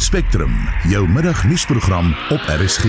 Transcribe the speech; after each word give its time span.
Spectrum, 0.00 0.52
jou 0.88 1.08
middagnuusprogram 1.08 2.14
op 2.30 2.40
RSG. 2.48 2.84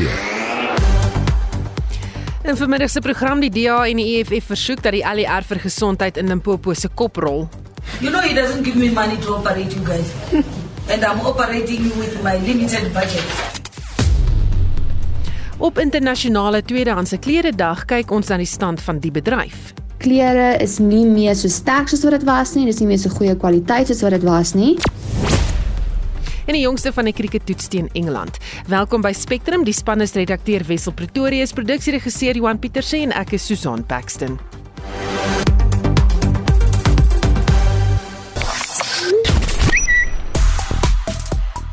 In 2.44 2.56
vermiddag 2.56 2.90
se 2.90 3.02
program 3.04 3.42
die 3.44 3.50
DA 3.52 3.82
en 3.88 4.00
die 4.00 4.06
EFF 4.16 4.46
versoek 4.48 4.80
dat 4.86 4.96
die 4.96 5.04
LER 5.04 5.44
vir 5.44 5.60
gesondheid 5.60 6.18
in 6.18 6.32
Limpopo 6.32 6.74
se 6.74 6.88
kop 6.88 7.20
rol. 7.20 7.50
You 8.00 8.14
know 8.14 8.24
he 8.24 8.32
doesn't 8.34 8.64
give 8.64 8.80
me 8.80 8.88
money 8.96 9.20
to 9.26 9.36
operate 9.36 9.76
you 9.76 9.84
guys. 9.86 10.08
and 10.92 11.04
I'm 11.04 11.20
operating 11.28 11.92
with 12.00 12.16
my 12.24 12.38
limited 12.48 12.94
budget. 12.94 13.28
Op 15.58 15.84
internasionale 15.84 16.64
tweedehandse 16.64 17.20
klere 17.20 17.52
dag 17.52 17.84
kyk 17.92 18.12
ons 18.12 18.32
na 18.32 18.40
die 18.40 18.48
stand 18.48 18.80
van 18.82 19.04
die 19.04 19.12
bedryf. 19.12 19.74
Klere 20.00 20.56
is 20.64 20.80
nie 20.80 21.04
meer 21.06 21.36
so 21.36 21.52
sterk 21.52 21.92
soos 21.92 22.08
wat 22.08 22.22
dit 22.22 22.26
was 22.32 22.56
nie, 22.56 22.66
dis 22.72 22.80
nie 22.80 22.88
meer 22.96 23.04
so 23.04 23.12
goeie 23.20 23.36
kwaliteit 23.36 23.92
soos 23.92 24.08
wat 24.08 24.16
dit 24.16 24.24
was 24.24 24.56
nie. 24.56 24.78
En 26.46 26.54
die 26.58 26.64
jongste 26.64 26.94
van 26.94 27.06
die 27.06 27.14
kriekettoets 27.14 27.68
teen 27.68 27.90
Engeland. 27.94 28.38
Welkom 28.68 29.04
by 29.06 29.12
Spectrum, 29.14 29.66
die 29.68 29.76
span 29.76 30.02
is 30.02 30.16
redakteur 30.18 30.66
Wessel 30.66 30.94
Pretorius, 30.98 31.54
produksieregisseur 31.54 32.40
Johan 32.40 32.60
Pieterse 32.60 32.98
en 32.98 33.14
ek 33.14 33.36
is 33.38 33.46
Susan 33.46 33.86
Paxton. 33.86 34.40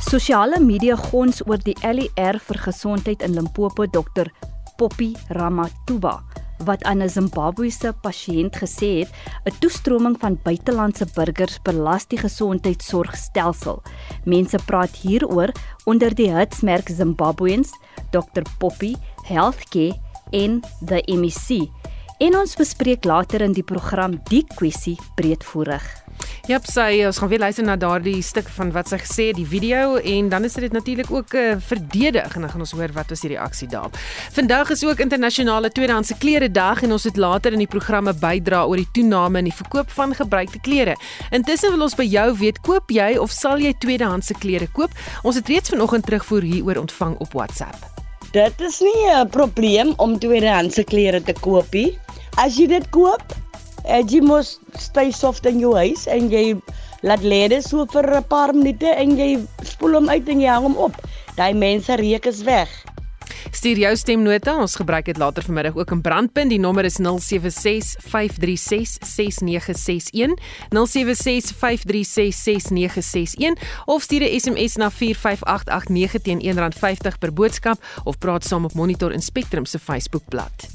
Sosiale 0.09 0.61
media 0.61 0.97
gons 0.97 1.43
oor 1.45 1.61
die 1.61 1.77
LER 1.85 2.39
vir 2.41 2.63
gesondheid 2.69 3.25
in 3.25 3.37
Limpopo 3.37 3.89
dokter 3.89 4.33
Poppy 4.79 5.15
Ramatuba 5.37 6.28
wat 6.65 6.83
aan 6.85 7.03
'n 7.03 7.09
Zimbabwese 7.09 7.95
pasiënt 8.03 8.57
gesê 8.57 9.07
het 9.07 9.11
'n 9.45 9.59
toestroming 9.59 10.17
van 10.19 10.41
buitelandse 10.43 11.07
burgers 11.15 11.59
belas 11.63 12.07
die 12.07 12.19
gesondheidsorgstelsel. 12.19 13.83
Mense 14.25 14.59
praat 14.67 14.97
hieroor 14.97 15.53
onder 15.85 16.15
die 16.15 16.31
hitsmerk 16.31 16.89
Zimbabweans, 16.89 17.71
Dr 18.11 18.43
Poppy 18.59 18.95
Healthcare 19.23 20.01
en 20.31 20.61
the 20.85 21.03
MEC. 21.07 21.69
En 22.19 22.37
ons 22.39 22.57
bespreek 22.57 23.05
later 23.05 23.41
in 23.41 23.53
die 23.53 23.63
program 23.63 24.21
die 24.29 24.45
kwessie 24.57 24.99
breedvoerig. 25.15 26.08
Jep, 26.49 26.65
sy 26.65 27.03
ons 27.05 27.19
gaan 27.21 27.29
weer 27.29 27.43
luister 27.43 27.65
na 27.67 27.77
daardie 27.77 28.23
stuk 28.25 28.47
van 28.57 28.71
wat 28.73 28.89
sy 28.89 28.97
gesê 29.03 29.27
het, 29.29 29.37
die 29.37 29.47
video 29.49 29.99
en 30.01 30.31
dan 30.33 30.45
is 30.49 30.55
dit 30.57 30.73
natuurlik 30.73 31.11
ook 31.13 31.35
uh, 31.35 31.43
eh, 31.51 31.59
verdedig 31.61 32.35
en 32.35 32.47
dan 32.47 32.51
gaan 32.51 32.65
ons 32.65 32.73
hoor 32.73 32.93
wat 32.97 33.13
was 33.13 33.21
die 33.21 33.35
reaksie 33.35 33.69
daarop. 33.69 33.97
Vandag 34.33 34.71
is 34.71 34.85
ook 34.85 35.03
internasionale 35.05 35.71
tweedehandse 35.71 36.17
klere 36.19 36.49
dag 36.51 36.83
en 36.83 36.93
ons 36.97 37.05
het 37.05 37.17
later 37.17 37.53
in 37.53 37.63
die 37.63 37.69
programme 37.69 38.15
bydra 38.15 38.65
oor 38.65 38.81
die 38.81 38.89
toename 38.97 39.43
in 39.43 39.51
die 39.51 39.59
verkoop 39.59 39.93
van 39.93 40.15
gebruikte 40.17 40.61
klere. 40.65 40.97
Intussen 41.31 41.75
wil 41.77 41.85
ons 41.85 41.97
by 41.99 42.09
jou 42.09 42.27
weet, 42.41 42.61
koop 42.65 42.91
jy 42.91 43.11
of 43.21 43.33
sal 43.35 43.61
jy 43.61 43.75
tweedehandse 43.85 44.35
klere 44.41 44.71
koop? 44.73 44.97
Ons 45.23 45.37
het 45.37 45.49
reeds 45.53 45.75
vanoggend 45.75 46.09
terugvoer 46.09 46.49
hieroor 46.49 46.81
ontvang 46.87 47.19
op 47.21 47.37
WhatsApp. 47.37 47.77
Dit 48.33 48.61
is 48.61 48.81
nie 48.81 49.09
'n 49.09 49.29
probleem 49.29 49.93
om 49.97 50.19
tweedehandse 50.19 50.85
klere 50.85 51.23
te 51.23 51.33
koop 51.33 51.73
nie. 51.73 51.99
As 52.37 52.57
jy 52.57 52.67
dit 52.67 52.91
koop, 52.91 53.23
uh, 53.89 54.03
jy 54.07 54.21
moet 54.21 54.59
stay 54.79 55.11
soft 55.11 55.47
in 55.47 55.59
jou 55.59 55.75
huis 55.77 56.07
en 56.07 56.31
jy 56.31 56.57
laat 57.03 57.23
lê 57.23 57.49
dit 57.49 57.65
so 57.65 57.87
vir 57.93 58.07
'n 58.21 58.25
paar 58.25 58.55
minute 58.55 58.87
en 58.87 59.17
jy 59.17 59.39
spoel 59.65 59.95
hom 59.95 60.09
uit 60.09 60.29
en 60.29 60.41
jy 60.41 60.49
hang 60.49 60.63
hom 60.65 60.77
op. 60.77 60.95
Daai 61.37 61.55
mense 61.55 61.97
reuk 61.97 62.27
is 62.27 62.43
weg. 62.43 62.69
Stuur 63.51 63.79
jou 63.81 63.97
stemnota, 63.97 64.57
ons 64.61 64.75
gebruik 64.77 65.05
dit 65.09 65.17
later 65.17 65.43
vanmiddag 65.43 65.77
ook 65.77 65.91
in 65.91 66.01
brandpunt. 66.01 66.51
Die 66.51 66.59
nommer 66.59 66.85
is 66.85 66.99
0765366961. 67.01 67.07
0765366961 70.75 70.79
of 73.87 74.03
stuur 74.03 74.23
'n 74.23 74.41
SMS 74.41 74.75
na 74.77 74.91
45889 74.91 76.23
teen 76.23 76.41
R1.50 76.41 77.19
per 77.19 77.33
boodskap 77.33 77.85
of 78.05 78.19
praat 78.19 78.45
saam 78.45 78.65
op 78.65 78.75
Monitor 78.75 79.13
en 79.13 79.23
Spectrum 79.23 79.65
se 79.65 79.79
Facebookblad. 79.79 80.69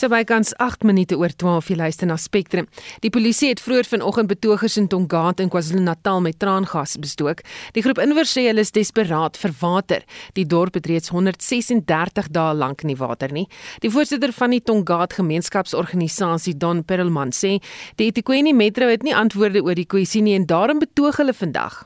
So 0.00 0.08
bykans 0.08 0.54
8 0.56 0.86
minute 0.88 1.12
oor 1.20 1.28
12 1.28 1.66
jy 1.68 1.74
luister 1.76 2.08
na 2.08 2.14
Spectrum. 2.16 2.64
Die 3.04 3.10
polisie 3.12 3.50
het 3.50 3.60
vroeër 3.60 3.84
vanoggend 3.84 4.30
betogers 4.30 4.78
in 4.80 4.86
Tongaat 4.88 5.42
in 5.44 5.50
KwaZulu-Natal 5.52 6.22
met 6.24 6.38
traangas 6.40 6.94
bestook. 6.96 7.42
Die 7.76 7.82
groep 7.84 8.00
inwoners 8.00 8.32
sê 8.32 8.46
hulle 8.46 8.64
is 8.64 8.72
desperaat 8.72 9.36
vir 9.36 9.52
water. 9.60 10.06
Die 10.40 10.46
dorp 10.48 10.78
het 10.78 10.88
reeds 10.88 11.12
136 11.12 12.32
dae 12.32 12.56
lank 12.56 12.86
nie 12.88 12.96
water 12.96 13.28
nie. 13.36 13.44
Die 13.84 13.92
voorsitter 13.92 14.32
van 14.38 14.56
die 14.56 14.62
Tongaat 14.64 15.18
gemeenskapsorganisasie 15.18 16.56
Don 16.56 16.80
Perelman 16.80 17.36
sê 17.36 17.58
die 18.00 18.08
eThekwini 18.08 18.56
Metro 18.56 18.88
het 18.88 19.04
nie 19.04 19.12
antwoorde 19.12 19.60
oor 19.60 19.76
die 19.76 19.84
kwessie 19.84 20.24
nie 20.24 20.38
en 20.40 20.48
daarom 20.48 20.80
betoog 20.80 21.20
hulle 21.20 21.36
vandag. 21.36 21.82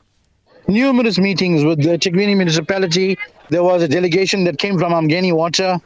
Numerous 0.71 1.19
meetings 1.19 1.67
with 1.67 1.83
the 1.83 1.99
eThekwini 1.99 2.39
municipality. 2.39 3.17
There 3.51 3.67
was 3.67 3.83
a 3.83 3.91
delegation 3.91 4.47
that 4.47 4.55
came 4.55 4.79
from 4.79 4.95
Amgeni 4.95 5.35
Water 5.35 5.81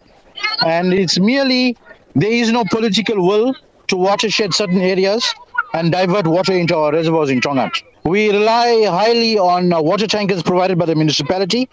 and 0.61 0.94
it's 0.94 1.17
merely 1.17 1.75
There 2.16 2.31
is 2.31 2.52
no 2.52 2.64
political 2.66 3.25
will 3.25 3.53
to 3.88 3.96
watershed 3.96 4.53
certain 4.53 4.81
areas 4.81 5.34
and 5.74 5.92
divert 5.92 6.28
water 6.28 6.53
into 6.53 6.75
our 6.75 6.92
reservoirs 6.92 7.30
in 7.30 7.42
Tongat. 7.42 7.84
We 8.03 8.31
rely 8.31 8.86
highly 8.86 9.38
on 9.38 9.72
uh, 9.72 9.81
water 9.81 10.08
tankers 10.08 10.42
provided 10.42 10.80
by 10.80 10.86
the 10.86 10.96
municipality. 10.96 11.70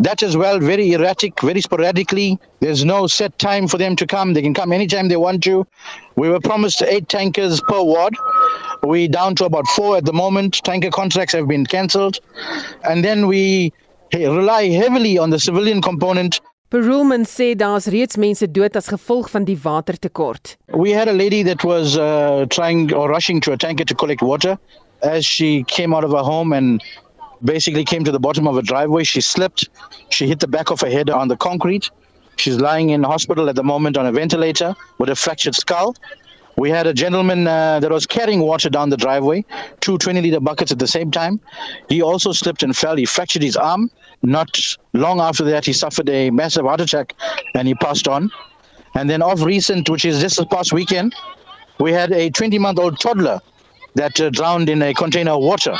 That 0.00 0.22
as 0.22 0.36
well, 0.36 0.60
very 0.60 0.92
erratic, 0.92 1.40
very 1.40 1.60
sporadically. 1.60 2.38
There's 2.60 2.84
no 2.84 3.06
set 3.06 3.36
time 3.38 3.66
for 3.66 3.78
them 3.78 3.96
to 3.96 4.06
come. 4.06 4.32
They 4.32 4.42
can 4.42 4.54
come 4.54 4.72
anytime 4.72 5.08
they 5.08 5.16
want 5.16 5.42
to. 5.44 5.66
We 6.14 6.28
were 6.28 6.40
promised 6.40 6.82
eight 6.82 7.08
tankers 7.08 7.60
per 7.60 7.82
ward. 7.82 8.14
We're 8.82 9.08
down 9.08 9.34
to 9.36 9.44
about 9.44 9.66
four 9.68 9.96
at 9.96 10.04
the 10.04 10.12
moment. 10.12 10.60
Tanker 10.62 10.90
contracts 10.90 11.34
have 11.34 11.48
been 11.48 11.66
cancelled. 11.66 12.20
And 12.84 13.04
then 13.04 13.26
we 13.26 13.72
rely 14.12 14.68
heavily 14.68 15.18
on 15.18 15.30
the 15.30 15.40
civilian 15.40 15.82
component 15.82 16.40
Perulman 16.70 17.24
sê 17.24 17.54
daar's 17.56 17.86
reeds 17.86 18.16
mense 18.16 18.46
dood 18.52 18.76
as 18.76 18.88
gevolg 18.92 19.30
van 19.30 19.44
die 19.44 19.56
watertekort. 19.56 20.58
We 20.66 20.90
had 20.92 21.08
a 21.08 21.14
lady 21.14 21.42
that 21.44 21.64
was 21.64 21.96
uh, 21.96 22.44
trying 22.50 22.92
or 22.92 23.08
rushing 23.08 23.40
to 23.40 23.52
a 23.52 23.56
tanker 23.56 23.84
to 23.84 23.94
collect 23.94 24.20
water 24.20 24.58
as 25.00 25.24
she 25.24 25.62
came 25.64 25.94
out 25.94 26.04
of 26.04 26.12
her 26.12 26.22
home 26.22 26.52
and 26.52 26.84
basically 27.42 27.84
came 27.84 28.04
to 28.04 28.12
the 28.12 28.20
bottom 28.20 28.46
of 28.46 28.58
a 28.58 28.62
driveway 28.62 29.04
she 29.04 29.20
slipped 29.20 29.68
she 30.10 30.26
hit 30.26 30.40
the 30.40 30.48
back 30.48 30.70
of 30.70 30.80
her 30.80 30.90
head 30.90 31.08
on 31.08 31.28
the 31.28 31.36
concrete 31.36 31.88
she's 32.36 32.56
lying 32.56 32.90
in 32.90 33.04
hospital 33.04 33.48
at 33.48 33.54
the 33.54 33.62
moment 33.62 33.96
on 33.96 34.06
a 34.06 34.12
ventilator 34.12 34.74
with 34.98 35.08
a 35.08 35.14
fractured 35.14 35.54
skull 35.54 35.94
we 36.58 36.70
had 36.70 36.88
a 36.88 36.92
gentleman 36.92 37.46
uh, 37.46 37.78
that 37.78 37.92
was 37.92 38.04
carrying 38.04 38.40
water 38.40 38.68
down 38.68 38.90
the 38.90 38.96
driveway, 38.96 39.44
two 39.78 39.96
20 39.96 40.20
liter 40.20 40.40
buckets 40.40 40.72
at 40.72 40.80
the 40.80 40.88
same 40.88 41.12
time. 41.12 41.38
He 41.88 42.02
also 42.02 42.32
slipped 42.32 42.64
and 42.64 42.76
fell. 42.76 42.96
He 42.96 43.04
fractured 43.04 43.42
his 43.42 43.56
arm. 43.56 43.92
Not 44.22 44.58
long 44.92 45.20
after 45.20 45.44
that, 45.44 45.64
he 45.64 45.72
suffered 45.72 46.08
a 46.08 46.30
massive 46.30 46.64
heart 46.64 46.80
attack 46.80 47.14
and 47.54 47.68
he 47.68 47.74
passed 47.74 48.08
on. 48.08 48.30
And 48.94 49.08
then, 49.08 49.22
of 49.22 49.42
recent, 49.42 49.88
which 49.88 50.04
is 50.04 50.20
just 50.20 50.38
this 50.38 50.46
past 50.50 50.72
weekend, 50.72 51.14
we 51.78 51.92
had 51.92 52.10
a 52.12 52.30
20 52.30 52.58
month 52.58 52.78
old 52.78 52.98
toddler 53.00 53.40
that 53.94 54.20
uh, 54.20 54.30
drowned 54.30 54.68
in 54.68 54.82
a 54.82 54.92
container 54.94 55.32
of 55.32 55.42
water. 55.42 55.76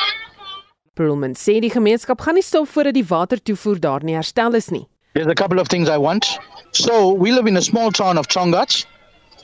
Perlman 0.97 1.34
sê 1.38 1.60
die 1.62 1.71
gemeenskap 1.71 2.21
gaan 2.21 2.34
nie 2.34 2.43
stop 2.43 2.69
voordat 2.69 2.94
die 2.94 3.06
watertoevoer 3.06 3.78
daar 3.81 4.03
nie 4.03 4.16
herstel 4.19 4.55
is 4.55 4.70
nie. 4.70 4.87
There's 5.15 5.31
a 5.31 5.34
couple 5.34 5.59
of 5.59 5.69
things 5.69 5.88
I 5.88 5.99
want. 5.99 6.26
So, 6.72 7.12
we 7.12 7.32
live 7.32 7.47
in 7.47 7.56
a 7.56 7.62
small 7.62 7.91
town 7.91 8.19
of 8.19 8.28
Chongat. 8.28 8.84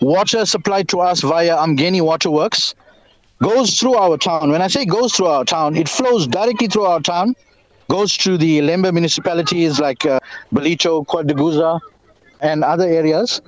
water 0.01 0.45
supplied 0.45 0.89
to 0.89 1.01
us 1.01 1.21
via 1.21 1.57
Amgeni 1.57 2.01
Waterworks 2.01 2.75
goes 3.43 3.79
through 3.79 3.95
our 3.95 4.17
town. 4.17 4.51
When 4.51 4.63
I 4.63 4.69
say 4.69 4.85
goes 4.85 5.15
through 5.15 5.27
our 5.27 5.45
town, 5.45 5.77
it 5.77 5.89
flows 5.89 6.27
directly 6.27 6.69
through 6.69 6.85
our 6.85 7.01
town, 7.01 7.35
goes 7.89 8.17
to 8.19 8.37
the 8.37 8.61
Lemba 8.61 8.93
municipalities 8.93 9.81
like 9.81 10.05
uh, 10.07 10.21
Belito, 10.53 11.07
Quadiguza, 11.07 11.81
and 12.41 12.65
other 12.65 12.89
areas, 12.89 13.41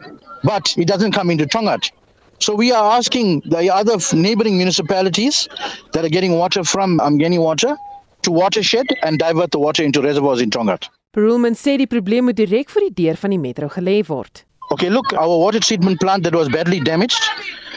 but 0.44 0.74
it 0.76 0.86
doesn't 0.86 1.12
come 1.12 1.30
into 1.30 1.46
Tongat. 1.46 1.90
So 2.38 2.54
we 2.54 2.72
are 2.72 2.96
asking 2.96 3.42
the 3.46 3.70
other 3.72 3.96
neighboring 4.14 4.56
municipalities 4.56 5.48
that 5.92 6.04
are 6.04 6.08
getting 6.08 6.32
water 6.38 6.64
from 6.64 6.98
Amgeni 6.98 7.38
Water 7.38 7.76
to 8.22 8.30
watershed 8.30 8.86
and 9.02 9.18
divert 9.18 9.50
the 9.50 9.58
water 9.58 9.82
into 9.82 10.02
reservoirs 10.02 10.40
in 10.40 10.50
Tongat. 10.50 10.88
Perulman 11.16 11.54
sê 11.56 11.78
die 11.80 11.88
probleem 11.88 12.28
moet 12.28 12.36
direk 12.36 12.68
vir 12.68 12.88
die 12.88 12.94
deur 13.04 13.16
van 13.16 13.32
die 13.32 13.40
metro 13.40 13.70
gelê 13.72 14.02
word. 14.04 14.45
Okay, 14.72 14.90
look, 14.90 15.12
our 15.12 15.28
water 15.28 15.60
treatment 15.60 16.00
plant 16.00 16.24
that 16.24 16.34
was 16.34 16.48
badly 16.48 16.80
damaged 16.80 17.22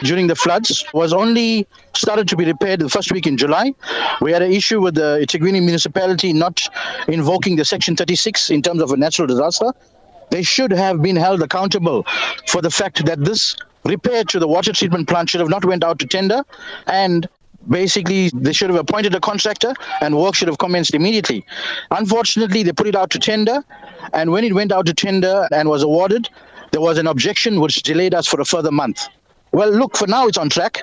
during 0.02 0.26
the 0.26 0.34
floods 0.34 0.84
was 0.92 1.12
only 1.12 1.66
started 1.94 2.26
to 2.28 2.36
be 2.36 2.44
repaired 2.44 2.80
the 2.80 2.88
first 2.88 3.12
week 3.12 3.26
in 3.28 3.36
July. 3.36 3.72
We 4.20 4.32
had 4.32 4.42
an 4.42 4.50
issue 4.50 4.80
with 4.80 4.96
the 4.96 5.18
Ichiguini 5.22 5.62
municipality 5.62 6.32
not 6.32 6.60
invoking 7.06 7.54
the 7.56 7.64
Section 7.64 7.94
36 7.94 8.50
in 8.50 8.62
terms 8.62 8.82
of 8.82 8.90
a 8.90 8.96
natural 8.96 9.28
disaster. 9.28 9.72
They 10.30 10.42
should 10.42 10.72
have 10.72 11.00
been 11.00 11.16
held 11.16 11.42
accountable 11.42 12.04
for 12.48 12.60
the 12.60 12.70
fact 12.70 13.04
that 13.06 13.24
this 13.24 13.56
repair 13.84 14.24
to 14.24 14.38
the 14.40 14.48
water 14.48 14.72
treatment 14.72 15.08
plant 15.08 15.30
should 15.30 15.40
have 15.40 15.48
not 15.48 15.64
went 15.64 15.84
out 15.84 15.98
to 16.00 16.06
tender 16.06 16.42
and 16.86 17.28
basically 17.68 18.30
they 18.34 18.52
should 18.52 18.70
have 18.70 18.78
appointed 18.78 19.14
a 19.14 19.20
contractor 19.20 19.74
and 20.00 20.16
work 20.16 20.34
should 20.34 20.48
have 20.48 20.58
commenced 20.58 20.94
immediately 20.94 21.44
unfortunately 21.90 22.62
they 22.62 22.72
put 22.72 22.86
it 22.86 22.94
out 22.94 23.10
to 23.10 23.18
tender 23.18 23.62
and 24.12 24.30
when 24.32 24.44
it 24.44 24.54
went 24.54 24.72
out 24.72 24.86
to 24.86 24.94
tender 24.94 25.46
and 25.52 25.68
was 25.68 25.82
awarded 25.82 26.28
there 26.70 26.80
was 26.80 26.98
an 26.98 27.06
objection 27.06 27.60
which 27.60 27.82
delayed 27.82 28.14
us 28.14 28.26
for 28.26 28.40
a 28.40 28.44
further 28.44 28.70
month. 28.70 29.08
Well, 29.52 29.70
look, 29.70 29.96
for 29.96 30.06
now 30.06 30.26
it's 30.28 30.38
on 30.38 30.48
track. 30.48 30.82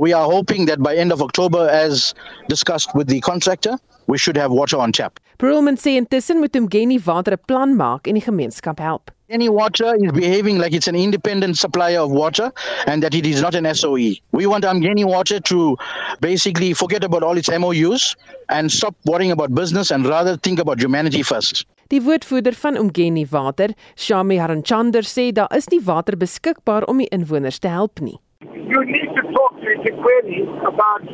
We 0.00 0.12
are 0.12 0.24
hoping 0.24 0.66
that 0.66 0.82
by 0.82 0.96
end 0.96 1.12
of 1.12 1.22
October, 1.22 1.68
as 1.68 2.14
discussed 2.48 2.94
with 2.94 3.06
the 3.06 3.20
contractor, 3.20 3.78
we 4.08 4.18
should 4.18 4.36
have 4.36 4.50
water 4.50 4.76
on 4.78 4.90
tap. 4.90 5.20
Perelman 5.38 5.76
sê 5.76 5.96
intussen 5.96 6.40
moet 6.40 6.52
Umgeni 6.52 6.98
Water 7.06 7.32
'n 7.32 7.38
plan 7.46 7.76
maak 7.76 8.08
en 8.08 8.14
die 8.14 8.20
gemeenskap 8.20 8.80
help. 8.80 9.12
Any 9.30 9.48
water 9.48 9.94
is 10.02 10.10
behaving 10.12 10.58
like 10.58 10.72
it's 10.72 10.88
an 10.88 10.96
independent 10.96 11.58
supplier 11.58 12.00
of 12.00 12.10
water 12.10 12.50
and 12.86 13.02
that 13.02 13.14
it 13.14 13.26
is 13.26 13.42
not 13.42 13.54
an 13.54 13.66
SOE. 13.66 14.16
We 14.32 14.46
want 14.46 14.64
Amgeni 14.64 15.04
Water 15.04 15.38
to 15.38 15.76
basically 16.20 16.72
forget 16.72 17.04
about 17.04 17.22
all 17.22 17.36
its 17.36 17.50
MOUs 17.50 18.16
and 18.48 18.72
stop 18.72 18.96
worrying 19.04 19.30
about 19.30 19.54
business 19.54 19.90
and 19.90 20.06
rather 20.06 20.38
think 20.38 20.58
about 20.58 20.80
humanity 20.80 21.22
first. 21.22 21.66
Die 21.88 22.02
woordvoerder 22.04 22.52
van 22.52 22.76
Umgeni 22.76 23.26
Water, 23.30 23.70
Shami 23.96 24.36
Haranchander, 24.36 25.06
sê 25.08 25.30
daar 25.32 25.48
is 25.56 25.70
nie 25.72 25.80
water 25.80 26.18
beskikbaar 26.20 26.84
om 26.84 26.98
die 27.00 27.08
inwoners 27.16 27.56
te 27.64 27.70
help 27.72 28.02
nie. 28.04 28.18
You 28.44 28.82
need 28.84 29.08
to 29.16 29.22
talk 29.32 29.56
to 29.62 29.70
Ezekweli 29.72 30.42
about 30.68 31.08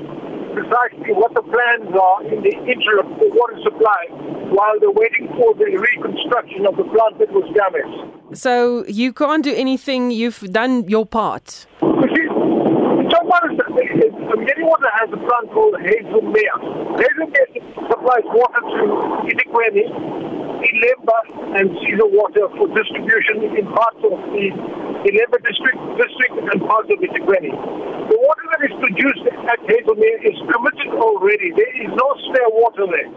precisely 0.56 1.14
what 1.14 1.30
the 1.38 1.44
plans 1.46 1.94
are 1.94 2.26
in 2.26 2.42
the 2.42 2.54
interim 2.66 3.06
for 3.20 3.30
water 3.38 3.62
supply 3.62 4.02
while 4.50 4.74
they're 4.80 4.98
waiting 4.98 5.30
for 5.38 5.54
the 5.54 5.70
reconstruction 5.78 6.66
of 6.66 6.74
the 6.74 6.86
plant 6.90 7.22
that 7.22 7.30
was 7.30 7.46
damaged. 7.54 7.94
So 8.34 8.84
you 8.88 9.12
can't 9.12 9.44
do 9.44 9.54
anything. 9.54 10.10
You've 10.10 10.42
done 10.50 10.88
your 10.88 11.06
part. 11.06 11.68
You 11.82 12.08
see, 12.16 12.26
so 13.14 13.18
what 13.30 13.46
is 13.46 13.54
Getting 14.44 14.68
water 14.68 14.90
has 15.00 15.08
a 15.08 15.16
plant 15.16 15.48
called 15.56 15.74
Hazelmere. 15.80 16.58
Hazelmere 17.00 17.58
supplies 17.88 18.26
water 18.28 18.60
to 18.60 18.84
Ezekweli, 19.32 19.88
Ilemba, 20.68 21.18
and 21.56 21.72
Caesar 21.80 22.08
water 22.12 22.44
for 22.52 22.68
distribution 22.76 23.56
in 23.56 23.64
parts 23.72 24.04
of 24.04 24.20
the 24.36 24.46
Ilemba 25.08 25.38
district, 25.48 25.80
district 25.96 26.36
and 26.52 26.60
parts 26.68 26.92
of 26.92 27.00
Ezekweli. 27.00 27.52
The 28.12 28.18
water 28.20 28.46
that 28.52 28.62
is 28.68 28.74
produced 28.84 29.24
at 29.48 29.60
Hazelmere 29.64 30.20
is 30.28 30.36
committed 30.52 30.92
already. 30.92 31.48
There 31.56 31.74
is 31.80 31.88
no 31.96 32.08
spare 32.28 32.52
water 32.52 32.84
there. 32.84 33.10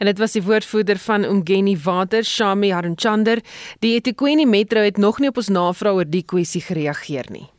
En 0.00 0.06
dit 0.06 0.18
was 0.18 0.32
die 0.32 0.42
woordvoerder 0.42 0.96
van 0.96 1.24
Umgeni 1.24 1.76
Water, 1.84 2.24
Shami 2.24 2.70
Haranchander. 2.72 3.44
Die 3.84 3.94
eThekwini 4.00 4.46
Metro 4.48 4.80
het 4.80 4.96
nog 4.96 5.20
nie 5.20 5.28
op 5.28 5.36
ons 5.36 5.52
navraag 5.52 6.00
oor 6.00 6.08
die 6.08 6.24
kwessie 6.24 6.64
gereageer 6.64 7.28
nie. 7.28 7.50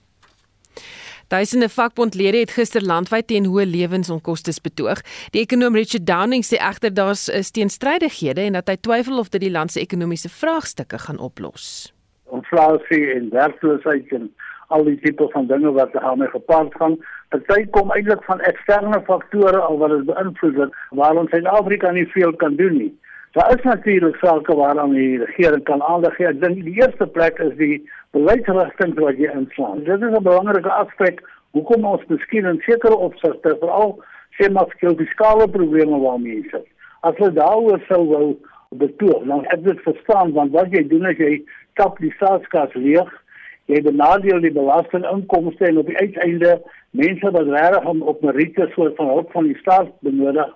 Duisende 1.31 1.69
vakbondlede 1.69 2.41
het 2.41 2.51
gister 2.51 2.83
landwyd 2.83 3.29
teen 3.29 3.45
hoë 3.47 3.63
lewensonkoste 3.63 4.51
betoog. 4.65 4.99
Die 5.31 5.39
ekonom 5.45 5.77
Richard 5.79 6.03
Downing 6.03 6.43
sê 6.43 6.57
egter 6.59 6.91
daar's 6.91 7.29
is 7.31 7.53
teenstrydighede 7.55 8.49
en 8.49 8.57
dat 8.57 8.67
hy 8.67 8.75
twyfel 8.83 9.21
of 9.21 9.29
dit 9.31 9.45
die 9.45 9.51
land 9.53 9.71
se 9.71 9.79
ekonomiese 9.79 10.27
vraagstukke 10.27 10.99
gaan 11.05 11.21
oplos. 11.23 11.93
Inflasie 12.35 13.13
en 13.13 13.29
werkloosheid 13.31 14.11
en 14.17 14.27
al 14.75 14.83
die 14.89 14.97
tipe 15.05 15.29
van 15.31 15.47
dinge 15.47 15.71
wat 15.77 15.95
daarmee 15.95 16.27
gepaard 16.35 16.75
gaan, 16.81 16.97
party 17.31 17.63
kom 17.77 17.95
eintlik 17.95 18.27
van 18.27 18.43
eksterne 18.51 18.99
faktore 19.07 19.63
al 19.69 19.79
wat 19.79 19.95
dit 19.95 20.05
beïnvloed 20.11 20.59
het 20.65 20.75
waar 20.99 21.23
ons 21.23 21.39
in 21.39 21.47
Afrika 21.47 21.95
nie 21.95 22.09
veel 22.11 22.35
kan 22.43 22.59
doen 22.59 22.75
nie. 22.75 22.91
Daar 23.31 23.55
is 23.55 23.63
natuurlik 23.63 24.15
sake 24.19 24.55
waaraan 24.55 24.91
die 24.99 25.23
regering 25.23 25.63
kan 25.63 25.83
aandag 25.83 26.15
gee. 26.19 26.27
Ek 26.27 26.41
dink 26.43 26.59
die 26.59 26.75
eerste 26.83 27.07
plek 27.07 27.39
is 27.39 27.55
die 27.55 27.77
beleidsrigting 28.15 28.95
wat 28.99 29.19
jy 29.19 29.29
inslaan. 29.31 29.83
Dit 29.83 30.01
is 30.01 30.15
'n 30.15 30.23
belangrike 30.23 30.71
aspek 30.71 31.21
hoekom 31.51 31.85
ons 31.85 32.05
miskien 32.07 32.45
in 32.45 32.61
sekere 32.65 32.95
opsigte 32.95 33.55
veral 33.59 33.99
sê 34.37 34.51
maar 34.51 34.69
skil 34.75 34.95
fiskale 34.95 35.47
probleme 35.47 35.99
waarmee 35.99 36.35
jy 36.35 36.49
sit. 36.51 36.67
As 37.01 37.17
jy 37.17 37.29
daaroor 37.35 37.81
sou 37.87 38.03
wou 38.07 38.37
betoog, 38.69 39.25
dan 39.27 39.43
het 39.47 39.63
dit 39.63 39.79
verstaan 39.87 40.31
want 40.31 40.51
wat 40.51 40.71
jy 40.71 40.87
doen 40.87 41.09
is 41.09 41.17
jy 41.17 41.41
kap 41.73 41.99
die 41.99 42.13
staatskas 42.15 42.73
leeg. 42.73 43.11
Jy 43.65 43.81
benadeel 43.81 44.41
die 44.43 44.51
belastinginkomste 44.51 45.65
en 45.65 45.77
op 45.77 45.87
die 45.87 45.97
uiteinde 45.97 46.61
mense 46.91 47.31
wat 47.31 47.47
regtig 47.47 47.85
om 47.85 48.01
op 48.01 48.21
meriete 48.21 48.67
soort 48.75 48.95
van 48.95 49.07
hulp 49.07 49.31
van 49.31 49.47
die 49.47 49.57
staat 49.59 49.91
benodig, 49.99 50.49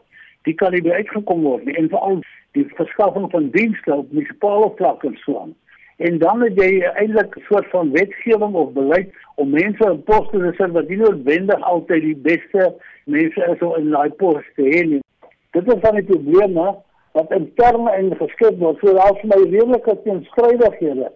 die 0.43 0.53
kan 0.53 0.73
nie 0.75 0.91
uitgekom 0.91 1.45
word 1.47 1.65
nie 1.65 1.75
en 1.79 1.89
veral 1.89 2.19
die 2.57 2.65
verskaffing 2.75 3.29
van 3.31 3.49
dienste 3.55 3.93
op 3.93 4.11
munisipale 4.11 4.71
vlak 4.79 5.03
en 5.03 5.15
so 5.23 5.39
aan. 5.39 5.55
En 5.97 6.17
dan 6.19 6.41
het 6.41 6.57
jy 6.59 6.81
eintlik 6.81 7.35
'n 7.35 7.43
soort 7.49 7.69
van 7.69 7.91
wetgewing 7.91 8.53
of 8.53 8.71
beleid 8.71 9.13
om 9.35 9.49
mense 9.49 9.89
in 9.91 10.03
poste 10.03 10.37
te 10.37 10.53
sit 10.57 10.71
wat 10.71 10.87
nie 10.87 10.97
noodwendig 10.97 11.61
altyd 11.61 12.01
die 12.01 12.15
beste 12.15 12.73
mense 13.05 13.45
is 13.53 13.61
om 13.61 13.75
in 13.75 13.89
daai 13.89 14.09
poste 14.09 14.51
te 14.55 14.61
hê. 14.61 14.99
Dit 15.51 15.73
is 15.73 15.79
van 15.81 15.95
die 15.95 16.03
probleme 16.03 16.75
wat 17.11 17.31
in 17.31 17.51
terme 17.55 17.91
en 17.91 18.15
geskep 18.15 18.59
word 18.59 18.79
vir 18.79 18.93
my 19.23 19.39
redelike 19.43 19.97
teenstrydighede 20.03 21.11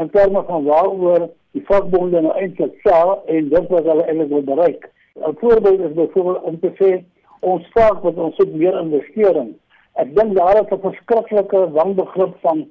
in 0.00 0.10
terme 0.10 0.44
van 0.48 0.64
waaroor 0.64 1.28
die 1.52 1.64
vakbonde 1.68 2.20
nou 2.20 2.32
eintlik 2.40 2.72
sê 2.86 3.00
en 3.26 3.48
dit 3.48 3.66
wat 3.68 3.84
hulle 3.84 4.04
eintlik 4.04 4.28
wil 4.28 4.42
bereik. 4.42 4.88
'n 5.16 5.36
Voorbeeld 5.40 5.80
is 5.80 5.92
byvoorbeeld 5.92 6.42
om 6.42 6.60
te 6.60 6.70
sê 6.80 7.04
ons 7.40 7.66
saak 7.74 8.02
wat 8.02 8.16
ons 8.16 8.36
het 8.36 8.54
meer 8.54 8.78
investering. 8.80 9.52
Ek 9.94 10.14
dink 10.16 10.36
daar 10.36 10.56
is 10.62 10.70
'n 10.72 10.80
verskriklike 10.80 11.70
wanbegrip 11.70 12.34
van 12.40 12.68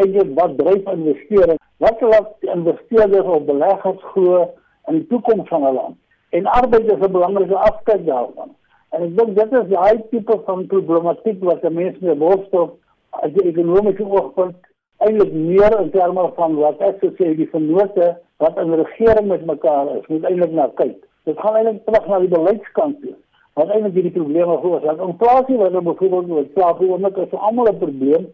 eintlik 0.00 0.34
wat 0.38 0.56
dryf 0.58 0.88
investering? 0.94 1.60
Wat 1.76 2.00
laat 2.00 2.34
investeerders 2.40 3.26
of 3.26 3.44
beleggers 3.44 4.02
glo 4.12 4.50
in 4.88 5.00
die 5.00 5.06
toekoms 5.06 5.48
van 5.48 5.64
'n 5.66 5.74
land? 5.74 5.96
En 6.30 6.46
arbeid 6.46 6.92
is 6.92 7.06
'n 7.06 7.12
belangrike 7.12 7.56
aspek 7.56 8.06
daarvan. 8.06 8.50
En 8.90 9.02
ek 9.02 9.16
dink 9.16 9.34
dit 9.38 9.52
is 9.52 9.68
die 9.68 10.08
tipe 10.10 10.40
van 10.44 10.66
problematiek 10.66 11.42
wat 11.44 11.62
mense 11.62 12.04
mee 12.04 12.16
worstel 12.16 12.78
as 13.10 13.32
die 13.32 13.48
ekonomiese 13.48 14.04
oogpunt 14.04 14.56
eintlik 15.04 15.32
meer 15.32 15.80
in 15.80 15.90
terme 15.90 16.30
van 16.36 16.54
wat 16.54 16.80
ek 16.80 17.00
sou 17.00 17.10
sê 17.18 17.32
die 17.36 17.48
vennote 17.50 18.12
wat 18.42 18.58
in 18.62 18.74
regering 18.74 19.28
met 19.30 19.44
mekaar 19.46 19.90
is, 19.96 20.06
moet 20.10 20.24
eintlik 20.28 20.54
na 20.56 20.68
kyk. 20.80 20.96
Dit 21.28 21.40
gaan 21.40 21.58
eintlik 21.58 21.84
terug 21.86 22.06
na 22.10 22.20
die 22.22 22.30
beleidskant 22.32 23.00
toe. 23.02 23.14
Wat 23.58 23.70
eintlik 23.70 23.98
hierdie 23.98 24.14
probleme 24.16 24.58
veroorsaak. 24.62 25.02
Inflasie 25.06 25.58
wat 25.60 25.74
er 25.74 25.84
byvoorbeeld 25.88 26.30
met 26.32 26.46
inflasie 26.46 26.90
ook 26.92 27.18
is 27.24 27.34
almal 27.38 27.72
'n 27.72 27.78
probleem. 27.78 28.26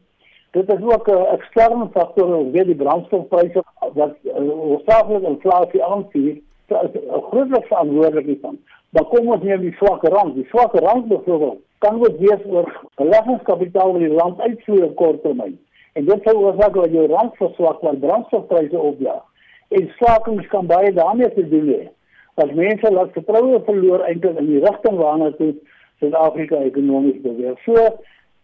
Dit 0.51 0.73
is 0.73 0.83
ook 0.83 1.09
'n 1.09 1.27
eksterne 1.37 1.89
faktor, 1.93 2.51
weer 2.51 2.65
die 2.65 2.75
brandstofpryse 2.75 3.63
wat 3.95 4.17
hoofsaaklik 4.35 5.23
uh, 5.23 5.29
inflasie 5.29 5.85
aanstuur. 5.85 6.35
Is 6.67 6.77
'n 6.93 7.23
groot 7.31 7.67
verantwoordelikheid 7.67 8.39
van. 8.41 8.59
Maar 8.91 9.05
kom 9.05 9.29
ons 9.29 9.43
neem 9.43 9.61
die 9.61 9.75
swakke 9.77 10.09
rand. 10.09 10.35
Die 10.35 10.47
swakke 10.49 10.81
rand 10.81 11.09
byvoorbeeld 11.09 11.59
kan 11.79 11.99
word 11.99 12.19
wees 12.19 12.45
oor 12.47 12.69
beleggingskapitaal 12.95 13.93
wat 13.93 14.01
die 14.01 14.15
land 14.15 14.41
uitvoer 14.41 14.85
op 14.85 14.97
kort 14.97 15.23
termyn. 15.23 15.59
En 15.93 16.05
dit 16.05 16.23
sou 16.23 16.37
oorsaak 16.37 16.75
dat 16.75 16.93
jou 16.93 17.07
rand 17.07 17.37
verswak 17.37 17.81
want 17.81 18.01
brandstofpryse 18.01 18.79
opjaag. 18.79 19.23
En 19.69 19.91
skakings 19.97 20.47
kan 20.47 20.67
baie 20.67 20.93
daarmee 20.93 21.33
te 21.35 21.49
doen 21.49 21.69
hê. 21.69 21.89
As 22.35 22.53
mense 22.55 22.93
laat 22.93 23.13
vertroue 23.13 23.61
verloor 23.65 24.05
eintlik 24.07 24.39
in 24.39 24.47
die 24.47 24.65
rigting 24.65 24.97
waarna 24.97 25.31
toe 25.31 25.55
Suid-Afrika 25.99 26.61
ekonomies 26.63 27.21
beweeg. 27.23 27.59
So 27.67 27.75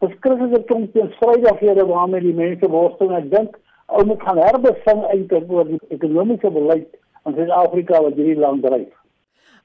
verskriklike 0.03 0.63
klomp 0.69 0.93
teenstrydighede 0.93 1.87
waarmee 1.87 2.21
die 2.21 2.35
mense 2.35 2.71
worstel 2.71 3.13
en 3.13 3.23
ek 3.23 3.31
dink 3.31 3.57
ou 3.87 4.05
moet 4.09 4.23
gaan 4.27 4.41
herbesin 4.41 5.03
eintlik 5.13 5.51
oor 5.53 5.69
die 5.69 5.81
ekonomiese 5.95 6.51
beleid 6.51 6.89
in 7.27 7.37
Suid-Afrika 7.37 8.01
wat 8.05 8.19
hierdie 8.19 8.41
land 8.41 8.65
dryf. 8.65 8.91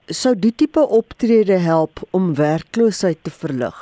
Sou 0.09 0.33
die 0.36 0.53
tipe 0.55 0.81
optrede 1.00 1.59
help 1.63 2.03
om 2.17 2.33
werkloosheid 2.38 3.24
te 3.24 3.33
verlig? 3.33 3.77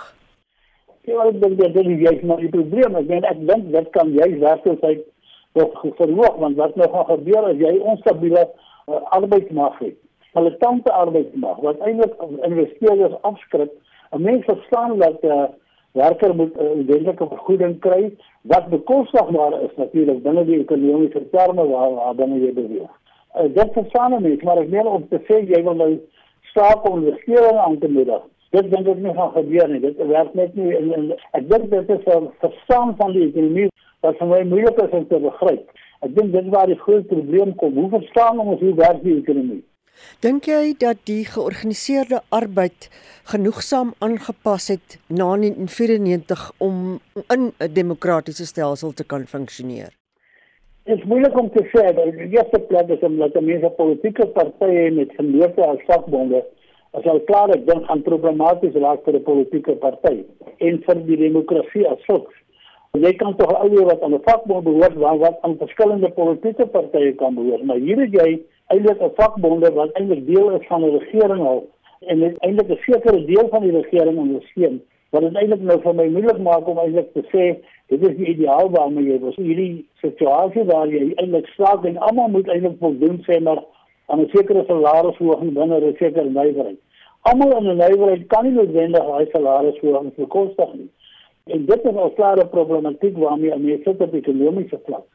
Ja, 1.08 1.24
ek 1.24 1.38
dink 1.44 1.60
dit 1.62 1.78
is 1.82 2.02
juist 2.04 2.26
maar 2.28 2.42
die 2.44 2.52
probleem. 2.52 2.98
Ek 3.00 3.08
dink 3.08 3.28
ek 3.30 3.44
dink 3.48 3.70
dit 3.76 3.94
kan 3.96 4.12
juist 4.16 4.42
werkloosheid 4.44 5.06
tot 5.58 5.78
verhoog 6.00 6.42
want 6.42 6.60
wat 6.60 6.76
nou 6.76 6.90
gaan 6.92 7.08
gebeur 7.14 7.48
as 7.52 7.62
jy 7.62 7.78
onstabiele 7.94 8.44
uh, 8.44 9.00
arbeidsmag 9.16 9.78
het. 9.82 9.96
Hulle 10.38 10.52
tante 10.62 10.92
arbeidsmag 10.94 11.62
wat 11.66 11.80
eintlik 11.88 12.20
investeerders 12.50 13.16
afskrik. 13.30 13.72
'n 14.12 14.22
Mens 14.24 14.46
verstaan 14.46 14.98
dat 15.00 15.24
uh, 15.24 15.48
werker 15.98 16.36
moet 16.36 16.56
'n 16.56 16.80
uh, 16.80 16.86
wetlike 16.88 17.28
vergoeding 17.34 17.80
kry 17.80 18.12
wat 18.42 18.70
bekostigbaar 18.70 19.62
is 19.62 19.76
natuurlik 19.76 20.24
binne 20.24 20.46
die 20.46 20.60
ekonomiese 20.60 21.30
terme 21.32 21.68
waar 21.68 21.92
waar 22.00 22.16
binne 22.16 22.40
jy 22.46 22.54
beweeg. 22.54 22.92
Uh, 23.36 23.48
dit 23.54 23.74
verstaan 23.74 24.22
mense, 24.22 24.46
maar 24.46 24.62
ek 24.62 24.70
meen 24.70 24.88
om 24.88 25.08
te 25.10 25.20
sê 25.28 25.42
jy 25.46 25.64
wil 25.64 25.76
nou 25.76 25.92
staak 26.52 26.90
om 26.90 27.04
investering 27.04 27.58
aan 27.58 27.78
te 27.80 27.90
moedig. 27.90 28.22
Dit 28.56 28.70
dink 28.72 28.88
ek 28.88 29.02
nie 29.04 29.14
gaan 29.14 29.32
gebeur 29.32 29.68
nie. 29.70 29.80
Dit 29.80 29.98
werk 30.08 30.34
net 30.34 30.56
nie 30.56 30.76
en, 30.78 30.94
en 30.94 31.10
ek 31.32 31.50
dink 31.50 31.70
dit 31.72 31.90
is 31.90 32.06
'n 32.16 32.30
verstaan 32.44 32.96
van 32.98 33.12
die 33.12 33.28
ekonomie 33.28 33.70
wat 34.02 34.18
vir 34.18 34.28
my 34.28 34.44
moeilik 34.44 34.78
is 34.84 34.96
om 35.00 35.08
te 35.08 35.20
begryp. 35.20 35.66
Ek 36.06 36.16
dink 36.16 36.32
dit 36.32 36.44
is 36.46 36.54
waar 36.54 36.68
die 36.68 36.80
groot 36.86 37.08
probleem 37.08 37.56
kom. 37.56 37.74
Hoe 37.74 37.90
verstaan 37.90 38.40
ons 38.40 38.62
hoe 38.62 38.74
werk 38.76 39.04
die 39.04 39.18
ekonomie? 39.18 39.64
Dink 40.22 40.46
jy 40.46 40.74
dat 40.80 40.98
die 41.06 41.26
georganiseerde 41.26 42.22
arbeid 42.30 42.90
genoegsaam 43.32 43.94
aangepas 44.00 44.68
het 44.74 44.98
na 45.08 45.36
1994 45.36 46.52
om 46.58 47.00
in 47.36 47.52
'n 47.60 47.74
demokratiese 47.74 48.46
stelsel 48.46 48.92
te 48.94 49.06
kan 49.06 49.26
funksioneer? 49.26 49.92
Dit 50.84 50.98
is 50.98 51.04
moeilik 51.04 51.40
om 51.40 51.50
te 51.52 51.64
sê 51.74 51.94
dat 51.96 52.12
die 52.16 52.30
eerste 52.38 52.60
plek 52.60 52.88
is 52.90 53.02
om 53.02 53.18
dat 53.18 53.42
mense 53.42 53.70
politieke 53.70 54.28
partye 54.28 54.92
met 54.92 55.12
gemeenskap 55.18 55.68
as 55.68 55.86
vakbonde 55.86 56.44
as 56.92 57.06
al 57.06 57.20
klaar 57.30 57.52
ek 57.56 57.66
dink 57.68 57.90
aan 57.92 58.02
problematies 58.02 58.76
raak 58.84 59.04
vir 59.06 59.16
'n 59.20 59.24
politieke 59.24 59.76
party 59.76 60.24
en 60.58 60.80
vir 60.86 60.96
die 61.10 61.18
demokrasie 61.18 61.88
as 61.88 62.00
sulks. 62.06 62.36
Jy 62.94 63.14
kan 63.14 63.36
tog 63.38 63.54
al 63.54 63.70
die 63.70 63.86
wat 63.86 64.02
aan 64.02 64.14
'n 64.14 64.24
vakbond 64.26 64.64
behoort 64.64 64.96
wat 64.96 65.38
aan 65.42 65.58
verskillende 65.58 66.10
politieke 66.10 66.66
partye 66.66 67.14
kan 67.16 67.36
behoort, 67.36 67.64
maar 67.64 67.78
hier 67.78 68.00
het 68.00 68.14
jy 68.14 68.40
eintlik 68.68 69.02
'n 69.02 69.16
vakbonde 69.16 69.72
wat 69.74 69.92
eintlik 69.92 70.26
deel 70.28 70.52
is 70.60 70.68
van 70.68 70.82
die 70.82 70.98
regering 70.98 71.42
al 71.46 71.68
en 72.00 72.22
eintlik 72.24 72.70
'n 72.70 72.84
sekere 72.90 73.26
deel 73.26 73.48
van 73.50 73.62
die 73.62 73.76
regering 73.82 74.18
ondersteun 74.18 74.82
wat 75.10 75.22
dit 75.22 75.36
eintlik 75.36 75.62
nou 75.62 75.80
vir 75.82 75.96
my 75.96 76.08
moeilik 76.08 76.40
maak 76.40 76.68
om 76.68 76.78
eintlik 76.78 77.14
te 77.14 77.24
sê 77.34 77.46
dit 77.88 78.02
is 78.10 78.16
die 78.18 78.30
ideaal 78.36 78.70
waarmee 78.70 79.08
jy 79.12 79.20
was 79.20 79.36
hierdie 79.36 79.86
situasie 80.02 80.64
waar 80.64 80.88
jy 80.88 81.14
eintlik 81.16 81.48
slaag 81.56 81.86
en 81.86 81.98
almal 81.98 82.28
moet 82.28 82.48
eintlik 82.48 82.80
voldoen 82.80 83.24
sê 83.28 83.40
maar 83.42 83.64
aan 84.08 84.22
'n 84.22 84.30
sekere 84.34 84.64
salarisverhoging 84.68 85.54
binne 85.54 85.80
'n 85.80 85.96
sekere 86.00 86.30
nywerheid. 86.30 86.80
Almal 87.22 87.58
in 87.58 87.68
'n 87.72 87.78
nywerheid 87.78 88.28
kan 88.28 88.44
nie 88.44 88.54
noodwendig 88.54 89.06
daai 89.08 89.28
salarisverhoging 89.32 90.16
bekostig 90.16 90.74
nie. 90.74 90.90
En 91.46 91.66
dit 91.66 91.84
is 91.84 91.92
'n 91.92 92.14
klare 92.16 92.46
problematiek 92.48 93.18
waarmee 93.18 93.56
mense 93.56 93.84
sit 93.84 94.02
op 94.02 94.14
ekonomiese 94.14 94.80
vlak. 94.86 95.06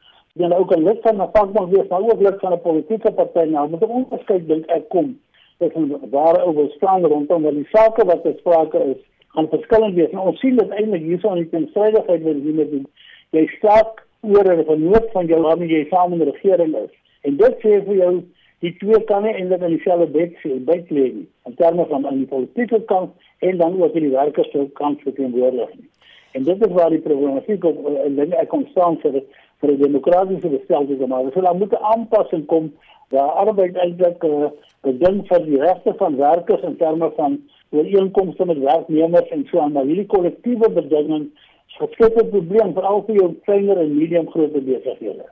Jy 0.41 0.47
nou 0.49 0.63
kan 0.65 0.81
lid 0.81 1.01
van 1.05 1.21
'n 1.21 1.29
vakbond 1.33 1.69
wees, 1.69 1.87
maar 1.89 2.05
ook 2.09 2.21
lid 2.21 2.39
van 2.39 2.53
'n 2.53 2.61
politieke 2.61 3.11
party 3.17 3.43
nou, 3.49 3.69
moet 3.69 3.81
'n 3.81 3.97
onderskeid 3.99 4.47
dink 4.47 4.65
ek 4.65 4.89
kom 4.89 5.19
tussen 5.57 6.09
waar 6.09 6.47
oor 6.47 6.69
staan 6.69 7.05
rondom 7.05 7.43
wat 7.43 7.53
die 7.53 7.67
sake 7.71 8.05
wat 8.05 8.23
besprake 8.23 8.79
is, 8.93 9.01
gaan 9.27 9.49
verskillend 9.49 9.95
wees. 9.95 10.11
Nou, 10.11 10.27
ons 10.27 10.39
sien 10.39 10.55
dit 10.55 10.69
eintlik 10.69 11.01
hierso 11.01 11.29
aan 11.29 11.43
die 11.43 11.49
teenstrydigheid 11.49 12.23
wat 12.23 12.41
hier 12.45 12.53
met 12.53 12.71
die 12.71 12.85
jy 13.29 13.45
staak 13.57 14.07
oor 14.21 14.51
'n 14.53 14.65
vernoot 14.65 15.07
van 15.11 15.25
jou 15.25 15.41
waarmee 15.41 15.69
jy 15.69 15.85
saam 15.89 16.13
in 16.13 16.19
die 16.19 16.31
regering 16.31 16.75
is. 16.75 16.93
En 17.21 17.37
dit 17.37 17.55
sê 17.61 17.85
vir 17.85 17.95
jou 17.95 18.23
die 18.59 18.75
twee 18.77 19.03
kan 19.03 19.23
nie 19.23 19.33
eintlik 19.33 19.61
in 19.61 19.75
dieselfde 19.77 20.07
bed 20.07 20.33
sien 20.41 20.65
bed 20.65 20.89
lê 20.89 21.07
in 21.45 21.55
terme 21.55 21.85
van 21.85 22.07
aan 22.07 22.17
die 22.17 22.33
politieke 22.35 22.81
kant 22.81 23.11
en 23.39 23.57
dan 23.57 23.81
ook 23.81 23.93
in 23.93 24.09
die 24.09 24.17
werkers 24.17 24.51
se 24.51 24.69
kant 24.73 25.01
verteenwoordig 25.01 25.69
nie 25.75 25.89
en 26.33 26.43
dit 26.43 26.65
is 26.65 26.73
waar 26.73 26.89
die 26.89 27.01
problematiek 27.01 27.63
op 27.63 27.77
en 28.05 28.15
dan 28.15 28.31
ek 28.41 28.49
kom 28.49 28.65
staan 28.71 28.97
vir 29.03 29.19
vir 29.63 29.73
die 29.73 29.83
demokratiese 29.85 30.51
bestelsel 30.51 30.99
te 30.99 31.07
maak 31.07 31.31
so 31.33 31.41
daar 31.41 31.55
moet 31.55 31.73
'n 31.73 31.87
aanpassing 31.93 32.45
kom. 32.51 32.73
Waar 33.09 33.31
arbeid 33.45 33.75
eintlik 33.77 34.23
'n 34.23 34.51
uh, 34.89 34.99
ding 35.03 35.23
vir 35.27 35.45
die 35.45 35.59
regte 35.59 35.93
van 35.97 36.17
werkers 36.17 36.61
in 36.61 36.77
terme 36.77 37.11
van 37.15 37.39
ooreenkomste 37.69 38.45
met 38.45 38.59
werknemers 38.59 39.29
en 39.29 39.47
so 39.51 39.59
aan. 39.59 39.71
Maar 39.71 39.85
hierdie 39.85 40.05
kollektiewe 40.15 40.69
bedinging 40.69 41.29
skep 41.67 42.17
'n 42.17 42.29
probleem 42.29 42.73
vir 42.73 42.83
al 42.83 43.03
die 43.07 43.39
kleiner 43.45 43.77
en 43.77 43.97
medium 43.97 44.29
groot 44.29 44.53
besighede. 44.53 45.25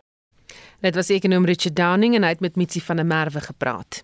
Dit 0.82 0.96
was 0.96 1.10
ekonom 1.10 1.46
Richard 1.46 1.76
Downing 1.76 2.16
en 2.16 2.24
hy 2.24 2.30
het 2.30 2.40
met 2.40 2.56
Mitsi 2.56 2.80
van 2.80 2.96
der 2.96 3.06
Merwe 3.06 3.40
gepraat. 3.40 4.04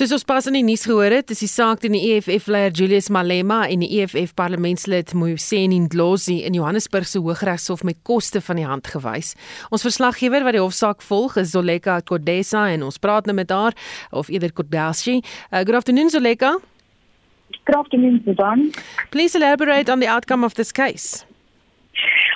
Soos 0.00 0.14
ons 0.16 0.22
pas 0.24 0.46
in 0.48 0.54
die 0.56 0.62
nuus 0.64 0.86
gehoor 0.88 1.12
het, 1.12 1.28
is 1.28 1.42
die 1.42 1.48
saak 1.52 1.82
teen 1.82 1.92
die 1.92 2.14
EFF-leier 2.14 2.72
Julius 2.72 3.10
Malema 3.12 3.58
en 3.68 3.82
die 3.84 3.98
EFF 3.98 4.30
parlementslid 4.32 5.12
Moyuseni 5.12 5.76
Ndlozi 5.84 6.38
in 6.48 6.56
Johannesburg 6.56 7.04
se 7.04 7.20
Hooggeregshof 7.20 7.82
met 7.84 7.98
koste 8.08 8.40
van 8.40 8.56
die 8.56 8.64
hand 8.64 8.88
gewys. 8.88 9.34
Ons 9.68 9.84
verslaggewer 9.84 10.46
wat 10.48 10.56
die 10.56 10.64
hofsaak 10.64 11.04
volg, 11.04 11.36
is 11.36 11.52
Zoleka 11.52 11.98
Kodesa 12.00 12.70
en 12.72 12.88
ons 12.88 12.96
praat 12.96 13.28
nou 13.28 13.36
met 13.36 13.52
haar 13.52 13.76
of 14.08 14.32
eerder 14.32 14.56
Kodashi. 14.56 15.18
Uh, 15.20 15.66
good 15.66 15.76
afternoon 15.76 16.08
Zoleka. 16.08 16.56
Good 17.66 17.76
afternoon 17.76 18.22
Sudan. 18.24 18.70
Please 19.12 19.36
elaborate 19.36 19.92
on 19.92 20.00
the 20.00 20.08
outcome 20.08 20.48
of 20.48 20.56
this 20.56 20.72
case. 20.72 21.26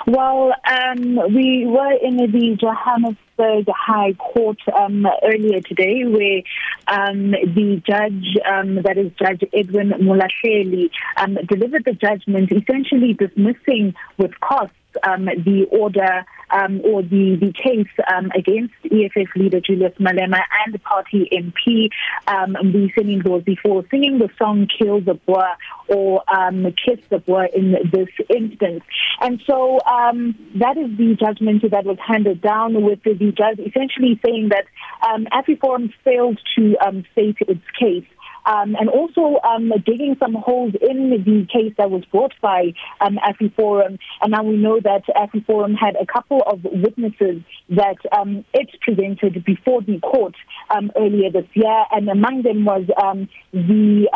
Well, 0.07 0.53
um, 0.69 1.15
we 1.33 1.65
were 1.65 1.93
in 1.93 2.17
the 2.17 2.57
Johannesburg 2.61 3.65
High 3.75 4.13
Court 4.13 4.59
um, 4.71 5.07
earlier 5.23 5.61
today, 5.61 6.05
where 6.05 6.43
um, 6.87 7.31
the 7.31 7.81
judge, 7.83 8.37
um, 8.47 8.83
that 8.83 8.99
is 8.99 9.11
Judge 9.17 9.43
Edwin 9.51 9.89
Mulasheli, 9.89 10.91
um, 11.17 11.39
delivered 11.47 11.85
the 11.85 11.93
judgment, 11.93 12.51
essentially 12.51 13.13
dismissing 13.13 13.95
with 14.17 14.39
costs 14.41 14.75
um, 15.03 15.25
the 15.25 15.65
order 15.71 16.25
um, 16.51 16.81
or 16.83 17.01
the, 17.01 17.37
the 17.39 17.51
case 17.51 17.87
um, 18.13 18.31
against 18.35 18.73
EFF 18.85 19.35
leader 19.35 19.59
Julius 19.59 19.93
Malema 19.99 20.41
and 20.65 20.73
the 20.73 20.79
party 20.79 21.29
MP 21.31 21.89
um, 22.27 22.55
Mbuyiseni 22.55 23.21
Ndlozi 23.21 23.57
for 23.59 23.83
singing 23.89 24.19
the 24.19 24.29
song 24.37 24.67
Kill 24.67 25.01
the 25.01 25.15
Boer 25.15 25.55
or 25.87 26.23
um, 26.33 26.65
Kiss 26.85 26.99
the 27.09 27.19
Boer 27.19 27.45
in 27.45 27.75
this 27.91 28.09
instance. 28.29 28.83
And 29.21 29.41
so 29.47 29.79
um, 29.85 30.35
that 30.55 30.77
is 30.77 30.95
the 30.97 31.15
judgment 31.19 31.69
that 31.69 31.85
was 31.85 31.97
handed 32.05 32.41
down 32.41 32.83
with 32.83 33.03
the, 33.03 33.15
judge 33.35 33.59
essentially 33.59 34.19
saying 34.23 34.49
that 34.49 34.65
um, 35.07 35.25
AfriForum 35.33 35.91
failed 36.03 36.39
to 36.57 36.75
um, 36.85 37.05
state 37.11 37.37
its 37.41 37.63
case 37.79 38.05
um, 38.45 38.75
and 38.79 38.89
also 38.89 39.39
um, 39.43 39.71
digging 39.85 40.15
some 40.19 40.33
holes 40.33 40.73
in 40.81 41.09
the 41.09 41.47
case 41.51 41.73
that 41.77 41.89
was 41.89 42.03
brought 42.05 42.33
by 42.41 42.73
um, 43.01 43.17
AfriForum. 43.17 43.97
And 44.21 44.31
now 44.31 44.43
we 44.43 44.57
know 44.57 44.79
that 44.79 45.03
AfriForum 45.15 45.75
had 45.75 45.95
a 45.95 46.05
couple 46.05 46.41
of 46.45 46.59
witnesses 46.63 47.41
that 47.69 47.97
um, 48.11 48.45
it 48.53 48.69
presented 48.81 49.43
before 49.45 49.81
the 49.81 49.99
court 49.99 50.35
um, 50.69 50.91
earlier 50.95 51.31
this 51.31 51.47
year, 51.53 51.85
and 51.91 52.09
among 52.09 52.43
them 52.43 52.65
was 52.65 52.83
um, 53.01 53.29
the 53.51 54.07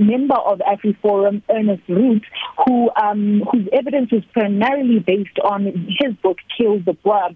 member 0.00 0.36
of 0.36 0.60
AfriForum, 0.60 1.42
Ernest 1.50 1.82
Root, 1.88 2.24
who 2.64 2.90
whose 3.52 3.68
evidence 3.72 4.10
was 4.12 4.22
primarily 4.32 4.98
based 4.98 5.38
on 5.44 5.64
his 6.00 6.14
book, 6.22 6.38
Kill 6.56 6.80
the 6.80 6.92
Boer. 6.92 7.30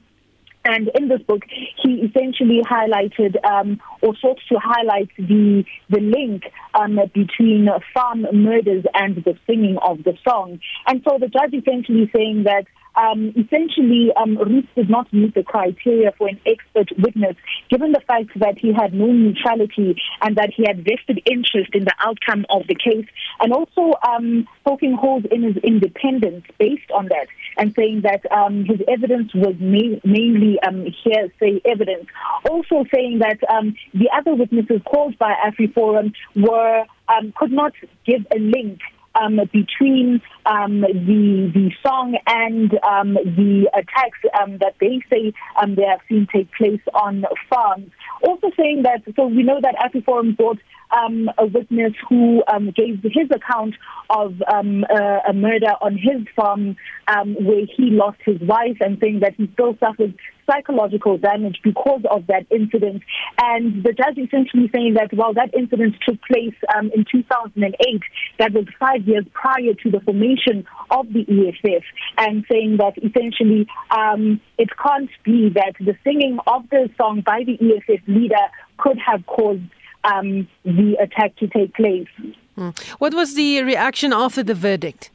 And 0.64 0.90
in 0.94 1.08
this 1.08 1.22
book, 1.22 1.42
he 1.82 2.02
essentially 2.02 2.60
highlighted 2.62 3.42
um, 3.44 3.80
or 4.02 4.14
sought 4.16 4.40
to 4.50 4.58
highlight 4.62 5.08
the 5.16 5.64
the 5.88 6.00
link 6.00 6.44
um, 6.74 6.98
between 7.14 7.68
farm 7.94 8.26
murders 8.32 8.84
and 8.94 9.16
the 9.24 9.38
singing 9.46 9.78
of 9.82 10.04
the 10.04 10.16
song. 10.28 10.60
And 10.86 11.02
so 11.08 11.18
the 11.18 11.28
judge 11.28 11.54
essentially 11.54 12.10
saying 12.14 12.44
that 12.44 12.66
um, 12.96 13.32
essentially, 13.36 14.10
um, 14.16 14.36
Ruth 14.36 14.66
did 14.74 14.90
not 14.90 15.12
meet 15.12 15.34
the 15.34 15.42
criteria 15.42 16.12
for 16.18 16.28
an 16.28 16.40
expert 16.46 16.88
witness, 16.98 17.36
given 17.68 17.92
the 17.92 18.00
fact 18.00 18.30
that 18.36 18.58
he 18.58 18.72
had 18.72 18.92
no 18.92 19.06
neutrality 19.06 20.00
and 20.20 20.36
that 20.36 20.50
he 20.54 20.64
had 20.66 20.84
vested 20.84 21.22
interest 21.26 21.70
in 21.74 21.84
the 21.84 21.94
outcome 22.00 22.44
of 22.50 22.66
the 22.66 22.74
case, 22.74 23.06
and 23.40 23.52
also 23.52 23.94
um, 24.08 24.46
poking 24.64 24.94
holes 24.94 25.24
in 25.30 25.42
his 25.42 25.56
independence 25.58 26.44
based 26.58 26.90
on 26.94 27.06
that, 27.06 27.26
and 27.56 27.74
saying 27.74 28.02
that 28.02 28.30
um, 28.32 28.64
his 28.64 28.80
evidence 28.88 29.32
was 29.34 29.54
ma- 29.60 30.00
mainly 30.04 30.58
um, 30.60 30.86
hearsay 31.04 31.60
evidence. 31.64 32.06
Also 32.50 32.84
saying 32.92 33.20
that 33.20 33.38
um, 33.50 33.74
the 33.94 34.10
other 34.16 34.34
witnesses 34.34 34.80
called 34.84 35.16
by 35.18 35.34
AfriForum 35.46 36.12
were 36.34 36.84
um, 37.08 37.32
could 37.36 37.52
not 37.52 37.72
give 38.04 38.26
a 38.34 38.38
link 38.38 38.80
um, 39.14 39.40
between 39.52 40.20
um, 40.46 40.80
the 40.80 41.50
the 41.52 41.70
song 41.84 42.16
and 42.26 42.78
um, 42.84 43.14
the 43.14 43.70
attacks 43.74 44.18
um, 44.40 44.58
that 44.58 44.74
they 44.80 45.00
say 45.10 45.32
um, 45.60 45.74
they 45.74 45.84
have 45.84 46.00
seen 46.08 46.26
take 46.32 46.50
place 46.52 46.80
on 46.94 47.24
farms. 47.48 47.90
Also 48.22 48.50
saying 48.56 48.82
that, 48.82 49.02
so 49.16 49.26
we 49.26 49.42
know 49.42 49.60
that 49.60 49.74
AfriForum 49.76 50.36
brought 50.36 50.58
um, 50.92 51.30
a 51.38 51.46
witness 51.46 51.92
who 52.08 52.42
um, 52.52 52.70
gave 52.70 53.02
his 53.02 53.28
account 53.34 53.74
of 54.10 54.34
um, 54.52 54.84
a, 54.84 55.30
a 55.30 55.32
murder 55.32 55.72
on 55.80 55.94
his 55.96 56.26
farm 56.34 56.76
um, 57.08 57.34
where 57.34 57.64
he 57.76 57.90
lost 57.90 58.18
his 58.24 58.40
wife 58.40 58.76
and 58.80 58.98
saying 59.00 59.20
that 59.20 59.34
he 59.36 59.48
still 59.54 59.76
suffered 59.78 60.14
psychological 60.50 61.16
damage 61.16 61.60
because 61.62 62.02
of 62.10 62.26
that 62.26 62.44
incident. 62.50 63.02
And 63.40 63.84
the 63.84 63.92
judge 63.92 64.18
essentially 64.18 64.68
saying 64.74 64.94
that 64.94 65.12
while 65.12 65.34
that 65.34 65.54
incident 65.54 65.94
took 66.06 66.20
place 66.22 66.54
um, 66.76 66.90
in 66.94 67.04
2008, 67.10 68.02
that 68.38 68.52
was 68.52 68.66
five 68.78 69.06
years 69.06 69.24
prior 69.32 69.74
to 69.82 69.90
the 69.90 70.00
formation 70.00 70.66
of 70.90 71.06
the 71.12 71.22
EFF, 71.22 71.84
and 72.18 72.44
saying 72.50 72.78
that 72.78 72.94
essentially 72.98 73.66
um, 73.90 74.40
it 74.58 74.70
can't 74.76 75.10
be 75.24 75.50
that 75.54 75.74
the 75.78 75.96
singing 76.04 76.38
of 76.46 76.68
the 76.70 76.88
song 76.96 77.22
by 77.24 77.44
the 77.44 77.54
EFF 77.54 78.02
leader 78.08 78.34
could 78.78 78.98
have 78.98 79.24
caused 79.26 79.62
um, 80.04 80.48
the 80.64 80.96
attack 81.00 81.36
to 81.36 81.46
take 81.48 81.74
place. 81.74 82.08
Hmm. 82.56 82.70
What 82.98 83.14
was 83.14 83.34
the 83.34 83.62
reaction 83.62 84.12
after 84.12 84.42
the 84.42 84.54
verdict? 84.54 85.10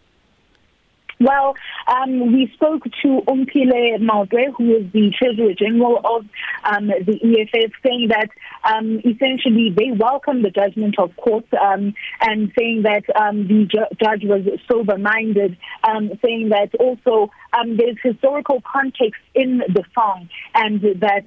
Well, 1.20 1.56
um, 1.88 2.34
we 2.34 2.52
spoke 2.54 2.84
to 2.84 3.22
Umpile 3.28 4.02
Maudre, 4.02 4.52
who 4.52 4.76
is 4.76 4.92
the 4.92 5.12
Treasurer 5.18 5.54
General 5.54 6.02
of 6.04 6.26
um, 6.66 6.88
the 6.88 7.20
EFF, 7.24 7.72
saying 7.86 8.10
that 8.10 8.30
um, 8.66 9.00
essentially 9.06 9.74
they 9.76 9.92
welcome 9.92 10.42
the 10.42 10.50
judgment 10.50 10.98
of 11.00 11.16
court 11.18 11.46
um, 11.54 11.94
and 12.22 12.52
saying 12.58 12.84
that 12.84 13.04
um, 13.16 13.48
the 13.48 13.66
ju- 13.66 13.96
judge 14.02 14.24
was 14.24 14.42
sober 14.70 14.98
minded, 14.98 15.58
um, 15.84 16.12
saying 16.24 16.50
that 16.50 16.74
also 16.80 17.32
um, 17.54 17.78
there's 17.78 17.98
historical 18.04 18.62
context 18.62 19.22
in 19.34 19.60
the 19.70 19.84
song 19.94 20.30
and 20.54 20.82
that 20.82 21.26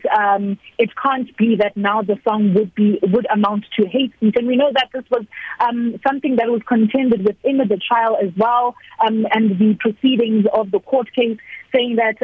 it 0.78 0.90
can't 1.02 1.36
be 1.36 1.56
that 1.56 1.76
now 1.76 2.02
the 2.02 2.16
song 2.26 2.54
would 2.54 2.74
be 2.74 2.98
would 3.02 3.26
amount 3.32 3.64
to 3.78 3.86
hate 3.86 4.12
speech. 4.16 4.34
And 4.36 4.46
we 4.46 4.56
know 4.56 4.70
that 4.72 4.88
this 4.92 5.04
was 5.10 5.24
something 6.06 6.36
that 6.36 6.48
was 6.48 6.62
contended 6.66 7.24
within 7.24 7.58
the 7.58 7.80
trial 7.86 8.16
as 8.22 8.30
well 8.36 8.74
and 9.00 9.26
the 9.58 9.76
proceedings 9.78 10.46
of 10.52 10.70
the 10.70 10.80
court 10.80 11.12
case 11.14 11.38
saying 11.74 11.96
that 11.96 12.16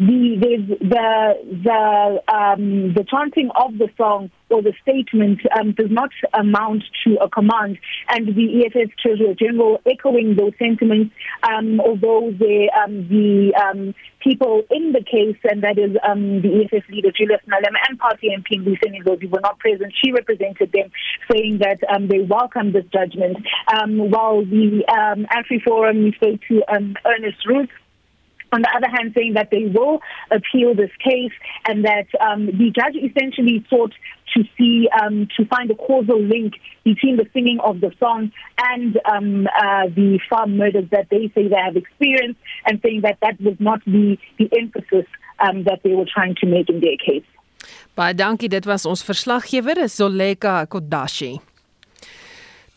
the 0.00 0.36
the 0.40 0.76
the 0.80 1.60
the, 1.62 2.34
um, 2.34 2.94
the 2.94 3.04
chanting 3.04 3.50
of 3.54 3.76
the 3.76 3.88
song 3.98 4.30
or 4.48 4.62
the 4.62 4.72
statement 4.80 5.40
um, 5.58 5.72
does 5.72 5.90
not 5.90 6.08
amount 6.32 6.82
to 7.04 7.16
a 7.16 7.28
command, 7.28 7.78
and 8.08 8.34
the 8.34 8.64
EFF 8.64 8.96
Treasurer 8.96 9.34
General 9.34 9.78
echoing 9.84 10.36
those 10.36 10.52
sentiments, 10.58 11.14
um, 11.42 11.80
although 11.80 12.32
the 12.38 12.70
um, 12.82 13.06
the 13.08 13.52
um, 13.60 13.94
people 14.20 14.62
in 14.70 14.92
the 14.92 15.04
case, 15.04 15.36
and 15.44 15.62
that 15.62 15.78
is 15.78 15.94
um, 16.08 16.40
the 16.40 16.64
EFF 16.64 16.88
leader 16.88 17.12
Julius 17.12 17.42
Malema 17.46 17.76
and 17.90 17.98
party 17.98 18.30
MP 18.34 18.58
Mbuyiseni 18.58 19.04
were 19.30 19.40
not 19.40 19.58
present. 19.58 19.92
She 20.02 20.12
represented 20.12 20.72
them, 20.72 20.90
saying 21.30 21.58
that 21.58 21.78
um, 21.94 22.08
they 22.08 22.20
welcome 22.20 22.72
this 22.72 22.86
judgment. 22.90 23.36
Um, 23.76 24.10
while 24.10 24.46
the 24.46 24.82
um, 24.88 25.26
Afri 25.26 25.62
Forum 25.62 26.10
spoke 26.16 26.40
to 26.48 26.62
um, 26.74 26.96
Ernest 27.04 27.44
Root, 27.46 27.68
on 28.52 28.62
the 28.62 28.70
other 28.74 28.88
hand, 28.88 29.12
saying 29.16 29.34
that 29.34 29.50
they 29.50 29.66
will 29.66 30.00
appeal 30.30 30.74
this 30.74 30.90
case 31.02 31.32
and 31.66 31.84
that 31.84 32.06
um, 32.20 32.46
the 32.46 32.70
judge 32.70 32.96
essentially 32.96 33.64
sought 33.68 33.92
to 34.34 34.44
see 34.56 34.88
um, 35.02 35.28
to 35.36 35.44
find 35.46 35.70
a 35.70 35.74
causal 35.74 36.20
link 36.20 36.54
between 36.84 37.16
the 37.16 37.26
singing 37.32 37.58
of 37.60 37.80
the 37.80 37.92
song 37.98 38.30
and 38.58 38.98
um, 39.10 39.46
uh, 39.46 39.86
the 39.94 40.18
farm 40.28 40.56
murders 40.56 40.88
that 40.90 41.06
they 41.10 41.30
say 41.34 41.48
they 41.48 41.56
have 41.56 41.76
experienced, 41.76 42.38
and 42.66 42.80
saying 42.82 43.00
that 43.02 43.18
that 43.22 43.40
was 43.40 43.56
not 43.58 43.84
the 43.84 44.16
the 44.38 44.48
emphasis 44.56 45.06
um, 45.40 45.64
that 45.64 45.80
they 45.82 45.94
were 45.94 46.06
trying 46.12 46.34
to 46.36 46.46
make 46.46 46.68
in 46.68 46.80
their 46.80 46.96
case. 46.96 47.26
Baie 47.96 48.14
dankie, 48.14 48.48
dit 48.48 48.66
was 48.66 48.86
ons 48.86 49.02
verslaggewer 49.04 49.86
Zoleka 49.88 50.66
Kodashi. 50.66 51.40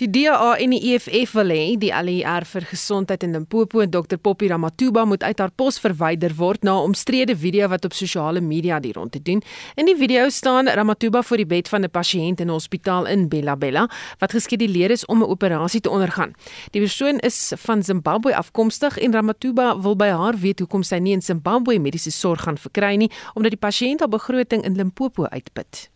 Die 0.03 0.09
DA 0.11 0.57
en 0.59 0.73
die 0.73 0.81
EFF 0.91 1.31
wil 1.37 1.51
hê 1.53 1.77
die 1.79 1.93
ALR 1.95 2.43
vir 2.43 2.65
gesondheid 2.67 3.21
in 3.23 3.31
Limpopo 3.37 3.79
en 3.79 3.91
Dr 3.93 4.17
Poppy 4.19 4.49
Ramatuba 4.51 5.05
moet 5.07 5.23
uit 5.23 5.39
haar 5.39 5.53
pos 5.55 5.77
verwyder 5.79 6.33
word 6.35 6.65
na 6.67 6.73
'n 6.75 6.91
omstrede 6.91 7.37
video 7.37 7.69
wat 7.71 7.85
op 7.85 7.93
sosiale 7.93 8.41
media 8.41 8.79
die 8.79 8.91
rond 8.91 9.11
te 9.11 9.21
doen. 9.21 9.41
In 9.75 9.85
die 9.85 9.95
video 9.95 10.29
staan 10.29 10.67
Ramatuba 10.67 11.21
voor 11.21 11.37
die 11.37 11.45
bed 11.45 11.69
van 11.69 11.83
'n 11.83 11.89
pasiënt 11.89 12.41
in 12.41 12.47
'n 12.47 12.51
hospitaal 12.51 13.05
in 13.05 13.29
Bella 13.29 13.55
Bella 13.55 13.89
wat 14.19 14.31
geskeduleer 14.31 14.91
is 14.91 15.05
om 15.05 15.23
'n 15.23 15.29
operasie 15.29 15.81
te 15.81 15.89
ondergaan. 15.89 16.33
Die 16.71 16.81
persoon 16.81 17.19
is 17.19 17.53
van 17.55 17.83
Zimbabwe 17.83 18.35
afkomstig 18.35 18.97
en 18.97 19.13
Ramatuba 19.13 19.79
wil 19.79 19.95
by 19.95 20.07
haar 20.07 20.35
weet 20.37 20.59
hoekom 20.59 20.83
sy 20.83 20.95
nie 20.95 21.13
in 21.13 21.21
Zimbabwe 21.21 21.79
mediese 21.79 22.11
sorg 22.11 22.41
gaan 22.41 22.57
verkry 22.57 22.95
nie 22.95 23.11
omdat 23.33 23.51
die 23.51 23.69
pasiënt 23.69 23.99
haar 23.99 24.09
begroting 24.09 24.63
in 24.63 24.75
Limpopo 24.75 25.25
uitput. 25.25 25.89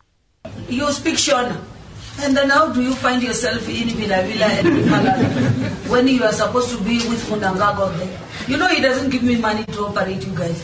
You 0.69 0.91
speak 0.91 1.17
Shona. 1.17 1.76
And 2.19 2.35
then 2.35 2.49
how 2.49 2.73
do 2.73 2.81
you 2.81 2.93
find 2.95 3.21
yourself 3.21 3.67
in 3.69 3.89
Villa 3.89 4.23
Villa 4.23 4.45
and 4.45 4.67
Malala 4.89 5.89
when 5.89 6.07
you 6.07 6.23
are 6.23 6.31
supposed 6.33 6.69
to 6.75 6.83
be 6.83 6.97
with 7.07 7.23
Mundangago 7.29 7.95
there? 7.97 8.19
You 8.47 8.57
know 8.57 8.67
he 8.67 8.81
doesn't 8.81 9.09
give 9.11 9.23
me 9.23 9.37
money 9.37 9.63
to 9.65 9.85
operate 9.85 10.25
you 10.25 10.33
guys. 10.35 10.57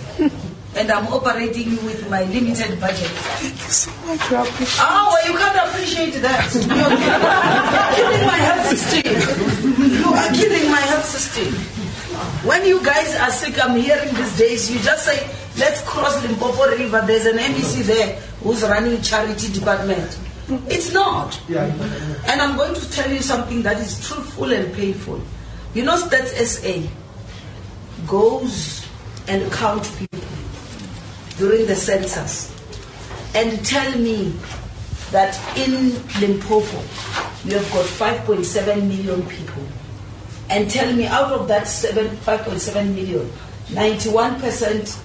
and 0.76 0.92
I'm 0.92 1.08
operating 1.14 1.70
you 1.72 1.78
with 1.86 2.10
my 2.10 2.24
limited 2.26 2.80
budget. 2.82 3.08
Thank 3.38 3.54
you 3.54 3.70
so 3.70 3.92
much. 4.08 4.20
Oh, 4.82 5.14
well, 5.14 5.32
you 5.32 5.38
can't 5.38 5.70
appreciate 5.70 6.22
that. 6.22 6.50
You're 6.54 6.64
killing 8.02 8.26
my 8.26 8.38
health 8.38 8.66
system. 8.78 9.06
You 9.94 10.10
are 10.10 10.30
killing 10.34 10.72
my 10.72 10.82
health 10.82 11.06
system. 11.06 11.54
When 12.48 12.66
you 12.66 12.84
guys 12.84 13.16
are 13.16 13.32
sick, 13.32 13.64
I'm 13.64 13.80
hearing 13.80 14.14
these 14.16 14.38
days, 14.38 14.72
you 14.72 14.80
just 14.82 15.06
say, 15.06 15.30
let's 15.58 15.82
cross 15.84 16.22
Limpopo 16.24 16.66
River. 16.72 17.04
There's 17.06 17.26
an 17.26 17.38
MEC 17.38 17.84
there 17.84 18.16
who's 18.42 18.64
running 18.64 19.02
charity 19.02 19.52
department. 19.54 20.18
It's 20.50 20.92
not. 20.94 21.40
And 22.28 22.42
I'm 22.42 22.58
going 22.58 22.74
to 22.76 22.92
tell 22.92 23.12
you 23.12 23.22
something 23.22 23.62
that 23.64 23.78
is 23.78 24.06
truthful 24.08 24.52
and 24.52 24.74
painful. 24.74 25.22
You 25.74 25.84
know, 25.84 25.96
Stats 25.98 26.34
SA 26.46 26.88
goes 28.08 28.86
and 29.28 29.52
count 29.52 29.90
people 29.98 30.20
during 31.38 31.66
the 31.66 31.76
census 31.76 32.52
and 33.34 33.66
tell 33.66 33.98
me 33.98 34.36
that 35.12 35.40
in 35.58 35.94
Limpopo 36.20 36.78
you 37.46 37.58
have 37.58 37.72
got 37.72 37.86
5.7 37.86 38.88
million 38.88 39.26
people. 39.28 39.64
And 40.50 40.70
tell 40.70 40.94
me 40.94 41.08
out 41.08 41.32
of 41.32 41.48
that 41.48 41.68
7, 41.68 42.18
5.7 42.18 42.94
million, 42.94 43.32
91% 43.70 45.00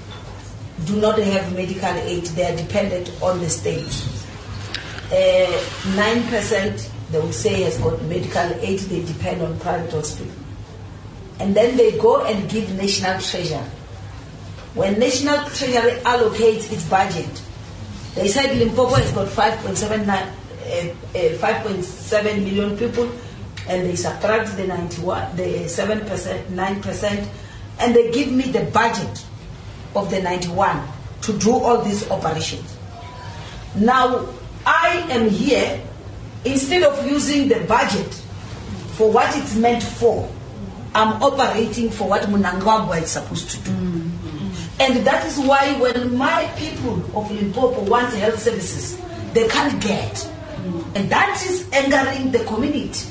do 0.86 1.00
not 1.00 1.18
have 1.18 1.54
medical 1.54 1.94
aid. 1.94 2.24
They 2.24 2.52
are 2.52 2.56
dependent 2.56 3.10
on 3.22 3.40
the 3.40 3.48
state. 3.48 4.17
Uh, 5.10 5.64
nine 5.96 6.22
percent 6.24 6.90
they 7.10 7.18
would 7.18 7.32
say 7.34 7.62
has 7.62 7.78
got 7.78 8.00
medical 8.02 8.52
aid. 8.60 8.78
They 8.80 9.02
depend 9.04 9.42
on 9.42 9.58
private 9.58 9.90
hospital, 9.90 10.32
and 11.40 11.54
then 11.56 11.76
they 11.76 11.98
go 11.98 12.24
and 12.24 12.48
give 12.48 12.70
national 12.76 13.20
treasure. 13.20 13.64
When 14.74 14.98
national 14.98 15.48
treasury 15.48 15.92
allocates 16.04 16.70
its 16.70 16.84
budget, 16.88 17.42
they 18.14 18.28
said 18.28 18.56
Limpopo 18.58 18.96
has 18.96 19.10
got 19.12 19.28
5.7 19.28 20.08
uh, 20.08 20.12
uh, 20.12 20.92
5.7 21.14 22.44
million 22.44 22.76
people, 22.76 23.10
and 23.66 23.86
they 23.86 23.96
subtract 23.96 24.56
the 24.56 24.66
91, 24.66 25.36
the 25.36 25.68
seven 25.68 26.00
percent, 26.00 26.50
nine 26.50 26.82
percent, 26.82 27.28
and 27.78 27.94
they 27.94 28.10
give 28.10 28.30
me 28.30 28.44
the 28.44 28.64
budget 28.72 29.24
of 29.96 30.10
the 30.10 30.20
91 30.20 30.86
to 31.22 31.38
do 31.38 31.52
all 31.52 31.82
these 31.82 32.10
operations. 32.10 32.76
Now 33.74 34.28
I 34.68 35.06
am 35.08 35.30
here 35.30 35.80
instead 36.44 36.82
of 36.82 37.06
using 37.10 37.48
the 37.48 37.60
budget 37.60 38.12
for 38.96 39.10
what 39.10 39.34
it's 39.34 39.56
meant 39.56 39.82
for. 39.82 40.28
I'm 40.94 41.22
operating 41.22 41.88
for 41.90 42.06
what 42.06 42.22
Munangagwa 42.24 43.00
is 43.02 43.10
supposed 43.12 43.48
to 43.50 43.58
do. 43.64 43.70
And 44.78 45.06
that 45.06 45.24
is 45.26 45.38
why 45.38 45.72
when 45.80 46.18
my 46.18 46.44
people 46.58 46.96
of 47.18 47.30
Limpopo 47.30 47.80
want 47.84 48.12
health 48.14 48.42
services, 48.42 49.00
they 49.32 49.48
can't 49.48 49.80
get. 49.80 50.30
And 50.94 51.08
that 51.08 51.42
is 51.48 51.66
angering 51.72 52.30
the 52.30 52.44
community. 52.44 53.10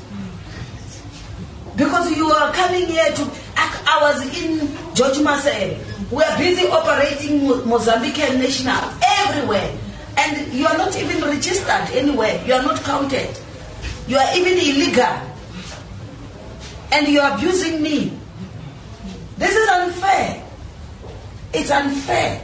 Because 1.74 2.16
you 2.16 2.30
are 2.30 2.52
coming 2.52 2.86
here 2.86 3.12
to, 3.12 3.30
I 3.56 3.98
was 4.02 4.42
in 4.42 4.94
George 4.94 5.20
Marcel. 5.22 5.76
We 6.12 6.22
are 6.22 6.38
busy 6.38 6.68
operating 6.68 7.40
Mozambican 7.40 8.38
national 8.38 8.92
everywhere. 9.26 9.76
And 10.18 10.52
you 10.52 10.66
are 10.66 10.76
not 10.76 10.96
even 10.98 11.22
registered 11.22 11.94
anywhere. 11.94 12.42
You 12.44 12.54
are 12.54 12.62
not 12.62 12.82
counted. 12.82 13.30
You 14.08 14.18
are 14.18 14.30
even 14.36 14.58
illegal. 14.58 15.14
And 16.90 17.06
you 17.06 17.20
are 17.20 17.34
abusing 17.36 17.80
me. 17.82 18.12
This 19.38 19.54
is 19.54 19.68
unfair. 19.68 20.42
It's 21.54 21.70
unfair. 21.70 22.42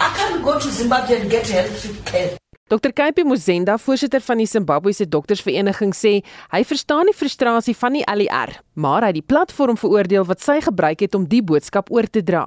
I 0.00 0.08
can't 0.16 0.42
go 0.42 0.58
to 0.58 0.68
Zimbabwe 0.70 1.20
and 1.20 1.30
get 1.30 1.46
health 1.46 2.04
care. 2.04 2.36
Dr 2.68 2.92
Kaipi 2.92 3.22
Muzenda, 3.24 3.76
voorsitter 3.78 4.20
van 4.24 4.40
die 4.40 4.46
Zimbabwese 4.46 5.04
doktersvereniging 5.04 5.92
sê 5.92 6.12
hy 6.54 6.62
verstaan 6.64 7.10
die 7.10 7.14
frustrasie 7.14 7.74
van 7.76 7.98
die 7.98 8.04
LER, 8.08 8.54
maar 8.74 9.04
hy 9.04 9.10
het 9.12 9.18
die 9.18 9.26
platform 9.28 9.76
veroordeel 9.76 10.24
wat 10.24 10.40
sy 10.40 10.56
gebruik 10.64 11.04
het 11.04 11.14
om 11.14 11.26
die 11.28 11.42
boodskap 11.44 11.92
oor 11.92 12.08
te 12.08 12.24
dra. 12.24 12.46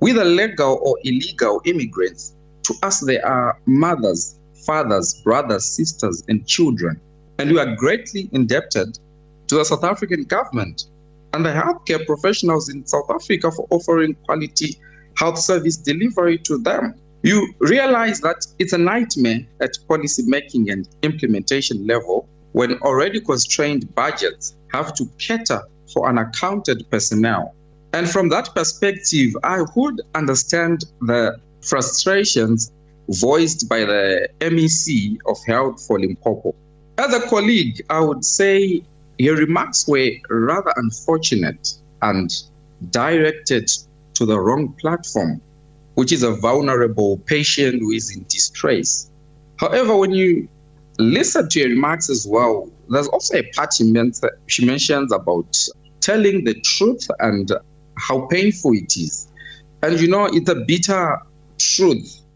With 0.00 0.16
the 0.16 0.24
legal 0.24 0.80
or 0.80 0.96
illegal 1.04 1.60
immigrants 1.68 2.35
To 2.66 2.74
us, 2.82 3.00
they 3.00 3.20
are 3.20 3.58
mothers, 3.66 4.38
fathers, 4.66 5.20
brothers, 5.22 5.64
sisters, 5.64 6.24
and 6.26 6.44
children. 6.46 7.00
And 7.38 7.52
we 7.52 7.60
are 7.60 7.76
greatly 7.76 8.28
indebted 8.32 8.98
to 9.46 9.54
the 9.54 9.64
South 9.64 9.84
African 9.84 10.24
government 10.24 10.86
and 11.32 11.46
the 11.46 11.50
healthcare 11.50 12.04
professionals 12.04 12.68
in 12.68 12.84
South 12.84 13.08
Africa 13.08 13.52
for 13.52 13.68
offering 13.70 14.14
quality 14.24 14.80
health 15.16 15.38
service 15.38 15.76
delivery 15.76 16.38
to 16.38 16.58
them. 16.58 16.94
You 17.22 17.54
realize 17.60 18.20
that 18.22 18.44
it's 18.58 18.72
a 18.72 18.78
nightmare 18.78 19.40
at 19.60 19.70
policy 19.86 20.24
making 20.26 20.70
and 20.70 20.88
implementation 21.02 21.86
level 21.86 22.28
when 22.52 22.74
already 22.80 23.20
constrained 23.20 23.94
budgets 23.94 24.56
have 24.72 24.92
to 24.94 25.04
cater 25.18 25.62
for 25.92 26.08
unaccounted 26.08 26.84
personnel. 26.90 27.54
And 27.92 28.08
from 28.08 28.28
that 28.30 28.54
perspective, 28.54 29.36
I 29.44 29.62
would 29.76 30.00
understand 30.14 30.84
the 31.02 31.38
frustrations 31.62 32.72
voiced 33.08 33.68
by 33.68 33.80
the 33.80 34.28
MEC 34.40 35.18
of 35.26 35.38
Health 35.46 35.84
for 35.86 36.00
Limpopo. 36.00 36.54
As 36.98 37.12
a 37.14 37.20
colleague, 37.28 37.84
I 37.90 38.00
would 38.00 38.24
say 38.24 38.82
your 39.18 39.36
remarks 39.36 39.86
were 39.86 40.10
rather 40.28 40.72
unfortunate 40.76 41.74
and 42.02 42.30
directed 42.90 43.70
to 44.14 44.26
the 44.26 44.38
wrong 44.38 44.72
platform, 44.80 45.40
which 45.94 46.12
is 46.12 46.22
a 46.22 46.32
vulnerable 46.32 47.18
patient 47.18 47.80
who 47.80 47.92
is 47.92 48.14
in 48.16 48.24
distress. 48.28 49.10
However, 49.58 49.96
when 49.96 50.12
you 50.12 50.48
listen 50.98 51.48
to 51.48 51.60
your 51.60 51.68
remarks 51.68 52.10
as 52.10 52.26
well, 52.26 52.70
there's 52.88 53.08
also 53.08 53.38
a 53.38 53.42
part 53.52 53.74
she 53.74 54.64
mentions 54.64 55.12
about 55.12 55.56
telling 56.00 56.44
the 56.44 56.54
truth 56.60 57.06
and 57.20 57.50
how 57.98 58.26
painful 58.26 58.72
it 58.74 58.96
is. 58.96 59.28
And 59.82 60.00
you 60.00 60.08
know, 60.08 60.26
it's 60.26 60.48
a 60.48 60.54
bitter 60.54 61.20
truth 61.74 62.26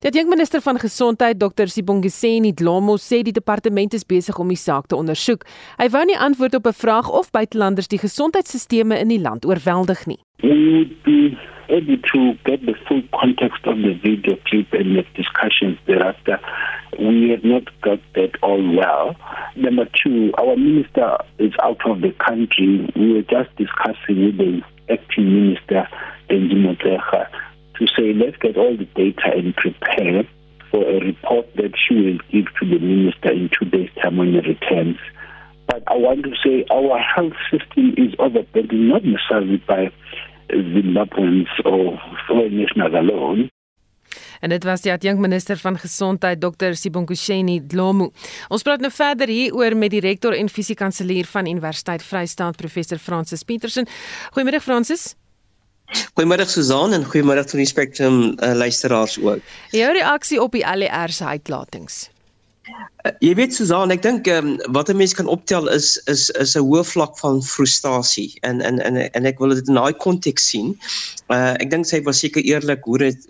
Die 0.00 0.08
adjunkminister 0.08 0.62
van 0.64 0.78
Gesondheid, 0.80 1.36
Dr. 1.40 1.68
Sibongiseni 1.68 2.54
Dlomo, 2.56 2.94
sê 2.96 3.18
die 3.20 3.34
departement 3.36 3.92
is 3.92 4.06
besig 4.08 4.38
om 4.40 4.48
die 4.48 4.56
saak 4.56 4.86
te 4.88 4.96
ondersoek. 4.96 5.44
Hy 5.76 5.90
wou 5.92 6.00
nie 6.08 6.16
antwoord 6.16 6.56
op 6.56 6.68
'n 6.70 6.78
vraag 6.78 7.10
of 7.18 7.28
buitelanders 7.36 7.90
die 7.92 8.00
gesondheidstelsels 8.00 8.96
in 9.02 9.12
die 9.12 9.20
land 9.20 9.44
oorweldig 9.44 10.06
nie. 10.06 10.16
We 10.40 10.56
would 10.72 11.02
be 11.04 11.36
able 11.68 11.98
to 12.12 12.32
get 12.44 12.64
the 12.64 12.74
full 12.88 13.02
context 13.12 13.66
of 13.66 13.76
the 13.76 13.92
video 14.00 14.38
clip 14.48 14.72
and 14.72 14.96
the 14.96 15.04
discussions 15.12 15.76
thereafter. 15.84 16.40
We 16.98 17.28
have 17.28 17.44
not 17.44 17.68
got 17.82 18.00
that 18.14 18.40
all 18.40 18.62
well. 18.74 19.16
Number 19.54 19.86
two, 20.02 20.32
our 20.38 20.56
minister 20.56 21.18
is 21.36 21.52
out 21.62 21.84
of 21.84 22.00
the 22.00 22.14
country. 22.24 22.88
We 22.96 23.12
were 23.12 23.28
just 23.28 23.54
discussing 23.56 24.24
with 24.24 24.38
the 24.38 24.62
acting 24.88 25.28
minister, 25.28 25.86
Benjamin 26.28 26.62
Motlecha, 26.62 27.28
to 27.80 27.86
say 27.96 28.12
let's 28.12 28.36
get 28.36 28.56
all 28.56 28.76
the 28.76 28.88
data 28.94 29.32
and 29.34 29.56
prepare 29.56 30.22
for 30.70 30.82
a 30.88 31.00
report 31.00 31.46
that 31.56 31.72
she 31.74 31.94
will 31.94 32.20
give 32.30 32.46
to 32.60 32.64
the 32.68 32.78
minister 32.78 33.32
in 33.32 33.50
two 33.58 33.64
days' 33.66 33.90
time 34.00 34.18
when 34.18 34.32
he 34.32 34.40
returns. 34.40 34.98
But 35.66 35.82
I 35.88 35.96
want 35.96 36.22
to 36.24 36.34
say 36.44 36.64
our 36.70 36.98
health 36.98 37.38
system 37.50 37.94
is 37.96 38.14
overburdened 38.18 38.88
not 38.88 39.04
necessarily 39.04 39.58
by 39.66 39.90
Zimbabweans 40.50 41.48
or 41.64 41.98
foreigners 42.28 42.72
alone. 42.76 43.50
En 44.40 44.48
dit 44.48 44.64
was 44.64 44.80
die 44.80 44.92
adjunkminister 44.92 45.56
van 45.60 45.76
gesondheid 45.78 46.40
Dr 46.40 46.74
Sibonkusheni 46.74 47.60
Dlomo. 47.68 48.10
Ons 48.48 48.64
praat 48.64 48.80
nou 48.80 48.90
verder 48.92 49.28
hier 49.28 49.54
oor 49.54 49.76
met 49.76 49.92
die 49.92 50.00
rektor 50.00 50.34
en 50.36 50.48
fisiekanselier 50.48 51.28
van 51.28 51.46
Universiteit 51.46 52.02
Vrystaat 52.02 52.56
professor 52.56 52.98
Francis 52.98 53.44
Petersen. 53.44 53.88
Goeiemôre 54.32 54.62
Francis. 54.64 55.14
Goeiemôre 56.14 56.46
Susan 56.46 56.92
en 56.92 57.04
goeiemôre 57.04 57.44
aan 57.44 57.62
die 57.62 57.68
Spectrum 57.68 58.22
uh, 58.30 58.54
luisteraars 58.54 59.18
ook. 59.22 59.42
Jou 59.74 59.92
reaksie 59.96 60.40
op 60.42 60.52
die 60.52 60.64
LER 60.64 61.12
se 61.12 61.24
uitlatings. 61.24 62.08
Uh, 63.00 63.12
jy 63.24 63.30
weet 63.38 63.54
Susan, 63.56 63.92
ek 63.94 64.02
dink 64.04 64.28
um, 64.28 64.58
wat 64.76 64.90
'n 64.92 64.98
mens 65.00 65.14
kan 65.16 65.28
optel 65.30 65.68
is 65.72 65.96
is 66.12 66.28
is 66.42 66.52
'n 66.56 66.64
hoë 66.66 66.84
vlak 66.84 67.16
van 67.18 67.40
frustrasie 67.42 68.36
en 68.42 68.60
en 68.60 68.80
en 68.80 68.96
en 68.96 69.26
ek 69.26 69.38
wil 69.40 69.54
dit 69.56 69.68
in 69.68 69.78
daai 69.80 69.94
konteks 70.04 70.50
sien. 70.52 70.76
Uh 71.32 71.56
ek 71.62 71.70
dink 71.70 71.86
sy 71.86 72.02
was 72.04 72.20
seker 72.20 72.44
eerlik 72.44 72.84
hoe 72.84 72.98
dit 72.98 73.24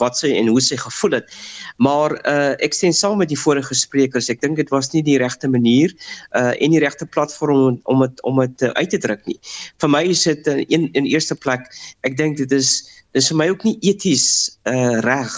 wat 0.00 0.16
sy 0.16 0.32
en 0.32 0.48
hoe 0.48 0.60
sy 0.60 0.76
gevoel 0.76 1.20
het. 1.20 1.28
Maar 1.76 2.16
uh 2.24 2.54
ek 2.64 2.74
sien 2.74 2.92
saam 2.92 3.18
met 3.18 3.28
die 3.28 3.42
vorige 3.44 3.74
sprekers, 3.74 4.30
ek 4.30 4.40
dink 4.40 4.56
dit 4.56 4.70
was 4.70 4.92
nie 4.94 5.02
die 5.02 5.18
regte 5.18 5.48
manier 5.48 5.92
uh 6.32 6.54
en 6.56 6.70
die 6.70 6.80
regte 6.80 7.06
platform 7.06 7.80
om 7.84 8.00
dit 8.00 8.22
om 8.22 8.40
dit 8.40 8.72
uit 8.72 8.90
te 8.90 8.98
druk 8.98 9.26
nie. 9.26 9.38
Vir 9.80 9.90
my 9.90 10.04
is 10.04 10.24
dit 10.24 10.46
in 10.46 10.88
in 10.92 11.04
eerste 11.04 11.34
plek, 11.34 11.68
ek 12.08 12.16
dink 12.16 12.36
dit 12.40 12.52
is 12.52 12.88
dis 13.12 13.28
vir 13.28 13.36
my 13.36 13.48
ook 13.50 13.64
nie 13.64 13.76
eties 13.82 14.58
uh 14.64 15.00
reg 15.04 15.36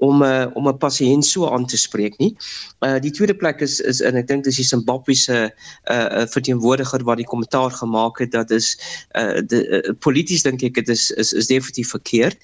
om 0.00 0.22
uh, 0.22 0.46
om 0.56 0.68
'n 0.68 0.78
pasiënt 0.80 1.24
so 1.24 1.48
aan 1.48 1.66
te 1.66 1.76
spreek 1.76 2.16
nie. 2.18 2.32
Uh 2.80 2.98
die 3.00 3.12
tweede 3.12 3.34
plek 3.34 3.60
is 3.60 3.80
is 3.80 4.00
en 4.00 4.16
ek 4.16 4.28
dink 4.28 4.44
dis 4.44 4.56
die 4.56 4.64
Zimbabwese 4.64 5.52
uh 5.92 6.24
verteenwoordiger 6.32 7.04
wat 7.04 7.20
die 7.20 7.28
kommentaar 7.28 7.70
gemaak 7.70 8.18
het 8.18 8.32
dat 8.32 8.50
is 8.50 8.76
uh 9.18 9.40
die 9.44 9.62
uh, 9.68 9.92
polities 9.98 10.42
dink 10.42 10.62
ek 10.62 10.80
dit 10.80 10.88
is 10.88 11.10
is 11.10 11.32
is 11.32 11.52
definitief 11.52 11.92
verkeerd. 11.92 12.38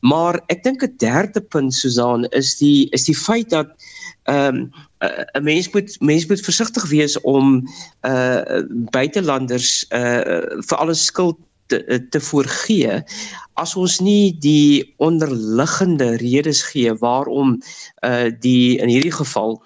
Maar 0.00 0.40
ek 0.52 0.62
dink 0.62 0.84
'n 0.84 0.94
derde 0.98 1.40
punt 1.40 1.74
Susan 1.74 2.28
is 2.36 2.56
die 2.60 2.88
is 2.92 3.04
die 3.04 3.16
feit 3.16 3.50
dat 3.50 3.72
ehm 4.28 4.54
um, 4.56 4.70
'n 5.32 5.42
mens 5.42 5.70
moet 5.72 5.96
mens 6.00 6.26
moet 6.26 6.40
versigtig 6.40 6.84
wees 6.88 7.20
om 7.20 7.68
uh 8.04 8.62
buitelanders 8.92 9.86
uh 9.88 10.60
vir 10.60 10.76
alles 10.76 11.04
skuld 11.04 11.38
te, 11.70 11.98
te 12.10 12.20
voorgee 12.20 13.00
as 13.60 13.74
ons 13.76 13.98
nie 14.04 14.34
die 14.42 14.94
onderliggende 15.02 16.14
redes 16.22 16.62
gee 16.70 16.94
waarom 17.02 17.58
uh 18.06 18.28
die 18.44 18.78
in 18.78 18.92
hierdie 18.92 19.14
geval 19.14 19.60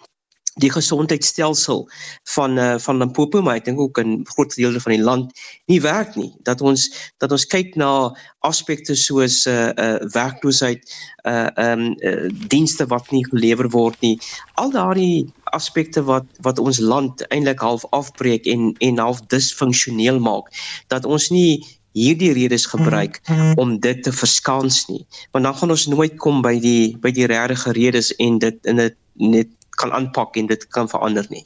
die 0.60 0.70
gesondheidstelsel 0.70 1.88
van 2.34 2.58
uh, 2.58 2.78
van 2.78 2.98
Limpopo 2.98 3.40
maar 3.42 3.56
ek 3.56 3.70
dink 3.70 3.80
ook 3.80 3.98
in 4.02 4.20
groot 4.34 4.52
dele 4.54 4.80
van 4.84 4.92
die 4.92 5.02
land 5.02 5.40
nie 5.72 5.80
werk 5.80 6.16
nie. 6.16 6.28
Dat 6.44 6.60
ons 6.60 6.90
dat 7.24 7.32
ons 7.32 7.46
kyk 7.48 7.76
na 7.80 8.12
aspekte 8.44 8.96
soos 8.98 9.46
uh, 9.48 9.72
uh 9.72 9.96
werkloosheid 10.12 10.84
uh 11.24 11.48
um 11.56 11.86
uh, 12.04 12.28
dienste 12.52 12.86
wat 12.92 13.08
nie 13.10 13.24
gelewer 13.30 13.70
word 13.72 13.96
nie. 14.04 14.18
Al 14.60 14.74
daardie 14.76 15.32
aspekte 15.56 16.04
wat 16.04 16.28
wat 16.44 16.60
ons 16.60 16.82
land 16.84 17.24
eintlik 17.30 17.64
half 17.64 17.88
afbreek 17.96 18.46
en 18.46 18.74
en 18.84 19.00
half 19.00 19.24
disfunksioneel 19.32 20.20
maak. 20.20 20.52
Dat 20.92 21.08
ons 21.08 21.30
nie 21.32 21.64
hierdie 21.92 22.32
redes 22.36 22.66
gebruik 22.66 23.20
mm-hmm. 23.24 23.58
om 23.60 23.78
dit 23.80 24.02
te 24.02 24.12
verskans 24.12 24.86
nie 24.88 25.02
want 25.32 25.44
dan 25.44 25.56
gaan 25.56 25.74
ons 25.74 25.86
nooit 25.92 26.16
kom 26.22 26.42
by 26.44 26.56
die 26.60 26.96
by 27.02 27.12
die 27.14 27.28
regte 27.30 27.74
redes 27.76 28.12
en 28.22 28.38
dit 28.42 28.70
in 28.70 28.80
dit 28.80 28.96
net 29.20 29.50
kan 29.80 29.92
aanpak 29.92 30.36
en 30.36 30.46
dit 30.46 30.66
kan 30.68 30.88
verander 30.88 31.26
nie. 31.32 31.44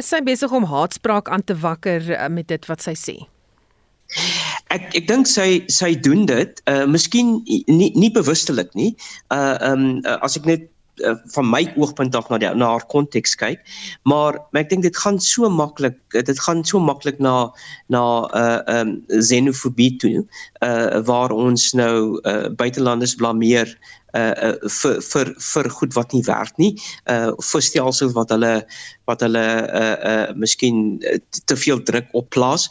Is 0.00 0.10
sy 0.10 0.20
besig 0.26 0.52
om 0.54 0.66
haatspraak 0.66 1.30
aan 1.30 1.44
te 1.46 1.56
wakker 1.58 2.02
uh, 2.16 2.26
met 2.32 2.48
dit 2.50 2.66
wat 2.70 2.82
sy 2.82 2.96
sê? 2.98 3.16
Ek 4.74 4.90
ek 4.98 5.06
dink 5.06 5.30
sy 5.30 5.62
sy 5.70 5.92
doen 6.02 6.26
dit, 6.26 6.62
uh 6.70 6.82
miskien 6.90 7.38
nie 7.46 7.90
nie 7.94 8.10
bewustelik 8.14 8.74
nie. 8.78 8.90
Uh 9.34 9.54
um, 9.70 9.86
uh, 10.02 10.18
as 10.26 10.38
ek 10.40 10.48
net 10.50 10.66
uh, 11.04 11.16
van 11.34 11.50
my 11.50 11.62
oogpunt 11.76 12.16
af 12.16 12.28
na 12.30 12.38
die 12.42 12.50
na 12.54 12.72
haar 12.74 12.86
konteks 12.92 13.36
kyk 13.40 13.60
maar, 14.04 14.38
maar 14.50 14.62
ek 14.64 14.72
dink 14.72 14.86
dit 14.86 14.96
gaan 14.96 15.20
so 15.20 15.50
maklik 15.50 15.98
dit 16.16 16.42
gaan 16.46 16.64
so 16.64 16.80
maklik 16.80 17.20
na 17.20 17.50
na 17.88 18.02
'n 18.26 18.42
uh, 18.42 18.80
um, 18.80 18.90
xenofobie 19.08 19.96
toe 19.96 20.26
uh, 20.62 21.00
waar 21.06 21.30
ons 21.30 21.72
nou 21.72 22.20
uh, 22.24 22.48
buitelanders 22.56 23.14
blameer 23.14 23.68
uh, 24.14 24.54
vir 24.80 25.00
vir 25.04 25.32
vir 25.38 25.70
goed 25.78 25.94
wat 25.96 26.14
nie 26.14 26.22
werk 26.26 26.56
nie 26.58 26.72
uh 27.10 27.32
vir 27.50 27.62
stelsels 27.62 28.14
wat 28.16 28.32
hulle 28.34 28.54
wat 29.10 29.22
hulle 29.24 29.44
uh 29.82 29.96
uh 30.12 30.26
miskien 30.34 31.00
te 31.46 31.56
veel 31.56 31.82
druk 31.82 32.08
op 32.12 32.30
plaas 32.34 32.68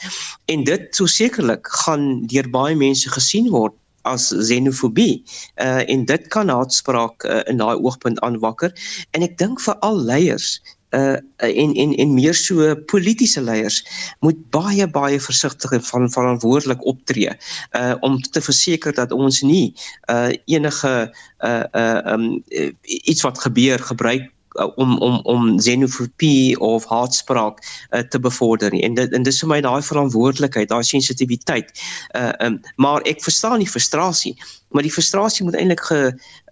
en 0.52 0.64
dit 0.64 0.90
so 0.96 1.06
sekerlik 1.06 1.68
gaan 1.84 2.26
deur 2.28 2.50
baie 2.52 2.76
mense 2.76 3.10
gesien 3.16 3.50
word 3.56 3.76
as 4.10 4.30
xenofobie 4.50 5.22
uh 5.62 5.84
en 5.86 6.06
dit 6.10 6.28
kan 6.34 6.50
haatspraak 6.50 7.26
uh, 7.26 7.42
in 7.52 7.62
daai 7.62 7.78
oogpunt 7.78 8.20
aanwakker. 8.26 8.74
En 9.12 9.26
ek 9.26 9.38
dink 9.42 9.62
vir 9.64 9.78
al 9.86 10.02
leiers 10.12 10.58
uh 10.98 11.18
en 11.38 11.74
en 11.74 11.94
en 11.96 12.14
meer 12.14 12.34
so 12.34 12.74
politieke 12.90 13.42
leiers 13.42 13.84
moet 14.26 14.40
baie 14.50 14.88
baie 14.90 15.20
versigtig 15.22 15.72
en 15.72 15.84
van 15.86 16.10
verantwoordelik 16.10 16.86
optree 16.86 17.36
uh 17.78 17.94
om 18.02 18.18
te 18.22 18.42
verseker 18.42 18.94
dat 18.98 19.12
ons 19.12 19.42
nie 19.42 19.76
uh 20.10 20.34
enige 20.46 21.14
uh 21.46 21.64
uh 21.74 22.14
um 22.14 22.44
iets 22.84 23.22
wat 23.22 23.38
gebeur 23.46 23.80
gebruik 23.80 24.32
om 24.76 24.98
om 24.98 25.20
om 25.24 25.60
xenofobie 25.60 26.60
of 26.60 26.86
haatspraak 26.86 27.60
uh, 27.64 28.00
te 28.00 28.20
bevorder 28.20 28.72
nie. 28.72 28.84
en 28.84 28.94
dit 28.94 29.14
en 29.14 29.24
dis 29.24 29.40
vir 29.40 29.50
my 29.50 29.62
daai 29.62 29.82
verantwoordelikheid 29.82 30.70
daai 30.70 30.84
sensitiwiteit 30.84 31.72
uh 32.16 32.32
um, 32.40 32.60
maar 32.76 33.02
ek 33.02 33.24
verstaan 33.24 33.60
die 33.60 33.70
frustrasie 33.70 34.36
maar 34.70 34.86
die 34.86 34.94
frustrasie 34.94 35.46
moet 35.46 35.56
eintlik 35.56 35.82
ge 35.92 36.02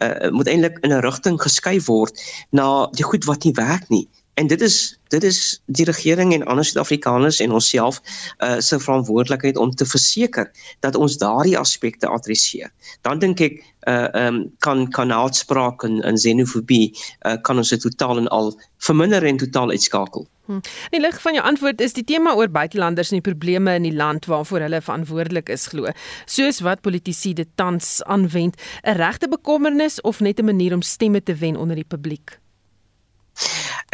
uh, 0.04 0.30
moet 0.32 0.48
eintlik 0.48 0.80
in 0.82 0.94
'n 0.94 1.04
rigting 1.06 1.42
geskuif 1.42 1.86
word 1.86 2.22
na 2.50 2.88
die 2.92 3.08
goed 3.08 3.26
wat 3.26 3.44
nie 3.44 3.54
werk 3.54 3.90
nie 3.90 4.08
en 4.38 4.48
dit 4.48 4.62
is 4.62 5.00
dit 5.08 5.24
is 5.24 5.62
die 5.66 5.86
regering 5.88 6.34
en 6.34 6.44
ander 6.46 6.66
Suid-Afrikaners 6.66 7.40
en 7.40 7.52
onsself 7.58 8.02
uh 8.44 8.60
se 8.60 8.80
verantwoordelikheid 8.80 9.58
om 9.58 9.72
te 9.72 9.86
verseker 9.86 10.52
dat 10.86 10.96
ons 10.96 11.18
daardie 11.18 11.58
aspekte 11.58 12.08
adresseer. 12.08 12.72
Dan 13.02 13.20
dink 13.24 13.42
ek 13.42 13.62
uh 13.90 14.06
um 14.14 14.44
kan 14.60 14.86
kan 14.94 15.10
haatspraak 15.10 15.84
en 15.88 16.02
en 16.06 16.22
xenofobie 16.22 16.94
uh 17.26 17.38
kan 17.42 17.58
ons 17.58 17.74
dit 17.74 17.82
totaal 17.82 18.26
en 18.26 18.32
al 18.40 18.54
verminder 18.78 19.26
en 19.26 19.42
totaal 19.42 19.74
uitskakel. 19.74 20.28
Hm. 20.48 20.62
In 20.96 21.02
lig 21.02 21.22
van 21.22 21.34
jou 21.34 21.46
antwoord 21.46 21.82
is 21.82 21.98
die 21.98 22.06
tema 22.08 22.36
oor 22.38 22.50
buitelanders 22.50 23.10
en 23.12 23.20
die 23.20 23.30
probleme 23.32 23.74
in 23.76 23.88
die 23.90 23.96
land 23.96 24.26
waarvoor 24.26 24.68
hulle 24.68 24.82
verantwoordelik 24.82 25.50
is 25.50 25.68
glo. 25.74 25.92
Soos 26.26 26.62
wat 26.64 26.82
politici 26.82 27.34
dit 27.34 27.50
tans 27.56 28.04
aanwend, 28.04 28.56
'n 28.84 29.00
regte 29.02 29.28
bekommernis 29.28 30.02
of 30.02 30.20
net 30.20 30.40
'n 30.40 30.46
manier 30.46 30.74
om 30.74 30.82
stemme 30.82 31.24
te 31.24 31.36
wen 31.36 31.56
onder 31.56 31.76
die 31.76 31.88
publiek. 31.88 32.40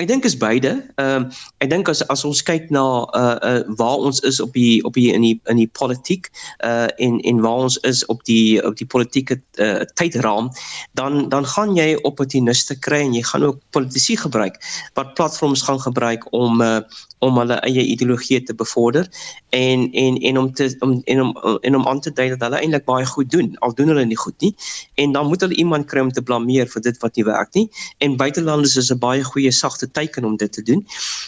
Ek 0.01 0.07
dink 0.07 0.25
is 0.25 0.37
beide. 0.37 0.71
Ehm 0.95 1.27
uh, 1.27 1.41
ek 1.63 1.69
dink 1.69 1.89
as 1.91 2.01
as 2.13 2.23
ons 2.25 2.41
kyk 2.47 2.71
na 2.73 2.83
uh 3.13 3.37
uh 3.49 3.61
waar 3.79 4.05
ons 4.09 4.21
is 4.27 4.39
op 4.43 4.53
die 4.57 4.83
op 4.87 4.97
die 4.97 5.11
in 5.13 5.21
die 5.21 5.35
in 5.51 5.59
die 5.61 5.69
politiek 5.79 6.29
uh 6.65 6.87
en 6.97 7.19
en 7.21 7.41
waar 7.43 7.67
ons 7.67 7.77
is 7.89 8.05
op 8.13 8.23
die 8.29 8.63
op 8.63 8.77
die 8.79 8.87
politieke 8.87 9.39
uh, 9.59 9.85
tydraam, 9.99 10.51
dan 10.93 11.29
dan 11.29 11.45
gaan 11.45 11.75
jy 11.75 11.93
opportuniste 12.03 12.79
kry 12.79 13.03
en 13.05 13.13
jy 13.13 13.23
gaan 13.31 13.43
ook 13.49 13.61
politici 13.69 14.17
gebruik 14.17 14.59
wat 14.93 15.13
platforms 15.13 15.61
gaan 15.67 15.81
gebruik 15.81 16.25
om 16.31 16.61
uh 16.61 16.79
om 17.23 17.39
hulle 17.41 17.57
eie 17.67 17.85
ideologie 17.93 18.41
te 18.43 18.55
bevorder 18.55 19.07
en 19.55 19.85
en 20.03 20.17
en 20.29 20.37
om 20.41 20.49
te 20.53 20.69
om 20.85 21.01
en 21.05 21.21
om 21.21 21.31
en 21.61 21.75
om 21.75 21.87
aan 21.87 22.01
te 22.01 22.11
dui 22.11 22.27
dat 22.33 22.41
hulle 22.45 22.59
eintlik 22.59 22.85
baie 22.89 23.05
goed 23.05 23.29
doen 23.31 23.53
al 23.65 23.75
doen 23.77 23.91
hulle 23.93 24.05
nie 24.05 24.17
goed 24.17 24.35
nie. 24.41 24.53
En 24.95 25.11
dan 25.15 25.27
moet 25.27 25.41
hulle 25.41 25.55
iemand 25.55 25.87
kry 25.91 26.01
om 26.03 26.11
te 26.11 26.21
blameer 26.21 26.67
vir 26.73 26.81
dit 26.81 26.99
wat 27.03 27.15
nie 27.15 27.25
werk 27.27 27.53
nie. 27.53 27.67
En 28.03 28.17
buitelanders 28.17 28.75
is 28.81 28.91
'n 28.91 28.99
baie 28.99 29.23
goeie 29.23 29.51
sagte 29.51 29.91
teken 29.91 30.25
om 30.25 30.37
dit 30.37 30.51
te 30.51 30.61
doen. 30.61 30.85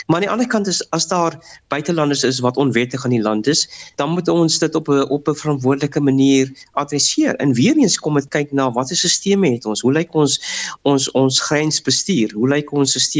Maar 0.07 0.15
aan 0.15 0.25
die 0.27 0.31
ander 0.31 0.47
kant 0.47 0.67
is 0.67 0.81
as 0.89 1.07
daar 1.07 1.39
buitelanders 1.67 2.23
is 2.23 2.39
wat 2.39 2.57
onwettig 2.57 3.03
in 3.05 3.15
die 3.17 3.21
land 3.21 3.47
is 3.47 3.67
dan 3.95 4.09
moet 4.09 4.27
ons 4.27 4.59
dit 4.59 4.75
op 4.75 4.87
'n 4.87 5.09
op 5.09 5.27
'n 5.27 5.35
verantwoordelike 5.35 5.99
manier 5.99 6.51
adresseer. 6.73 7.35
En 7.35 7.53
weer 7.53 7.75
eens 7.77 7.99
kom 7.99 8.13
dit 8.13 8.27
kyk 8.27 8.51
na 8.51 8.71
watter 8.71 8.95
stelsels 8.95 9.49
het 9.49 9.65
ons. 9.65 9.81
Hoe 9.81 9.91
lyk 9.91 10.13
ons 10.13 10.41
ons 10.81 11.11
ons 11.11 11.41
grensbestuur? 11.41 12.33
Hoe 12.33 12.47
lyk 12.47 12.71
ons 12.71 12.91
stelsels 12.91 13.13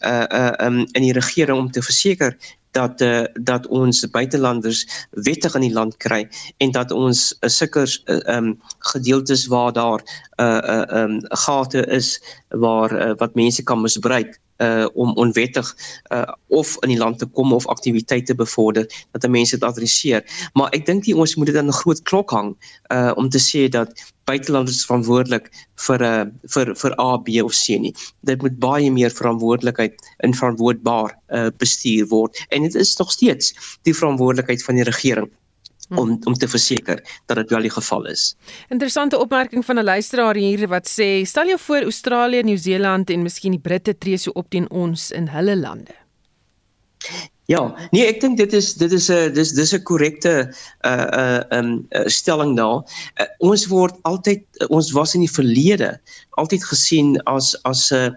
uh 0.00 0.24
uh 0.28 0.52
um, 0.66 0.78
in 0.92 1.02
die 1.02 1.12
regering 1.12 1.58
om 1.58 1.70
te 1.70 1.82
verseker 1.82 2.05
ठीक 2.06 2.22
है 2.22 2.30
dat 2.76 3.00
uh, 3.00 3.24
dat 3.50 3.66
ons 3.66 4.04
buitelanders 4.12 4.84
wettig 5.28 5.54
in 5.58 5.66
die 5.66 5.72
land 5.72 5.96
kry 6.04 6.22
en 6.64 6.74
dat 6.76 6.92
ons 6.92 7.28
uh, 7.40 7.50
sulke 7.50 7.86
uh, 7.86 8.20
um 8.36 8.54
gedeeltes 8.92 9.46
waar 9.52 9.72
daar 9.72 10.00
'n 10.04 10.42
uh, 10.42 10.60
uh, 10.74 11.02
um 11.02 11.20
gate 11.44 11.86
is 12.00 12.16
waar 12.48 12.92
uh, 12.92 13.14
wat 13.22 13.34
mense 13.34 13.62
kan 13.62 13.80
misbruik 13.80 14.36
uh 14.58 14.86
om 14.94 15.12
onwettig 15.16 15.76
uh 16.12 16.32
of 16.46 16.76
in 16.80 16.88
die 16.88 16.98
land 16.98 17.18
te 17.18 17.26
kom 17.26 17.52
of 17.52 17.66
aktiwiteite 17.66 18.34
bevorder 18.34 18.86
dat 19.10 19.30
mense 19.30 19.58
dit 19.58 19.68
adresseer. 19.68 20.24
Maar 20.52 20.72
ek 20.72 20.86
dink 20.86 21.08
ons 21.12 21.34
moet 21.36 21.46
dit 21.46 21.56
aan 21.56 21.68
'n 21.68 21.80
groot 21.82 22.02
klok 22.02 22.30
hang 22.30 22.56
uh 22.92 23.12
om 23.16 23.28
te 23.28 23.38
sê 23.38 23.68
dat 23.68 23.92
buitelanders 24.24 24.84
verantwoordelik 24.86 25.50
vir 25.86 26.00
'n 26.02 26.04
uh, 26.04 26.24
vir 26.54 26.74
vir 26.74 26.92
A, 27.00 27.16
B 27.16 27.28
of 27.44 27.52
C 27.52 27.78
nie. 27.78 27.94
Dit 28.20 28.42
moet 28.42 28.58
baie 28.58 28.90
meer 28.90 29.10
verantwoordelikheid 29.10 29.94
in 30.24 30.34
verantwoordbaar 30.34 31.14
uh 31.36 31.50
bestuur 31.58 32.08
word 32.08 32.46
en 32.48 32.64
dit 32.72 32.82
is 32.82 32.96
nog 32.96 33.12
steeds 33.12 33.54
die 33.82 33.94
verantwoordelikheid 33.94 34.64
van 34.64 34.74
die 34.80 34.88
regering 34.88 35.30
Hmm. 35.88 35.98
om 35.98 36.18
om 36.24 36.34
te 36.34 36.48
verseker 36.48 36.98
dat 37.26 37.36
dit 37.36 37.50
wel 37.50 37.60
die 37.60 37.70
geval 37.70 38.06
is. 38.10 38.34
Interessante 38.68 39.18
opmerking 39.18 39.64
van 39.64 39.78
'n 39.78 39.84
luisteraar 39.84 40.34
hier 40.34 40.68
wat 40.68 40.88
sê 40.88 41.22
stel 41.22 41.46
jou 41.46 41.58
voor 41.58 41.82
Australië, 41.82 42.42
Nieu-Seeland 42.42 43.10
en 43.10 43.22
miskien 43.22 43.50
die 43.50 43.60
Britte 43.60 43.98
tree 43.98 44.16
so 44.16 44.30
op 44.30 44.50
teen 44.50 44.70
ons 44.70 45.10
in 45.10 45.28
hulle 45.28 45.56
lande. 45.56 45.94
Ja, 47.44 47.88
nee, 47.90 48.06
ek 48.06 48.20
dink 48.20 48.36
dit 48.36 48.52
is 48.52 48.74
dit 48.74 48.92
is 48.92 49.10
'n 49.10 49.32
dis 49.32 49.52
dis 49.52 49.72
'n 49.74 49.82
korrekte 49.82 50.52
uh 50.82 51.06
uh 51.22 51.42
um 51.58 51.86
stelling 52.06 52.56
daar. 52.56 52.82
Uh, 53.20 53.26
ons 53.38 53.66
word 53.66 53.94
altyd 54.02 54.42
ons 54.68 54.90
was 54.92 55.14
in 55.14 55.20
die 55.20 55.30
verlede 55.30 56.00
altyd 56.30 56.64
gesien 56.64 57.22
as 57.22 57.54
as 57.62 57.92
'n 57.92 57.94
uh, 57.94 58.10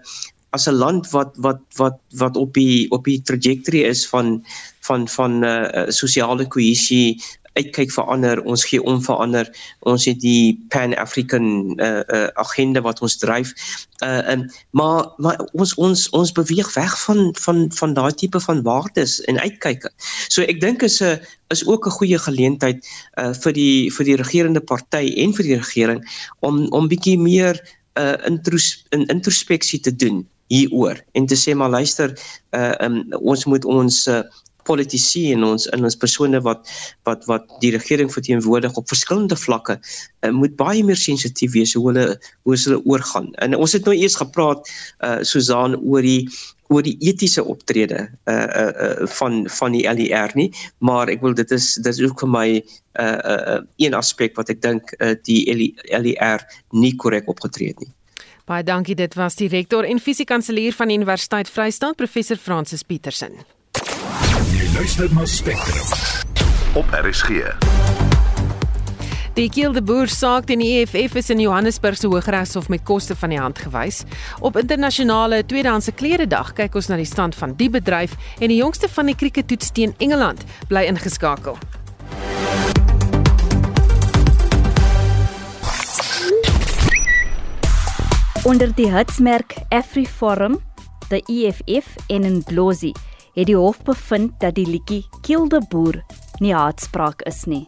as 0.50 0.66
'n 0.66 0.74
land 0.74 1.10
wat 1.10 1.32
wat 1.36 1.60
wat 1.76 1.98
wat 2.22 2.36
op 2.36 2.54
die 2.54 2.90
op 2.90 3.04
die 3.04 3.22
trajectory 3.22 3.82
is 3.82 4.08
van 4.08 4.44
van 4.80 5.08
van 5.08 5.44
uh 5.44 5.86
sosiale 5.88 6.46
kohesie 6.46 7.18
uitkyk 7.58 7.90
vir 7.92 8.06
ander, 8.14 8.40
ons 8.46 8.64
gee 8.68 8.82
om 8.86 9.00
vir 9.02 9.16
ander. 9.24 9.48
Ons 9.88 10.06
het 10.08 10.20
die 10.22 10.54
Pan 10.70 10.94
African 10.98 11.74
uh, 11.80 12.02
uh 12.06 12.28
agenda 12.42 12.82
wat 12.84 13.02
ons 13.04 13.18
dryf. 13.22 13.52
Uh 14.04 14.22
en 14.32 14.46
maar 14.76 15.10
maar 15.18 15.40
ons 15.52 15.74
ons 15.74 16.06
ons 16.16 16.32
beweeg 16.38 16.70
weg 16.76 16.94
van 17.04 17.34
van 17.44 17.66
van 17.80 17.94
daai 17.98 18.12
tipe 18.14 18.40
van 18.40 18.62
waardes 18.62 19.18
en 19.30 19.40
uitkyke. 19.40 19.90
So 20.28 20.42
ek 20.42 20.60
dink 20.60 20.82
is 20.86 21.00
'n 21.02 21.20
is 21.50 21.66
ook 21.66 21.86
'n 21.86 21.98
goeie 21.98 22.18
geleentheid 22.18 22.86
uh 23.18 23.34
vir 23.34 23.52
die 23.52 23.90
vir 23.90 24.04
die 24.04 24.16
regerende 24.16 24.60
party 24.60 25.14
en 25.16 25.34
vir 25.34 25.44
die 25.44 25.58
regering 25.58 26.04
om 26.40 26.66
om 26.72 26.88
bietjie 26.88 27.18
meer 27.18 27.58
uh 27.98 28.16
intros, 28.26 28.86
in 28.90 29.06
introspeksie 29.06 29.80
te 29.80 29.96
doen 29.96 30.26
hieroor 30.50 31.00
en 31.18 31.26
te 31.30 31.38
sê 31.38 31.54
maar 31.54 31.72
luister 31.72 32.14
uh 32.58 32.74
um, 32.84 33.02
ons 33.22 33.46
moet 33.46 33.64
ons 33.64 34.04
uh, 34.10 34.22
politici 34.70 35.30
en 35.34 35.44
ons 35.46 35.66
in 35.74 35.86
ons 35.86 35.98
persone 36.04 36.40
wat 36.46 36.70
wat 37.08 37.26
wat 37.30 37.48
die 37.64 37.72
regering 37.74 38.12
verteenwoordig 38.12 38.76
op 38.78 38.88
verskillende 38.92 39.38
vlakke 39.38 39.78
uh, 39.80 40.32
moet 40.34 40.56
baie 40.60 40.84
meer 40.86 41.00
sensitief 41.00 41.54
wees 41.56 41.74
hoe 41.78 41.86
hulle 41.90 42.06
hoe 42.44 42.56
hulle 42.56 42.80
oorgaan. 42.84 43.30
En 43.44 43.58
ons 43.58 43.76
het 43.76 43.86
nou 43.88 43.96
eers 43.96 44.18
gepraat 44.20 44.72
uh 45.06 45.20
Susan 45.26 45.78
oor 45.80 46.06
die 46.06 46.26
oor 46.70 46.84
die 46.86 46.96
etiese 47.02 47.42
optrede 47.50 48.04
uh 48.30 48.34
uh, 48.62 48.66
uh 48.86 49.08
van 49.18 49.42
van 49.58 49.74
die 49.74 49.86
LER 49.86 50.34
nie, 50.38 50.50
maar 50.78 51.10
ek 51.10 51.24
wil 51.26 51.34
dit 51.34 51.56
is 51.56 51.72
dit 51.82 51.92
is 51.94 52.02
ook 52.06 52.26
vir 52.26 52.34
my 52.36 52.48
uh 52.58 53.18
uh 53.34 53.60
een 53.82 53.96
aspek 53.98 54.36
wat 54.38 54.52
ek 54.54 54.62
dink 54.66 54.94
uh 54.98 55.14
die 55.26 55.72
LER 55.90 56.46
nie 56.70 56.94
korrek 56.96 57.30
opgetree 57.32 57.74
het 57.74 57.82
nie. 57.86 57.94
Baie 58.44 58.64
dankie 58.64 58.94
dit 58.94 59.14
was 59.14 59.36
die 59.36 59.48
rektor 59.48 59.84
en 59.84 60.00
fisiekanselier 60.00 60.72
van 60.76 60.88
die 60.88 60.96
Universiteit 60.96 61.48
Vryheid 61.48 61.96
professor 61.96 62.36
Francis 62.36 62.82
Petersen. 62.82 63.32
Luister 64.74 65.08
na 65.14 65.26
Spectrum 65.26 65.86
op 66.74 66.86
RSG. 66.90 67.28
Die 69.34 69.48
Kielde 69.48 69.82
Boer 69.82 70.10
saak 70.10 70.48
teen 70.50 70.60
die 70.60 70.72
EFF 70.80 71.14
is 71.16 71.30
in 71.30 71.40
Johannesburg 71.40 71.96
se 71.96 72.08
Hooggeregshof 72.10 72.68
met 72.68 72.82
koste 72.84 73.14
van 73.16 73.30
die 73.30 73.38
hand 73.38 73.58
gewys. 73.62 74.02
Op 74.40 74.58
internasionale 74.58 75.44
tweedehandse 75.46 75.92
klere 75.92 76.26
dag 76.26 76.52
kyk 76.58 76.74
ons 76.74 76.90
na 76.90 76.98
die 76.98 77.08
stand 77.08 77.38
van 77.38 77.54
die 77.56 77.70
bedryf 77.70 78.18
en 78.40 78.50
die 78.50 78.58
jongste 78.58 78.90
van 78.90 79.08
die 79.08 79.16
krieketoets 79.16 79.70
teen 79.72 79.94
Engeland 79.98 80.44
bly 80.68 80.84
ingeskakel. 80.90 81.56
Onder 88.44 88.70
die 88.74 88.88
hitsmerk 88.88 89.52
AfriForum, 89.68 90.54
die 91.10 91.20
EFF 91.28 91.90
en 92.08 92.24
in 92.24 92.38
Blosie 92.48 92.94
het 93.34 93.50
die 93.50 93.56
hof 93.56 93.82
bevind 93.84 94.38
dat 94.40 94.56
die 94.56 94.64
liedjie 94.64 95.02
Kill 95.20 95.44
the 95.52 95.60
Boer 95.68 95.98
nie 96.40 96.54
haatspraak 96.56 97.20
is 97.28 97.44
nie. 97.44 97.66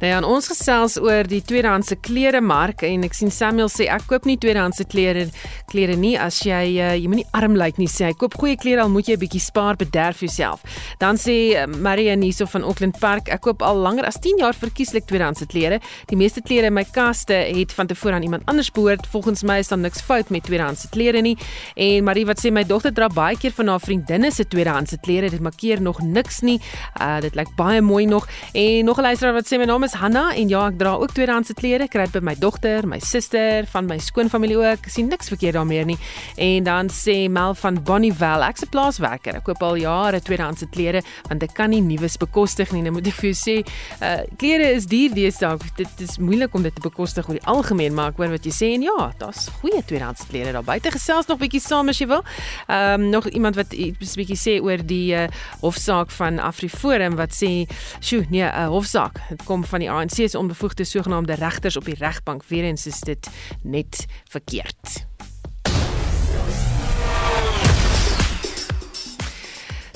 Nou 0.00 0.10
ja, 0.10 0.18
ons 0.28 0.48
gesels 0.50 0.98
oor 1.00 1.24
die 1.24 1.40
tweedehandse 1.40 1.96
klere 2.04 2.42
mark 2.44 2.82
en 2.84 3.04
ek 3.06 3.14
sien 3.16 3.30
Samuel 3.32 3.70
sê 3.72 3.86
ek 3.88 4.04
koop 4.10 4.26
nie 4.28 4.36
tweedehandse 4.36 4.84
klere 4.92 5.24
klere 5.70 5.96
nie 5.96 6.14
as 6.20 6.42
jy 6.44 6.76
uh, 6.84 6.90
jy 6.92 7.08
moenie 7.08 7.24
arm 7.36 7.56
lyk 7.56 7.80
nie 7.80 7.88
sê 7.88 8.10
hy 8.10 8.16
koop 8.20 8.36
goeie 8.36 8.58
klere 8.60 8.84
al 8.84 8.92
moet 8.92 9.08
jy 9.08 9.16
'n 9.16 9.22
bietjie 9.24 9.40
spaar 9.40 9.76
bederf 9.80 10.20
jouself. 10.20 10.60
Dan 11.00 11.16
sê 11.16 11.56
uh, 11.56 11.64
Maria 11.66 12.14
Niso 12.14 12.44
van 12.44 12.64
Auckland 12.64 13.00
Park 13.00 13.30
ek 13.32 13.40
koop 13.48 13.62
al 13.62 13.80
langer 13.80 14.04
as 14.04 14.20
10 14.20 14.42
jaar 14.44 14.52
verkieslik 14.52 15.06
tweedehandse 15.08 15.46
klere. 15.48 15.80
Die 16.12 16.16
meeste 16.16 16.42
klere 16.42 16.68
in 16.68 16.76
my 16.76 16.84
kaste 16.84 17.32
het 17.32 17.72
van 17.72 17.86
tevore 17.86 18.14
aan 18.14 18.22
iemand 18.22 18.44
anders 18.46 18.70
behoort. 18.70 19.06
Volgens 19.08 19.42
my 19.42 19.58
is 19.64 19.72
daar 19.72 19.80
niks 19.80 20.04
fout 20.04 20.28
met 20.28 20.44
tweedehandse 20.44 20.88
klere 20.92 21.22
nie. 21.22 21.36
En 21.74 22.04
Marie 22.04 22.26
wat 22.26 22.44
sê 22.44 22.52
my 22.52 22.64
dogter 22.64 22.92
dra 22.92 23.08
baie 23.08 23.36
keer 23.36 23.52
van 23.56 23.68
haar 23.68 23.80
vriendinne 23.80 24.30
se 24.30 24.44
tweedehandse 24.44 25.00
klere. 25.00 25.30
Dit 25.30 25.40
markeer 25.40 25.80
nog 25.80 26.02
niks 26.02 26.42
nie. 26.42 26.60
Uh 27.00 27.20
dit 27.24 27.34
lyk 27.34 27.48
baie 27.56 27.80
mooi 27.80 28.04
nog. 28.04 28.28
En 28.52 28.84
nog 28.84 28.98
'n 28.98 29.02
luisteraar 29.08 29.32
wat 29.32 29.48
sê 29.48 29.56
my 29.58 29.64
naam 29.64 29.85
is 29.86 29.94
Hanna 29.94 30.32
en 30.34 30.50
ja, 30.50 30.64
ek 30.70 30.78
dra 30.80 30.96
ook 30.98 31.12
tweedehandse 31.14 31.54
klere. 31.56 31.86
Kry 31.90 32.06
by 32.10 32.20
my 32.24 32.34
dogter, 32.38 32.86
my 32.88 32.98
suster, 33.02 33.66
van 33.70 33.86
my 33.86 33.96
skoonfamilie 34.02 34.58
ook. 34.58 34.86
Ek 34.86 34.90
sien 34.92 35.08
niks 35.10 35.30
verkeerd 35.30 35.56
daarmee 35.58 35.84
nie. 35.92 35.96
En 36.42 36.66
dan 36.66 36.90
sê 36.92 37.14
Mel 37.30 37.54
van 37.60 37.78
Bonnievale, 37.86 38.48
ek's 38.50 38.64
'n 38.66 38.70
plaaswerker. 38.74 39.36
Ek 39.36 39.44
koop 39.44 39.62
al 39.62 39.76
jare 39.76 40.20
tweedehandse 40.20 40.66
klere 40.70 41.02
want 41.28 41.42
ek 41.42 41.54
kan 41.54 41.70
nie 41.70 41.80
nuus 41.80 42.16
bekostig 42.16 42.72
nie. 42.72 42.82
Nou 42.82 42.92
moet 42.92 43.06
ek 43.06 43.14
vir 43.14 43.30
jou 43.30 43.38
sê, 43.38 43.56
uh 44.02 44.22
klere 44.36 44.72
is 44.74 44.86
duur 44.86 45.14
deesdae. 45.14 45.58
Dit 45.76 46.00
is 46.00 46.18
moeilik 46.18 46.54
om 46.54 46.62
dit 46.62 46.74
te 46.74 46.80
bekostig 46.80 47.28
oor 47.28 47.38
die 47.38 47.46
algemeen, 47.46 47.94
maar 47.94 48.10
ek 48.10 48.16
hoor 48.16 48.30
wat 48.30 48.44
jy 48.44 48.52
sê 48.52 48.74
en 48.74 48.82
ja, 48.82 49.12
daar's 49.18 49.48
goeie 49.60 49.82
tweedehandse 49.82 50.26
klere 50.28 50.52
daar 50.52 50.64
buite. 50.64 50.90
Gesels 50.90 51.26
nog 51.26 51.38
bietjie 51.38 51.60
saam 51.60 51.88
as 51.88 51.98
jy 51.98 52.06
wil. 52.06 52.24
Ehm 52.68 53.00
um, 53.00 53.10
nog 53.10 53.28
iemand 53.28 53.56
wat 53.56 53.72
'n 53.72 53.96
bietjie 53.98 54.36
sê 54.36 54.62
oor 54.62 54.78
die 54.82 55.14
uh, 55.14 55.28
hofsaak 55.60 56.10
van 56.10 56.38
AfriForum 56.38 57.16
wat 57.16 57.32
sê, 57.32 57.66
"Sjoe, 58.00 58.26
nee, 58.30 58.42
'n 58.42 58.48
uh, 58.48 58.68
hofsaak. 58.68 59.20
Dit 59.28 59.44
kom 59.44 59.64
van 59.64 59.75
die 59.80 59.90
ANC 59.90 60.28
se 60.28 60.38
onbevoegde 60.38 60.84
sogenaamde 60.84 61.34
regters 61.34 61.76
op 61.76 61.84
die 61.84 61.98
regbank 61.98 62.44
weer 62.48 62.64
eens 62.64 62.86
is 62.86 63.00
dit 63.00 63.28
net 63.62 64.06
verkeerd. 64.30 65.06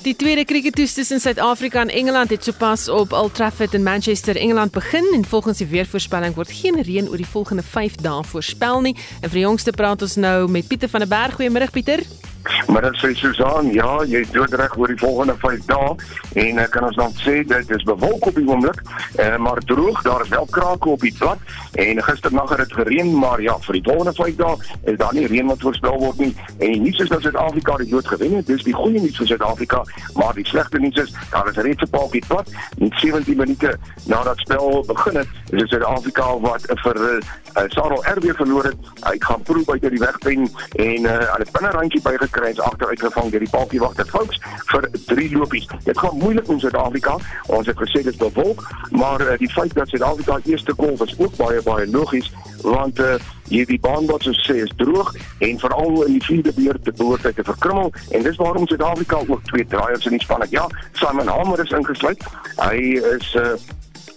Die 0.00 0.16
tweede 0.16 0.44
krieketoets 0.44 0.94
tussen 0.94 1.20
Suid-Afrika 1.20 1.80
en 1.80 1.88
Engeland 1.88 2.30
het 2.30 2.44
sopas 2.44 2.88
op 2.88 3.12
Old 3.12 3.34
Trafford 3.34 3.74
in 3.74 3.82
Manchester, 3.82 4.36
Engeland 4.36 4.72
begin 4.72 5.04
en 5.14 5.24
volgens 5.24 5.58
die 5.58 5.66
weervoorspelling 5.66 6.34
word 6.34 6.52
geen 6.52 6.80
reën 6.82 7.08
oor 7.08 7.20
die 7.20 7.28
volgende 7.28 7.62
5 7.62 8.00
dae 8.00 8.24
voorspel 8.24 8.80
nie. 8.80 8.96
En 9.20 9.28
vir 9.28 9.42
die 9.42 9.44
jongste 9.44 9.76
praat 9.76 10.02
ons 10.02 10.16
nou 10.16 10.48
met 10.48 10.68
Pieter 10.68 10.88
van 10.88 11.04
der 11.04 11.08
Berg. 11.08 11.36
Goeiemôre 11.36 11.68
Pieter. 11.70 12.00
Maar 12.66 12.82
dan 12.82 12.94
sê 12.94 13.14
Susan, 13.14 13.72
ja, 13.72 14.02
jy 14.06 14.22
is 14.24 14.30
doodreg 14.30 14.76
oor 14.78 14.88
die 14.88 14.98
volgende 14.98 15.34
5 15.38 15.64
dae 15.68 15.90
en 16.44 16.60
ek 16.62 16.70
kan 16.74 16.86
ons 16.88 16.96
dan 16.96 17.12
sê 17.20 17.40
dit 17.46 17.72
is 17.76 17.86
bewolk 17.88 18.26
op 18.30 18.36
die 18.38 18.46
oomblik, 18.48 18.80
eh, 19.16 19.36
maar 19.36 19.60
droog, 19.68 20.02
daar 20.06 20.24
is 20.24 20.32
wel 20.32 20.46
krake 20.50 20.88
op 20.88 21.00
die 21.00 21.14
plat 21.18 21.38
en 21.74 22.02
gisternag 22.02 22.48
het 22.54 22.62
dit 22.64 22.76
gereën, 22.80 23.10
maar 23.18 23.42
ja, 23.42 23.56
vir 23.66 23.78
die 23.78 23.84
volgende 23.88 24.14
5 24.18 24.36
dae 24.36 24.56
is 24.92 24.98
daar 25.02 25.14
nie 25.14 25.26
reën 25.26 25.50
wat 25.52 25.66
voorspel 25.66 25.98
word 25.98 26.18
nie 26.18 26.32
en 26.58 26.82
nie 26.82 26.94
soos 26.94 27.12
dat 27.12 27.26
Suid-Afrika 27.26 27.76
die 27.82 27.90
dood 27.90 28.08
gewen 28.08 28.38
het, 28.40 28.46
dis 28.46 28.64
die 28.64 28.76
goeie 28.76 29.00
nuus 29.00 29.18
vir 29.20 29.32
Suid-Afrika, 29.34 29.82
maar 30.14 30.34
die 30.34 30.46
slegte 30.46 30.78
nuus 30.78 31.02
is 31.04 31.14
daar 31.30 31.48
is 31.50 31.56
reeds 31.56 31.82
'n 31.82 31.90
paar 31.90 32.08
op 32.08 32.12
die 32.12 32.24
plat, 32.26 32.48
net 32.78 32.92
17 33.02 33.36
minute 33.36 33.76
nadat 34.06 34.38
spel 34.38 34.84
begin 34.86 35.16
het, 35.16 35.28
is 35.50 35.68
Suid-Afrika 35.68 36.38
wat 36.40 36.64
vir 36.84 36.96
uh, 37.00 37.20
Sarel 37.68 38.04
RB 38.04 38.32
verloor 38.36 38.64
het. 38.64 38.90
Hy 39.04 39.16
gaan 39.18 39.42
proe 39.42 39.64
buite 39.64 39.90
die 39.90 39.98
wegpen 39.98 40.46
en 40.78 41.08
uh, 41.08 41.16
hulle 41.34 41.46
binne 41.52 41.72
randjie 41.74 42.02
by 42.04 42.14
gekry 42.30 42.52
en 42.54 42.62
agteruit 42.70 43.00
gevang 43.00 43.30
deur 43.30 43.44
die 43.44 43.50
paadjiewagter 43.50 44.06
folks 44.06 44.40
vir 44.70 44.86
drie 45.06 45.30
lopies. 45.36 45.66
Dit 45.84 45.98
gaan 45.98 46.16
moeilik 46.18 46.48
in 46.48 46.60
Suid-Afrika. 46.62 47.16
Ons 47.46 47.66
het 47.66 47.78
gesê 47.78 48.04
dit 48.04 48.12
is 48.14 48.20
bewolk, 48.20 48.62
maar 48.90 49.20
uh, 49.20 49.36
die 49.38 49.50
feit 49.50 49.74
dat 49.74 49.88
Suid-Afrika 49.88 50.38
eerste 50.44 50.74
golf 50.76 51.02
is 51.06 51.16
ook 51.18 51.36
baie 51.36 51.62
baie 51.66 51.86
logies 51.90 52.30
want 52.60 53.00
uh, 53.00 53.14
hierdie 53.48 53.80
baan 53.80 54.06
wat 54.06 54.22
so 54.22 54.36
sê 54.44 54.60
is 54.64 54.72
droog 54.76 55.14
en 55.40 55.58
veral 55.62 56.02
in 56.04 56.18
die 56.18 56.24
vierde 56.26 56.52
beurt 56.54 56.84
te 56.84 56.92
behoort 56.96 57.24
te 57.34 57.44
verkrummel 57.44 57.92
en 58.10 58.22
dis 58.26 58.36
waarom 58.36 58.66
Suid-Afrika 58.68 59.22
ook 59.26 59.44
twee 59.48 59.66
draaiers 59.66 60.06
in 60.06 60.18
die 60.18 60.22
span 60.22 60.44
het. 60.44 60.50
Ja, 60.54 60.66
Simon 60.92 61.28
Hamer 61.28 61.64
is 61.64 61.72
ingesluit. 61.76 62.24
Hy 62.60 62.76
is 63.16 63.34
uh, 63.40 63.56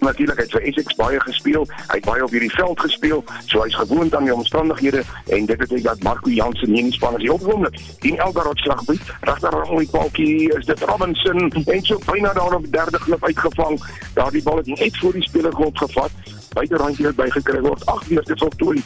natuurlik 0.03 0.39
het 0.43 0.51
vir 0.51 0.65
Essex 0.69 0.95
baie 0.99 1.19
gespeel. 1.23 1.65
Hy 1.87 1.99
het 1.99 2.05
baie 2.05 2.23
op 2.23 2.31
hierdie 2.31 2.51
veld 2.53 2.79
gespeel, 2.79 3.23
so 3.45 3.63
hy's 3.63 3.75
gewoond 3.75 4.15
aan 4.15 4.27
die 4.27 4.35
omstandighede 4.35 5.03
en 5.27 5.45
dit 5.45 5.57
beteken 5.57 5.83
dat 5.83 6.03
Marco 6.03 6.29
Jansen 6.29 6.71
nie 6.71 6.83
in 6.83 6.91
die 6.91 6.97
span 6.97 7.17
is 7.17 7.25
nie 7.25 7.33
opgewonde. 7.33 7.71
Die 8.05 8.17
Elgarot 8.17 8.59
slagbied, 8.59 9.01
regter 9.21 9.57
aan 9.59 9.77
die 9.77 9.89
balkie 9.91 10.51
is 10.57 10.65
dit 10.65 10.85
Robinson 10.89 11.49
en 11.51 11.85
so 11.85 11.99
byna 12.05 12.33
daar 12.33 12.55
op 12.55 12.71
derde 12.71 12.99
klip 12.99 13.25
uitgevang. 13.25 13.79
Daardie 14.13 14.43
bal 14.43 14.57
het 14.57 14.67
net 14.67 14.97
voor 14.97 15.13
die 15.13 15.23
speler 15.23 15.55
gehad 15.55 15.77
gevat. 15.77 16.11
Buite 16.53 16.77
randjie 16.77 17.05
het 17.05 17.15
bygekry 17.15 17.61
word. 17.61 17.85
Ag, 17.85 18.03
dit 18.07 18.39
voltooi 18.39 18.83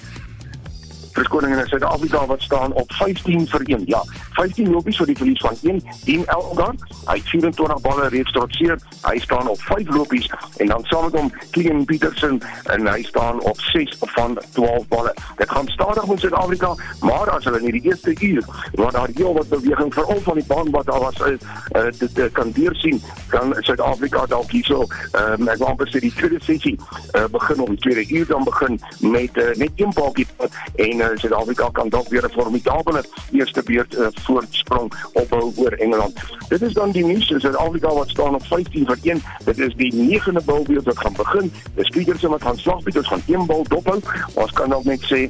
verskoning 1.17 1.55
in 1.55 1.67
Suid-Afrika 1.67 2.25
wat 2.25 2.41
staan 2.41 2.73
op 2.73 2.91
15 2.99 3.47
vir 3.47 3.61
1. 3.65 3.83
Ja, 3.85 4.01
15 4.37 4.69
lopies 4.71 4.99
vir 5.01 5.09
die 5.11 5.17
verlies 5.17 5.41
van 5.45 5.57
1 5.61 5.81
Dean 6.05 6.25
Elgar. 6.25 6.75
Hy 7.07 7.17
het 7.19 7.29
24 7.33 7.81
balle 7.85 8.09
reeds 8.13 8.31
trotseer. 8.35 8.77
Hy 9.05 9.17
staan 9.23 9.49
op 9.49 9.61
5 9.69 9.89
lopies 9.95 10.29
en 10.57 10.73
dan 10.73 10.85
saam 10.91 11.07
met 11.07 11.19
hom 11.19 11.31
Keenan 11.55 11.85
Peterson 11.89 12.41
en 12.73 12.87
hy 12.87 13.01
staan 13.07 13.41
op 13.41 13.61
6 13.71 13.97
van 14.15 14.37
12 14.53 14.87
balle. 14.93 15.13
Dit 15.41 15.49
gaan 15.49 15.67
stadig 15.73 16.07
met 16.07 16.19
Suid-Afrika, 16.19 16.73
maar 17.01 17.31
as 17.35 17.49
hulle 17.49 17.61
in 17.61 17.79
die 17.79 17.89
eerste 17.89 18.15
uur 18.19 18.45
waar 18.73 18.91
daar 18.91 19.09
heel 19.15 19.33
wat 19.33 19.49
beweging 19.49 19.93
veral 19.93 20.21
van 20.21 20.41
die 20.41 20.47
baan 20.47 20.71
wat 20.71 20.85
daar 20.85 20.99
was 20.99 21.19
uh, 21.19 21.37
dit 21.97 22.19
uh, 22.19 22.25
kan 22.31 22.51
deur 22.51 22.75
sien, 22.75 23.01
kan 23.27 23.55
Suid-Afrika 23.59 24.25
dalk 24.25 24.51
hierso 24.51 24.85
ehm 25.11 25.47
uh, 25.47 25.53
ek 25.53 25.61
wou 25.61 25.69
amper 25.71 25.89
sê 25.91 26.01
die 26.03 26.13
tweede 26.13 26.39
sessie 26.43 26.75
uh, 26.77 27.25
begin 27.31 27.63
die 27.65 27.81
tweede 27.85 28.05
uur 28.19 28.27
dan 28.27 28.43
begin 28.43 28.79
met 28.99 29.37
uh, 29.37 29.53
net 29.61 29.71
een 29.75 29.93
paadjie 29.93 30.27
en 30.75 31.03
uh, 31.03 31.06
Suid-Afrika 31.15 31.69
kan 31.71 31.89
dalk 31.89 32.07
weer 32.09 32.25
'n 32.25 32.31
formidabele 32.31 33.03
eerste 33.31 33.63
beurt 33.63 33.95
uh, 33.95 34.07
voortsprong 34.11 34.93
opbou 35.13 35.51
oor 35.55 35.71
Engeland. 35.71 36.13
Dit 36.49 36.61
is 36.61 36.73
dan 36.73 36.91
die 36.91 37.05
nuus 37.05 37.29
in 37.29 37.39
Suid-Afrika 37.39 37.93
wat 37.93 38.09
staan 38.09 38.35
op 38.35 38.45
15 38.45 38.85
vir 38.85 38.97
1. 39.01 39.21
Dit 39.45 39.59
is 39.59 39.73
die 39.75 39.93
9de 39.93 40.45
bilbeeld 40.45 40.85
wat 40.85 40.99
gaan 40.99 41.13
begin. 41.13 41.51
Die 41.75 41.89
Petersen 41.89 42.29
wat 42.29 42.41
gaan 42.41 42.57
slag, 42.57 42.83
Pieters 42.83 43.07
gaan 43.07 43.21
een 43.27 43.45
bal 43.45 43.63
dophou. 43.67 43.99
Ons 44.33 44.51
kan 44.51 44.69
dalk 44.69 44.83
net 44.83 45.01
sê 45.01 45.29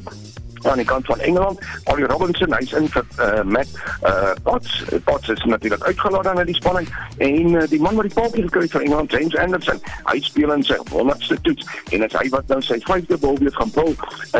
aan 0.66 0.80
die 0.82 0.86
kant 0.86 1.06
van 1.06 1.20
Engeland. 1.20 1.60
Ollie 1.84 2.06
Robinson 2.06 2.54
hy's 2.54 2.72
in 2.72 2.88
vir 2.88 3.04
uh, 3.18 3.42
met 3.44 3.68
uh 4.02 4.32
Potts. 4.42 4.84
Potts 5.04 5.28
is 5.28 5.44
natuurlik 5.44 5.84
uitgelaat 5.84 6.26
aan 6.26 6.44
die 6.46 6.54
spanning 6.54 6.88
en 7.18 7.54
uh, 7.54 7.62
die 7.68 7.80
man 7.80 7.94
wat 7.94 8.08
die 8.08 8.14
paadjie 8.14 8.42
gekry 8.42 8.66
het 8.66 8.76
vir 8.76 8.86
Engeland, 8.86 9.10
James 9.10 9.36
Anderson, 9.36 9.80
hy 10.10 10.20
speel 10.22 10.52
in 10.54 10.64
sy 10.66 10.78
100ste 10.90 11.40
toets 11.46 11.66
en 11.92 12.06
as 12.06 12.18
hy 12.20 12.28
wat 12.34 12.52
nou 12.52 12.60
sy 12.64 12.78
vyfde 12.86 13.18
balbeurt 13.22 13.56
gaan 13.60 13.72
bou 13.74 13.88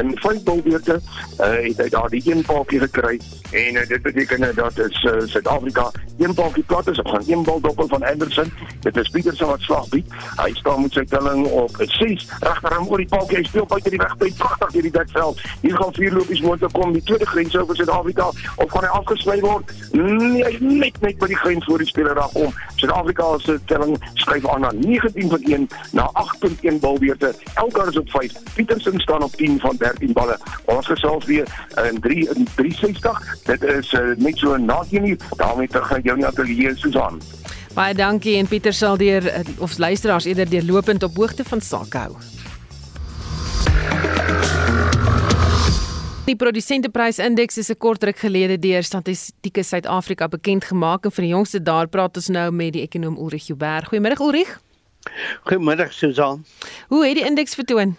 en 0.01 0.15
vyf 0.25 0.43
balbeurte 0.47 0.99
uh 0.99 1.55
het 1.59 1.81
hy 1.83 1.89
daardie 1.93 2.23
een 2.25 2.45
paadjie 2.47 2.81
gekry 2.87 3.17
en 3.51 3.81
uh, 3.81 3.87
dit 3.89 4.03
beteken 4.03 4.47
uh, 4.47 4.55
dat 4.55 4.79
is 4.79 5.03
uh, 5.03 5.21
Suid-Afrika 5.27 5.91
een 6.19 6.35
paadjie 6.35 6.65
plat 6.65 6.89
is, 6.89 7.01
gaan 7.03 7.23
een 7.27 7.43
bal 7.43 7.61
dophou 7.61 7.89
van 7.89 8.03
Anderson. 8.03 8.53
Dit 8.81 8.97
is 8.97 9.09
Peterson 9.09 9.49
wat 9.49 9.61
slag 9.61 9.89
bied. 9.89 10.07
Hy 10.37 10.51
staan 10.55 10.83
met 10.83 10.93
sy 10.93 11.05
telling 11.05 11.47
op 11.47 11.77
6 11.79 12.27
regterhand 12.41 12.91
oor 12.91 13.03
die 13.03 13.07
paadjie. 13.07 13.39
Hy 13.39 13.45
speel 13.47 13.67
buite 13.71 13.93
die 13.95 14.01
wegby 14.03 14.33
pragtig 14.39 14.73
hierdie 14.73 14.93
dekveld. 14.93 15.43
Hier 15.61 15.77
gaan 15.77 15.95
vier 15.95 16.08
lopies 16.13 16.41
moontlik 16.41 16.73
kom 16.73 16.93
die 16.93 17.03
tweede 17.03 17.27
grens 17.27 17.57
oor 17.57 17.77
Suid-Afrika 17.77 18.29
of 18.57 18.71
gaan 18.73 18.87
hy 18.87 18.93
afgesny 19.01 19.39
word? 19.41 19.73
Nee, 19.93 20.59
net 20.61 21.01
net 21.01 21.19
by 21.19 21.31
die 21.31 21.39
grens 21.39 21.65
voor 21.65 21.79
die 21.83 21.89
speler 21.89 22.15
daar 22.19 22.33
kom. 22.35 22.55
Suid-Afrika 22.77 23.31
se 23.45 23.59
telling 23.71 23.97
skryf 24.15 24.49
aan 24.49 24.67
na 24.67 24.73
19 24.77 25.29
van 25.29 25.43
1 25.43 25.69
na 25.93 26.11
8.1 26.25 26.81
balbeurte. 26.81 27.35
Elkar 27.55 27.89
is 27.89 27.99
op 27.99 28.11
5. 28.11 28.33
Peterson 28.55 29.01
staan 29.01 29.23
op 29.23 29.37
10 29.37 29.61
van 29.61 29.77
13 29.79 30.13
balle. 30.13 30.39
Ons 30.65 30.87
gesels 30.87 31.25
weer 31.25 31.47
in 31.93 32.01
3 32.01 32.29
in 32.35 32.49
360. 32.55 33.37
Dit 33.45 33.63
is 33.63 33.93
uh, 33.93 34.15
net 34.17 34.39
so 34.39 34.57
na 34.57 34.83
10 34.89 35.09
uur. 35.09 35.19
daarmee 35.37 35.69
terug 35.69 35.93
aan 35.93 36.03
jou 36.03 36.25
atelier 36.25 36.77
Susan. 36.77 37.21
Baie 37.75 37.95
dankie 37.95 38.37
en 38.37 38.49
Pieter 38.49 38.73
sal 38.73 38.97
deur 38.97 39.27
eh, 39.27 39.41
of 39.59 39.79
luisteraars 39.79 40.25
eerder 40.25 40.49
deurlopend 40.51 41.03
op 41.03 41.17
hoogte 41.17 41.45
van 41.45 41.61
sake 41.61 41.99
hou. 41.99 42.17
Die 46.29 46.37
produsenteprysindeks 46.37 47.57
is 47.57 47.71
'n 47.73 47.79
kort 47.81 48.03
ruk 48.05 48.19
gelede 48.21 48.59
deur 48.59 48.83
Statistieke 48.83 49.63
Suid-Afrika 49.63 50.29
bekend 50.29 50.65
gemaak 50.65 51.05
en 51.05 51.11
vir 51.11 51.25
die 51.25 51.31
jongste 51.33 51.63
daar 51.63 51.89
praat 51.89 52.17
ons 52.17 52.29
nou 52.29 52.51
met 52.53 52.73
die 52.73 52.83
ekonom 52.83 53.17
Ulrich 53.17 53.47
Huber. 53.49 53.89
Goeiemôre 53.89 54.21
Ulrich. 54.21 54.61
Goeiemôre 55.49 55.89
Susan. 55.91 56.45
Hoe 56.89 57.07
het 57.07 57.17
die 57.17 57.25
indeks 57.25 57.55
vertoon? 57.55 57.97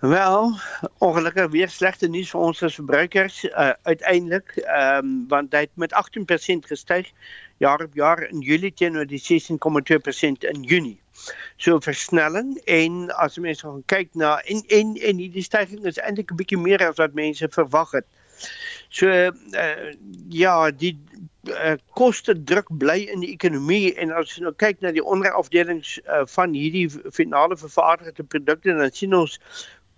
Wel, 0.00 0.54
ongelukkig 0.98 1.50
weer 1.50 1.68
slegte 1.68 2.08
nuus 2.08 2.30
vir 2.30 2.40
ons 2.40 2.62
as 2.62 2.74
verbruikers 2.74 3.44
uh, 3.44 3.72
uiteindelik, 3.82 4.56
ehm 4.56 4.98
um, 4.98 5.28
want 5.28 5.52
hy 5.52 5.66
het 5.66 5.74
met 5.74 5.92
18% 5.92 6.70
gestyg 6.70 7.10
jaar 7.58 7.82
op 7.82 7.94
jaar 7.94 8.22
in 8.30 8.40
Julie 8.40 8.72
teenoor 8.72 9.06
die 9.06 9.18
16,2% 9.18 10.46
in 10.54 10.62
Junie 10.62 11.03
so 11.56 11.78
versnelling 11.80 12.56
en 12.66 13.10
as 13.16 13.38
mense 13.38 13.66
gaan 13.66 13.82
kyk 13.92 14.14
na 14.14 14.36
en 14.50 14.62
en 14.68 14.94
en 14.96 15.22
hierdie 15.22 15.46
stygings 15.46 15.84
is 15.92 16.00
eintlik 16.02 16.32
'n 16.32 16.40
bietjie 16.40 16.60
meer 16.60 16.82
as 16.88 17.00
wat 17.02 17.14
mense 17.14 17.48
verwag 17.58 17.92
het. 18.00 18.06
So 18.88 19.08
uh, 19.08 19.92
ja, 20.28 20.70
die 20.70 20.98
uh, 21.48 21.76
koste 21.98 22.34
druk 22.44 22.68
bly 22.78 22.98
in 23.12 23.24
die 23.24 23.32
ekonomie 23.34 23.94
en 24.00 24.12
as 24.14 24.36
jy 24.36 24.44
nou 24.44 24.52
kyk 24.52 24.80
na 24.80 24.92
die 24.94 25.04
onderafdelings 25.04 25.98
uh, 26.06 26.24
van 26.30 26.54
hierdie 26.56 26.88
finale 27.12 27.56
vervaardigde 27.56 28.24
produkte 28.24 28.76
dan 28.76 28.92
sien 28.92 29.14
ons 29.14 29.38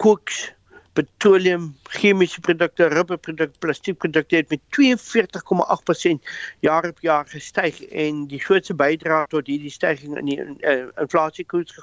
koks 0.03 0.47
petroleum, 0.97 1.69
chemiese 1.99 2.41
produkte, 2.41 2.89
rubberprodukte, 2.89 3.59
plastiekprodukte 3.59 4.37
het 4.37 4.49
met 4.49 4.61
42,8% 4.77 6.31
jaar 6.65 6.89
op 6.89 7.01
jaar 7.05 7.27
gestyg 7.29 7.83
en 7.85 8.25
die 8.31 8.41
grootste 8.41 8.75
bydrae 8.75 9.27
tot 9.33 9.51
hierdie 9.51 9.73
stygings 9.73 10.17
in 10.23 10.31
die 10.31 10.39
uh, 10.41 10.87
inflasiekoers 11.03 11.77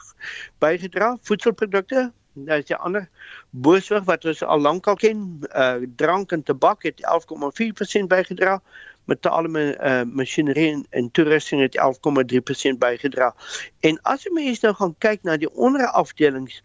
bygedra. 0.63 1.13
Voedselprodukte, 1.29 2.07
daar 2.33 2.63
is 2.63 2.71
'n 2.73 2.81
ander 2.81 3.09
booswig 3.49 4.03
wat 4.09 4.25
ons 4.25 4.43
al 4.43 4.61
lank 4.61 4.87
al 4.87 4.95
ken, 4.95 5.39
uh, 5.55 5.75
drank 5.95 6.31
en 6.31 6.43
tabak 6.43 6.83
het 6.83 7.05
11,4% 7.05 8.07
bygedra 8.07 8.61
metale 9.05 9.49
uh, 9.49 10.01
masjinerie 10.03 10.71
en, 10.71 10.85
en 10.89 11.11
toerusting 11.11 11.61
het 11.61 11.77
11,3% 11.77 12.77
bygedra. 12.77 13.35
En 13.79 13.99
as 14.01 14.23
jy 14.23 14.31
mense 14.33 14.65
nou 14.65 14.73
gaan 14.79 14.95
kyk 15.03 15.23
na 15.27 15.37
die 15.37 15.51
onderafdelings, 15.51 16.61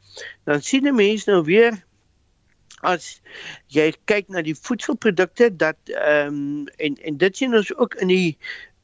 dan 0.46 0.62
sien 0.62 0.86
jy 0.86 0.94
mense 0.94 1.30
nou 1.30 1.42
weer 1.44 1.74
as 2.82 3.20
jy 3.74 3.90
kyk 4.10 4.28
na 4.28 4.42
die 4.42 4.56
voedselprodukte 4.56 5.50
dat 5.56 5.78
ehm 5.94 6.28
um, 6.28 6.66
en 6.76 6.96
en 7.02 7.16
dit 7.16 7.36
sien 7.36 7.54
ons 7.54 7.74
ook 7.76 7.94
in 7.94 8.08
die 8.08 8.38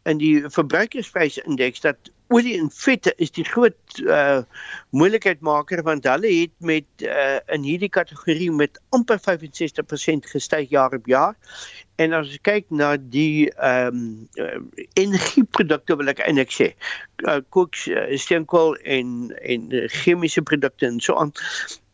in 0.05 0.19
die 0.19 0.45
verbruikersprysindeks 0.49 1.81
dat 1.81 2.11
olie 2.35 2.57
en 2.59 2.70
vette 2.75 3.12
is 3.23 3.31
die 3.35 3.44
groot 3.47 4.01
uh 4.05 4.42
moeilikheidmaker 4.94 5.83
want 5.87 6.07
hulle 6.11 6.31
het 6.33 6.53
met 6.59 7.07
uh 7.07 7.38
in 7.55 7.66
hierdie 7.66 7.90
kategorie 7.92 8.51
met 8.51 8.81
amper 8.97 9.20
65% 9.23 10.31
gestyg 10.35 10.70
jaar 10.70 10.94
op 10.99 11.07
jaar. 11.11 11.35
En 12.03 12.14
as 12.18 12.33
jy 12.33 12.40
kyk 12.42 12.73
na 12.75 12.94
die 12.99 13.51
ehm 13.55 13.99
um, 13.99 14.07
uh, 14.42 14.59
energieprodukte 14.99 15.94
wil 16.01 16.11
ek 16.11 16.25
eintlik 16.27 16.51
sê, 16.55 16.68
uh, 17.23 17.38
koks, 17.55 17.87
uh, 17.87 18.09
steenkool 18.18 18.75
en 18.97 19.31
en 19.38 19.68
uh, 19.70 19.85
chemiese 20.01 20.42
produkte 20.42 20.88
en 20.90 20.99
so 21.05 21.14
aan, 21.23 21.31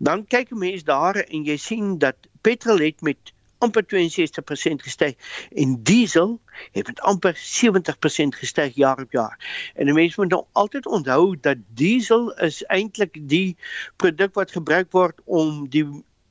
dan 0.00 0.24
kyk 0.32 0.54
mense 0.56 0.88
daar 0.88 1.20
en 1.26 1.44
jy 1.44 1.58
sien 1.60 1.98
dat 2.00 2.16
petrol 2.40 2.80
het 2.80 3.04
met 3.04 3.34
amper 3.64 3.84
62% 3.84 4.84
gestyg 4.86 5.32
en 5.54 5.76
diesel 5.82 6.36
het 6.72 6.86
met 6.86 7.00
amper 7.00 7.34
70% 7.34 8.40
gestyg 8.42 8.74
jaar 8.74 9.00
op 9.00 9.12
jaar. 9.12 9.36
En 9.74 9.94
mense 9.94 10.20
moet 10.20 10.30
nou 10.34 10.44
altyd 10.52 10.86
onthou 10.86 11.36
dat 11.40 11.56
diesel 11.74 12.32
is 12.32 12.62
eintlik 12.64 13.18
die 13.20 13.56
produk 13.96 14.34
wat 14.34 14.50
gebruik 14.50 14.92
word 14.92 15.20
om 15.24 15.68
die 15.68 15.86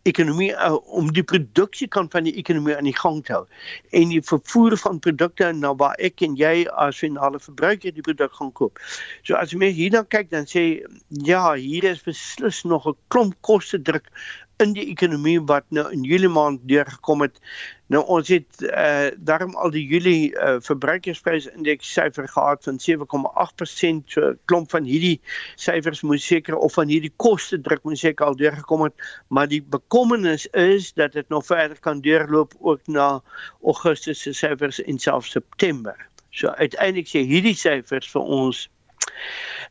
ekonomie 0.07 0.51
uh, 0.55 0.77
om 0.95 1.11
die 1.13 1.23
produksie 1.23 1.87
kan 1.91 2.07
van 2.13 2.27
die 2.27 2.33
ekonomie 2.39 2.75
aan 2.75 2.87
die 2.87 2.95
gang 2.95 3.19
te 3.25 3.35
hou 3.35 3.43
en 3.99 4.13
die 4.13 4.21
vervoer 4.23 4.77
van 4.79 5.01
produkte 5.03 5.51
na 5.55 5.73
waar 5.81 5.97
ek 6.09 6.23
en 6.25 6.37
jy 6.39 6.65
as 6.85 7.01
finale 7.03 7.41
verbruiker 7.43 7.93
die 7.95 8.05
produk 8.05 8.33
gaan 8.37 8.53
koop. 8.55 8.79
So 9.27 9.35
as 9.39 9.53
jy 9.53 9.71
hier 9.75 9.93
dan 9.97 10.07
kyk 10.07 10.31
dan 10.31 10.47
sê 10.49 10.65
ja, 11.27 11.43
hier 11.55 11.89
is 11.91 12.03
beslis 12.05 12.63
nog 12.63 12.87
'n 12.87 12.97
klomp 13.07 13.35
koste 13.41 13.81
druk 13.81 14.07
in 14.59 14.73
die 14.75 14.89
ekonomie 14.91 15.39
wat 15.47 15.63
nou 15.75 15.85
in 15.93 16.03
Julie 16.03 16.29
maand 16.29 16.59
deurgekom 16.67 17.21
het. 17.23 17.37
Nou 17.89 18.01
ons 18.11 18.27
het 18.29 18.63
uh 18.67 19.09
daarom 19.15 19.55
al 19.55 19.71
die 19.71 19.85
Julie 19.87 20.31
uh, 20.35 20.57
verbruikersprysindeks 20.65 21.91
syfer 21.95 22.27
gehad 22.27 22.63
van 22.67 22.79
7,8%. 22.83 24.11
So 24.13 24.33
klomp 24.51 24.71
van 24.75 24.83
hierdie 24.83 25.21
syfers 25.55 26.01
moet 26.01 26.21
seker 26.21 26.57
of 26.57 26.75
van 26.75 26.91
hierdie 26.91 27.13
koste 27.15 27.61
druk 27.61 27.83
moet 27.87 28.01
seker 28.01 28.25
al 28.25 28.35
deurgekom 28.35 28.83
het, 28.87 29.07
maar 29.27 29.47
die 29.47 29.61
bekommernis 29.63 30.45
is 30.47 30.91
dat 30.93 31.15
dit 31.15 31.29
nog 31.29 31.45
verder 31.45 31.79
kan 31.79 32.01
deurloop 32.01 32.53
ook 32.59 32.87
na 32.87 33.21
Augustus 33.63 34.21
se 34.21 34.33
syfers 34.33 34.81
en 34.83 34.99
selfs 34.99 35.31
September. 35.31 35.95
So 36.29 36.51
uiteindelik 36.59 37.07
sê 37.07 37.23
hierdie 37.25 37.55
syfers 37.55 38.11
vir 38.11 38.21
ons 38.21 38.67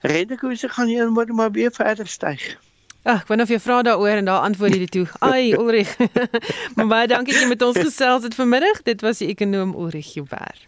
rentekoerse 0.00 0.68
gaan 0.68 0.88
hier 0.88 1.12
maar 1.12 1.52
weer 1.52 1.72
verder 1.72 2.06
styg. 2.06 2.56
Ag, 3.02 3.22
ek 3.22 3.28
wonder 3.30 3.46
of 3.46 3.52
jy 3.52 3.60
vra 3.62 3.82
daaroor 3.86 4.20
en 4.20 4.26
daar 4.26 4.46
antwoord 4.46 4.74
jy 4.74 4.80
dit 4.86 4.90
toe. 4.90 5.06
Ai, 5.24 5.52
Ulrich. 5.54 5.94
maar 6.76 6.90
baie 6.90 7.06
dankie 7.10 7.32
dat 7.32 7.42
jy 7.42 7.48
met 7.48 7.62
ons 7.62 7.78
gesels 7.78 8.26
het 8.26 8.34
vanmiddag. 8.34 8.82
Dit 8.88 9.04
was 9.06 9.22
die 9.22 9.30
ekonom 9.32 9.76
Ulrich 9.78 10.14
Joubert. 10.18 10.66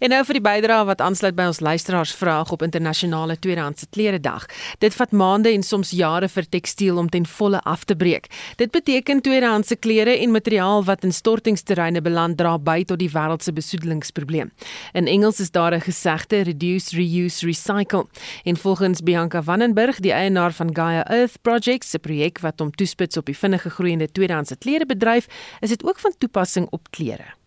En 0.00 0.08
nou 0.08 0.22
vir 0.24 0.38
die 0.38 0.40
bydrae 0.40 0.84
wat 0.88 1.02
aansluit 1.04 1.34
by 1.36 1.44
ons 1.50 1.58
luisteraars 1.60 2.14
vraag 2.16 2.48
op 2.54 2.62
internasionale 2.64 3.34
tweedehandse 3.36 3.84
klere 3.92 4.16
dag. 4.16 4.46
Dit 4.80 4.94
vat 4.96 5.10
maande 5.12 5.50
en 5.52 5.60
soms 5.62 5.90
jare 5.92 6.28
vir 6.32 6.46
tekstiel 6.48 6.96
om 6.96 7.10
ten 7.12 7.26
volle 7.28 7.60
af 7.68 7.84
te 7.84 7.96
breek. 7.96 8.30
Dit 8.56 8.72
beteken 8.72 9.20
tweedehandse 9.20 9.76
klere 9.76 10.14
en 10.22 10.32
materiaal 10.32 10.86
wat 10.88 11.04
in 11.04 11.12
stortingsterreine 11.12 12.00
beland 12.00 12.38
dra 12.40 12.54
by 12.56 12.78
tot 12.88 13.02
die 13.02 13.10
wêreld 13.12 13.44
se 13.44 13.52
besoedelingsprobleem. 13.52 14.48
In 14.96 15.06
Engels 15.06 15.40
is 15.44 15.52
daar 15.52 15.74
'n 15.76 15.84
gesegde 15.84 16.40
reduce, 16.48 16.96
reuse, 16.96 17.46
recycle. 17.46 18.06
En 18.44 18.56
volgens 18.56 19.02
Bianca 19.02 19.42
Vandenberg, 19.42 20.00
die 20.00 20.12
eienaar 20.12 20.52
van 20.52 20.74
Gaia 20.76 21.04
Earth 21.06 21.42
Projects, 21.42 21.94
'n 21.94 22.00
projek 22.00 22.40
wat 22.40 22.58
hom 22.58 22.70
toespits 22.70 23.16
op 23.16 23.26
die 23.26 23.36
vinnige 23.36 23.70
groeiende 23.70 24.08
tweedehandse 24.12 24.56
klerebedryf, 24.56 25.26
is 25.60 25.68
dit 25.68 25.84
ook 25.84 25.98
van 25.98 26.14
toepassing 26.18 26.66
op 26.70 26.90
klere. 26.90 27.39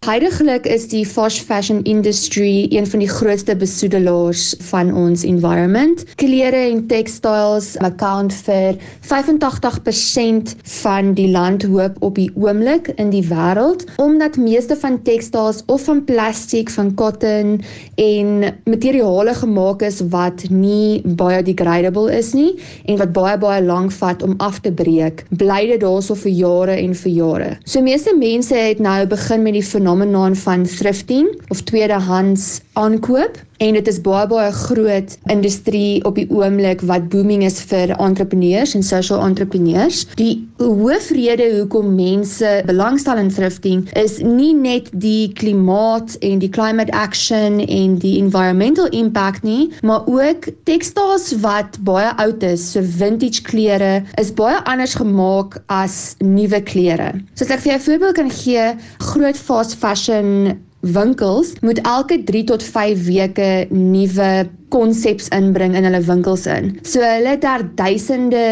Huidigelik 0.00 0.64
is 0.64 0.86
die 0.88 1.02
fast 1.04 1.42
fashion 1.44 1.82
industry 1.84 2.64
een 2.72 2.86
van 2.88 3.02
die 3.02 3.08
grootste 3.08 3.52
besoedelaars 3.52 4.54
van 4.70 4.88
ons 4.96 5.26
environment. 5.28 6.06
Klere 6.16 6.56
en 6.70 6.86
textiles 6.88 7.74
account 7.84 8.32
vir 8.46 8.78
85% 9.10 10.54
van 10.80 11.10
die 11.18 11.26
landhoop 11.28 11.98
op 12.00 12.16
die 12.16 12.30
oomblik 12.32 12.88
in 12.96 13.10
die 13.12 13.20
wêreld, 13.28 13.84
omdat 14.00 14.38
meeste 14.40 14.78
van 14.80 14.96
textiles 15.04 15.60
of 15.68 15.84
van 15.84 16.00
plastiek, 16.08 16.72
van 16.72 16.94
cotton 16.96 17.60
en 18.00 18.32
materiale 18.72 19.36
gemaak 19.42 19.84
is 19.84 20.00
wat 20.16 20.46
nie 20.48 21.02
biodegradable 21.04 22.08
is 22.16 22.32
nie 22.32 22.54
en 22.88 22.96
wat 23.04 23.12
baie 23.12 23.36
baie 23.44 23.60
lank 23.68 23.92
vat 24.00 24.24
om 24.24 24.32
af 24.40 24.64
te 24.64 24.72
breek. 24.72 25.26
Bly 25.44 25.60
dit 25.74 25.84
daarso 25.84 26.16
vir 26.24 26.32
jare 26.40 26.80
en 26.80 26.96
vir 27.04 27.14
jare. 27.18 27.52
So 27.68 27.84
meeste 27.84 28.16
mense 28.16 28.56
het 28.56 28.80
nou 28.80 28.98
begin 29.12 29.44
met 29.44 29.60
die 29.60 29.66
fenomenon 29.90 30.36
van 30.36 30.66
thrifting 30.66 31.28
of 31.48 31.62
tweedehands 31.66 32.60
aankoop 32.72 33.38
en 33.60 33.76
dit 33.76 33.88
is 33.92 33.98
baie 34.00 34.26
baie 34.30 34.52
groot 34.56 35.16
industrie 35.32 36.00
op 36.08 36.16
die 36.16 36.26
oomblik 36.32 36.80
wat 36.88 37.08
booming 37.12 37.44
is 37.44 37.58
vir 37.68 37.92
entrepreneurs 37.98 38.72
en 38.76 38.84
social 38.86 39.20
entrepreneurs. 39.24 40.06
Die 40.16 40.40
hoofrede 40.60 41.48
hoekom 41.58 41.92
mense 41.96 42.52
belangstel 42.68 43.20
in 43.20 43.28
thrifting 43.32 43.84
is 44.00 44.18
nie 44.24 44.52
net 44.56 44.88
die 45.04 45.32
klimaat 45.36 46.16
en 46.24 46.40
die 46.40 46.50
climate 46.52 46.92
action 46.96 47.60
en 47.66 47.98
die 48.00 48.16
environmental 48.20 48.88
impact 48.96 49.44
nie, 49.44 49.68
maar 49.84 50.08
ook 50.08 50.48
textiles 50.68 51.30
wat 51.44 51.76
baie 51.84 52.08
oud 52.22 52.44
is, 52.46 52.64
so 52.72 52.84
vintage 52.84 53.44
klere 53.48 54.00
is 54.20 54.32
baie 54.32 54.56
anders 54.70 54.96
gemaak 54.96 55.60
as 55.68 56.16
nuwe 56.24 56.62
klere. 56.64 57.12
So 57.34 57.44
as 57.44 57.52
ek 57.56 57.64
vir 57.64 57.72
jou 57.72 57.78
'n 57.78 57.86
voorbeeld 57.88 58.16
kan 58.16 58.30
gee, 58.30 58.66
groot 59.12 59.36
fast 59.36 59.76
fashion 59.76 60.56
winkels 60.80 61.52
moet 61.60 61.80
elke 61.84 62.22
3 62.24 62.44
tot 62.44 62.62
5 62.62 63.04
weke 63.06 63.66
nuwe 63.70 64.48
konsepte 64.70 65.26
inbring 65.34 65.74
in 65.74 65.84
hulle 65.84 66.00
winkels 66.06 66.46
in. 66.46 66.70
So 66.86 67.02
hulle 67.02 67.34
het 67.34 67.42
daar 67.42 67.64
duisende 67.74 68.42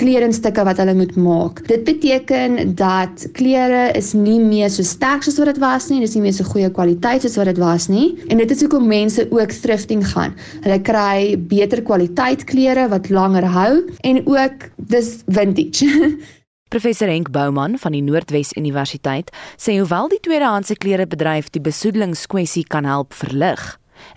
kledingstukke 0.00 0.64
wat 0.66 0.80
hulle 0.82 0.96
moet 0.98 1.14
maak. 1.16 1.62
Dit 1.68 1.84
beteken 1.86 2.74
dat 2.78 3.26
klere 3.38 3.90
is 3.98 4.12
nie 4.18 4.40
meer 4.42 4.72
so 4.72 4.82
sterk 4.86 5.22
soos 5.22 5.38
wat 5.38 5.52
dit 5.52 5.62
was 5.62 5.86
nie, 5.90 6.00
dis 6.02 6.16
nie 6.18 6.24
meer 6.26 6.34
so 6.36 6.48
goeie 6.48 6.70
kwaliteit 6.74 7.22
soos 7.24 7.38
wat 7.38 7.52
dit 7.52 7.62
was 7.62 7.86
nie. 7.92 8.10
En 8.28 8.42
dit 8.42 8.50
is 8.50 8.64
hoekom 8.66 8.90
mense 8.90 9.28
ook 9.30 9.54
thrifting 9.62 10.02
gaan. 10.10 10.34
Hulle 10.66 10.80
kry 10.82 11.38
beter 11.50 11.84
kwaliteit 11.86 12.44
klere 12.50 12.88
wat 12.90 13.12
langer 13.14 13.46
hou 13.46 13.72
en 14.02 14.22
ook 14.26 14.68
dis 14.90 15.20
vintage. 15.30 15.94
Professor 16.70 17.08
Henk 17.08 17.32
Bouman 17.32 17.78
van 17.82 17.96
die 17.96 18.02
Noordwes 18.06 18.52
Universiteit 18.54 19.32
sê 19.58 19.74
hoewel 19.80 20.06
die 20.12 20.20
tweedehandse 20.22 20.76
klerebedryf 20.78 21.48
die 21.50 21.62
besoedelingskwessie 21.66 22.62
kan 22.70 22.86
help 22.86 23.16
verlig, 23.18 23.64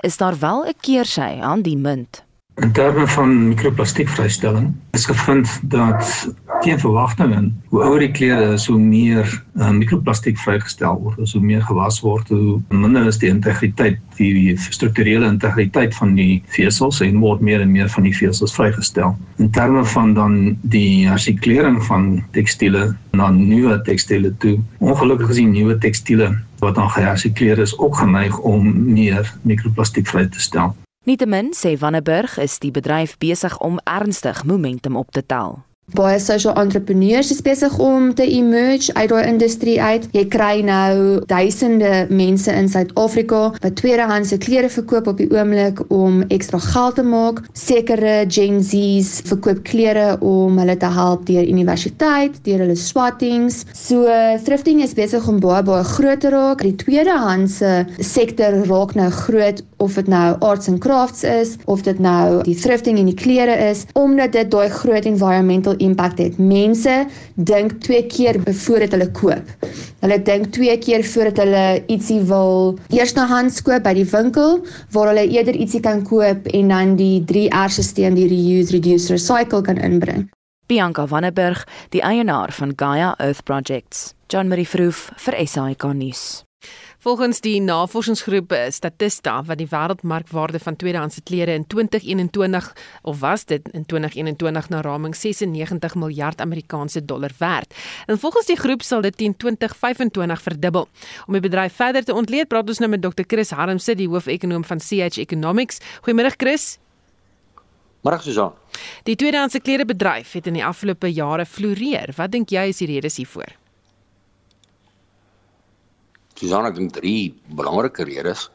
is 0.06 0.20
daar 0.22 0.38
wel 0.38 0.62
'n 0.70 0.78
keersy 0.86 1.42
aan 1.42 1.66
die 1.66 1.78
munt. 1.78 2.22
In 2.56 2.72
terme 2.72 3.08
van 3.08 3.48
mikroplastiekvrystelling 3.48 4.74
is 4.92 5.06
gevind 5.06 5.60
dat 5.64 6.34
teen 6.62 6.80
verwagtinge 6.80 7.52
hoe 7.68 7.82
ouer 7.84 8.00
die 8.00 8.12
klere 8.12 8.52
is, 8.54 8.68
hoe 8.70 8.78
meer 8.80 9.26
uh, 9.58 9.72
mikroplastiek 9.74 10.38
vrygestel 10.38 11.00
word, 11.02 11.32
hoe 11.34 11.42
meer 11.42 11.64
gewas 11.66 11.98
word, 12.06 12.30
hoe 12.30 12.60
minder 12.70 13.10
is 13.10 13.18
die 13.18 13.32
integriteit, 13.34 13.98
die, 14.20 14.30
die 14.38 14.54
strukturele 14.62 15.26
integriteit 15.26 15.98
van 15.98 16.14
die 16.16 16.44
vesels 16.54 17.02
en 17.02 17.18
word 17.26 17.42
meer 17.42 17.66
en 17.66 17.74
meer 17.74 17.90
van 17.90 18.06
die 18.06 18.14
vesels 18.14 18.54
vrygestel. 18.54 19.18
In 19.42 19.50
terme 19.50 19.82
van 19.96 20.14
dan 20.14 20.38
die 20.62 21.08
hersiklering 21.10 21.82
van 21.90 22.22
tekstiele 22.38 22.92
na 23.18 23.32
nuwe 23.34 23.80
tekstiele 23.90 24.30
toe, 24.46 24.60
ongelukkig 24.78 25.34
die 25.42 25.50
nuwe 25.50 25.80
tekstiele 25.82 26.36
wat 26.62 26.78
dan 26.78 26.94
gehersikleer 26.94 27.66
is 27.66 27.74
ook 27.82 27.98
geneig 27.98 28.38
om 28.46 28.70
meer 28.94 29.26
mikroplastiek 29.42 30.08
vry 30.08 30.30
te 30.30 30.40
stel. 30.40 30.78
Nietemin 31.04 31.50
sê 31.52 31.74
Vanneberg 31.76 32.38
is 32.40 32.54
die 32.64 32.72
bedryf 32.72 33.18
besig 33.20 33.58
om 33.60 33.76
ernstig 33.84 34.46
momentum 34.48 34.96
op 34.96 35.12
te 35.12 35.20
tel. 35.26 35.58
Baie 35.92 36.20
social 36.20 36.56
entrepreneurs 36.56 37.30
is 37.32 37.42
besig 37.44 37.74
om 37.78 38.14
te 38.16 38.24
emerge 38.24 38.94
uit 38.94 39.10
daai 39.12 39.26
industrie 39.28 39.82
uit. 39.82 40.06
Jy 40.16 40.24
kry 40.32 40.62
nou 40.64 41.20
duisende 41.28 42.06
mense 42.08 42.54
in 42.56 42.70
Suid-Afrika 42.72 43.42
wat 43.52 43.76
tweedehandse 43.82 44.38
klere 44.40 44.70
verkoop 44.72 45.10
op 45.12 45.20
die 45.20 45.28
oomblik 45.36 45.82
om 45.92 46.22
ekstra 46.32 46.62
geld 46.64 46.96
te 46.96 47.04
maak. 47.04 47.42
Sekere 47.52 48.24
Gen 48.32 48.62
Z's 48.64 49.20
verkoop 49.28 49.60
klere 49.68 50.16
om 50.24 50.58
hulle 50.62 50.78
te 50.80 50.88
help 50.88 51.28
deur 51.28 51.44
universiteit, 51.52 52.40
deur 52.48 52.64
hulle 52.64 52.80
swattings. 52.80 53.66
So 53.76 54.08
thrifting 54.48 54.80
is 54.88 54.96
besig 54.96 55.28
om 55.28 55.44
baie 55.44 55.62
baie 55.68 55.84
groot 55.84 56.24
te 56.24 56.32
raak. 56.32 56.64
Die 56.64 56.78
tweedehandse 56.80 57.84
sektor 58.00 58.64
raak 58.72 58.96
nou 58.96 59.12
groot 59.12 59.62
of 59.84 60.00
dit 60.00 60.08
nou 60.08 60.32
arts 60.40 60.72
and 60.72 60.80
crafts 60.80 61.28
is 61.28 61.58
of 61.68 61.84
dit 61.84 62.00
nou 62.00 62.40
die 62.48 62.56
thrifting 62.56 62.98
en 63.02 63.12
die 63.12 63.20
klere 63.20 63.60
is 63.68 63.84
omdat 64.00 64.32
dit 64.32 64.48
daai 64.54 64.72
groot 64.72 65.06
environmental 65.06 65.73
impact 65.78 66.20
het. 66.22 66.38
Mense 66.38 67.06
dink 67.36 67.80
twee 67.86 68.06
keer 68.08 68.40
voordat 68.44 68.92
hulle 68.96 69.10
koop. 69.12 69.50
Hulle 70.04 70.20
dink 70.22 70.52
twee 70.54 70.78
keer 70.78 71.04
voordat 71.04 71.42
hulle 71.44 71.66
ietsie 71.88 72.22
wil 72.30 72.78
eerstehands 72.94 73.62
koop 73.66 73.84
by 73.88 73.96
die 73.98 74.08
winkel 74.12 74.62
waar 74.94 75.12
hulle 75.14 75.26
eerder 75.30 75.56
ietsie 75.56 75.82
kan 75.84 76.04
koop 76.08 76.48
en 76.54 76.72
dan 76.74 76.96
die 77.00 77.24
3R-stelsel 77.30 78.16
die 78.20 78.30
reuse, 78.30 78.72
reduce, 78.76 79.12
recycle 79.14 79.62
kan 79.66 79.82
inbring. 79.82 80.30
Bianca 80.68 81.08
Vanneberg, 81.08 81.66
die 81.92 82.02
eienaar 82.02 82.52
van 82.56 82.74
Gaia 82.76 83.14
Earth 83.20 83.44
Projects. 83.44 84.14
John 84.28 84.48
Marie 84.48 84.68
Vroof 84.68 85.12
vir 85.26 85.36
SAK 85.46 85.84
nuus. 85.94 86.44
Volgens 87.04 87.42
die 87.44 87.60
navorsingsgroep 87.60 88.54
eh, 88.56 88.70
Statista 88.72 89.34
wat 89.44 89.60
die 89.60 89.68
wêreldmarkwaarde 89.68 90.60
van 90.64 90.78
tweedehandse 90.80 91.20
klere 91.28 91.52
in 91.52 91.66
2021 91.68 92.70
of 93.02 93.18
was 93.20 93.44
dit 93.46 93.66
in 93.76 93.84
2021 93.86 94.70
na 94.72 94.80
raming 94.82 95.16
96 95.16 95.98
miljard 96.00 96.40
Amerikaanse 96.42 97.06
dollar 97.06 97.32
werd. 97.38 97.74
En 98.06 98.20
volgens 98.20 98.46
die 98.46 98.56
groep 98.56 98.82
sal 98.82 99.02
dit 99.04 99.18
teen 99.18 99.36
2025 99.38 100.42
verdubbel. 100.42 100.88
Om 101.26 101.36
die 101.36 101.42
bedryf 101.44 101.76
verder 101.76 102.04
te 102.04 102.14
ontleed, 102.14 102.48
praat 102.48 102.72
ons 102.72 102.80
nou 102.80 102.90
met 102.90 103.02
Dr. 103.02 103.28
Chris 103.28 103.52
Harmse, 103.52 103.96
die 103.96 104.08
hoofekonoom 104.08 104.64
van 104.64 104.80
CH 104.80 105.20
Economics. 105.20 105.82
Goeiemôre 106.08 106.32
Chris. 106.38 106.78
Môre 108.08 108.22
Susan. 108.24 108.56
Die 109.04 109.16
tweedehandse 109.16 109.60
klerebedryf 109.60 110.32
het 110.40 110.48
in 110.48 110.56
die 110.62 110.66
afgelope 110.66 111.12
jare 111.12 111.46
floreer. 111.46 112.16
Wat 112.16 112.32
dink 112.32 112.56
jy 112.56 112.70
is 112.72 112.80
die 112.80 112.88
redes 112.96 113.20
hiervoor? 113.20 113.63
Susan, 116.44 116.68
ek 116.68 116.76
dink 116.76 116.92
drie 116.92 117.32
belangrike 117.56 118.04
redes. 118.04 118.50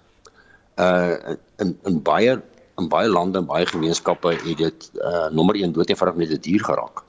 Uh 0.77 1.37
in 1.65 1.73
in 1.89 2.03
baie 2.05 2.37
in 2.79 2.89
baie 2.93 3.09
lande 3.09 3.41
en 3.41 3.49
baie 3.49 3.67
gemeenskappe 3.67 4.35
het 4.37 4.59
dit 4.61 4.91
uh 5.01 5.29
nommer 5.33 5.57
1 5.57 5.73
dood 5.73 5.89
eenvoudig 5.89 6.21
net 6.21 6.35
te 6.35 6.41
duur 6.49 6.67
geraak. 6.69 7.03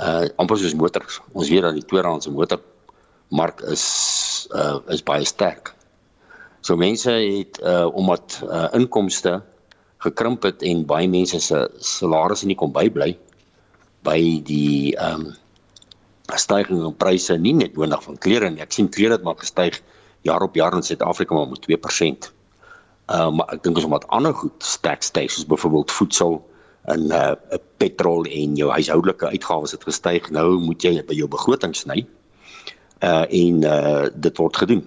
Uh 0.00 0.24
amper 0.40 0.58
soos 0.62 0.74
motors. 0.80 1.20
Ons 1.36 1.52
weet 1.52 1.66
dat 1.68 1.76
die 1.76 1.84
tweedehandse 1.84 2.32
motormark 2.32 3.60
is 3.74 3.84
uh 4.56 4.80
is 4.96 5.04
baie 5.04 5.28
sterk. 5.28 5.74
So 6.64 6.80
mense 6.80 7.12
het 7.12 7.60
uh 7.60 7.86
omdat 7.92 8.40
uh 8.48 8.70
inkomste 8.80 9.42
gekrimp 10.06 10.48
het 10.48 10.64
en 10.64 10.86
baie 10.88 11.08
mense 11.08 11.40
se 11.40 11.66
salarisse 11.78 12.48
nie 12.48 12.56
kon 12.56 12.72
bybly, 12.72 13.12
by 14.08 14.20
die 14.46 14.96
ehm 14.96 15.26
um, 15.26 15.34
stygings 16.34 16.84
in 16.84 16.96
pryse 16.96 17.36
nie 17.38 17.54
net 17.54 17.76
nodig 17.76 18.02
van 18.02 18.18
klere 18.18 18.50
nie. 18.50 18.62
Ek 18.64 18.74
sien 18.74 18.88
klere 18.90 19.16
het 19.16 19.26
maar 19.26 19.38
gestyg 19.38 19.78
jaar 20.26 20.42
op 20.42 20.56
jaar 20.58 20.74
in 20.74 20.82
Suid-Afrika 20.82 21.34
maar 21.34 21.48
met 21.48 21.66
2%. 21.66 22.30
Uh 23.06 23.30
maar 23.30 23.54
ek 23.54 23.62
dink 23.62 23.78
ons 23.78 23.86
moet 23.86 24.08
ander 24.08 24.34
goed 24.34 24.64
sterk 24.64 25.02
styg 25.06 25.30
soos 25.30 25.46
byvoorbeeld 25.46 25.94
voedsel 25.94 26.40
en 26.90 27.06
uh 27.14 27.34
petrol 27.78 28.26
en 28.26 28.56
jou 28.58 28.70
huishoudelike 28.70 29.28
uitgawes 29.28 29.76
het 29.76 29.86
gestyg. 29.86 30.30
Nou 30.30 30.58
moet 30.58 30.82
jy 30.82 30.98
by 31.06 31.14
jou 31.14 31.28
begroting 31.30 31.76
sny. 31.76 32.02
Uh 33.02 33.24
en 33.30 33.62
uh 33.62 34.08
dit 34.14 34.42
word 34.42 34.56
gedoen. 34.56 34.82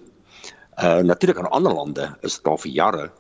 Uh 0.76 1.00
natuurlik 1.00 1.40
in 1.40 1.52
ander 1.56 1.74
lande 1.74 2.12
is 2.22 2.42
daar 2.44 2.60
vir 2.60 2.72
jare 2.72 3.12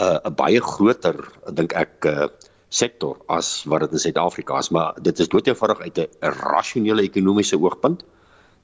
uh, 0.00 0.18
'n 0.24 0.34
baie 0.34 0.60
groter 0.60 1.16
dink 1.52 1.72
ek 1.72 2.04
uh 2.04 2.28
sektor 2.72 3.18
as 3.28 3.64
wat 3.68 3.84
dit 3.84 3.96
in 3.98 4.02
Suid-Afrika 4.06 4.58
is, 4.58 4.70
maar 4.72 4.96
dit 5.04 5.18
is 5.20 5.28
doeteenvoudig 5.28 5.80
uit 5.80 5.98
'n 5.98 6.32
rasionele 6.40 7.02
ekonomiese 7.02 7.60
oogpunt. 7.60 8.04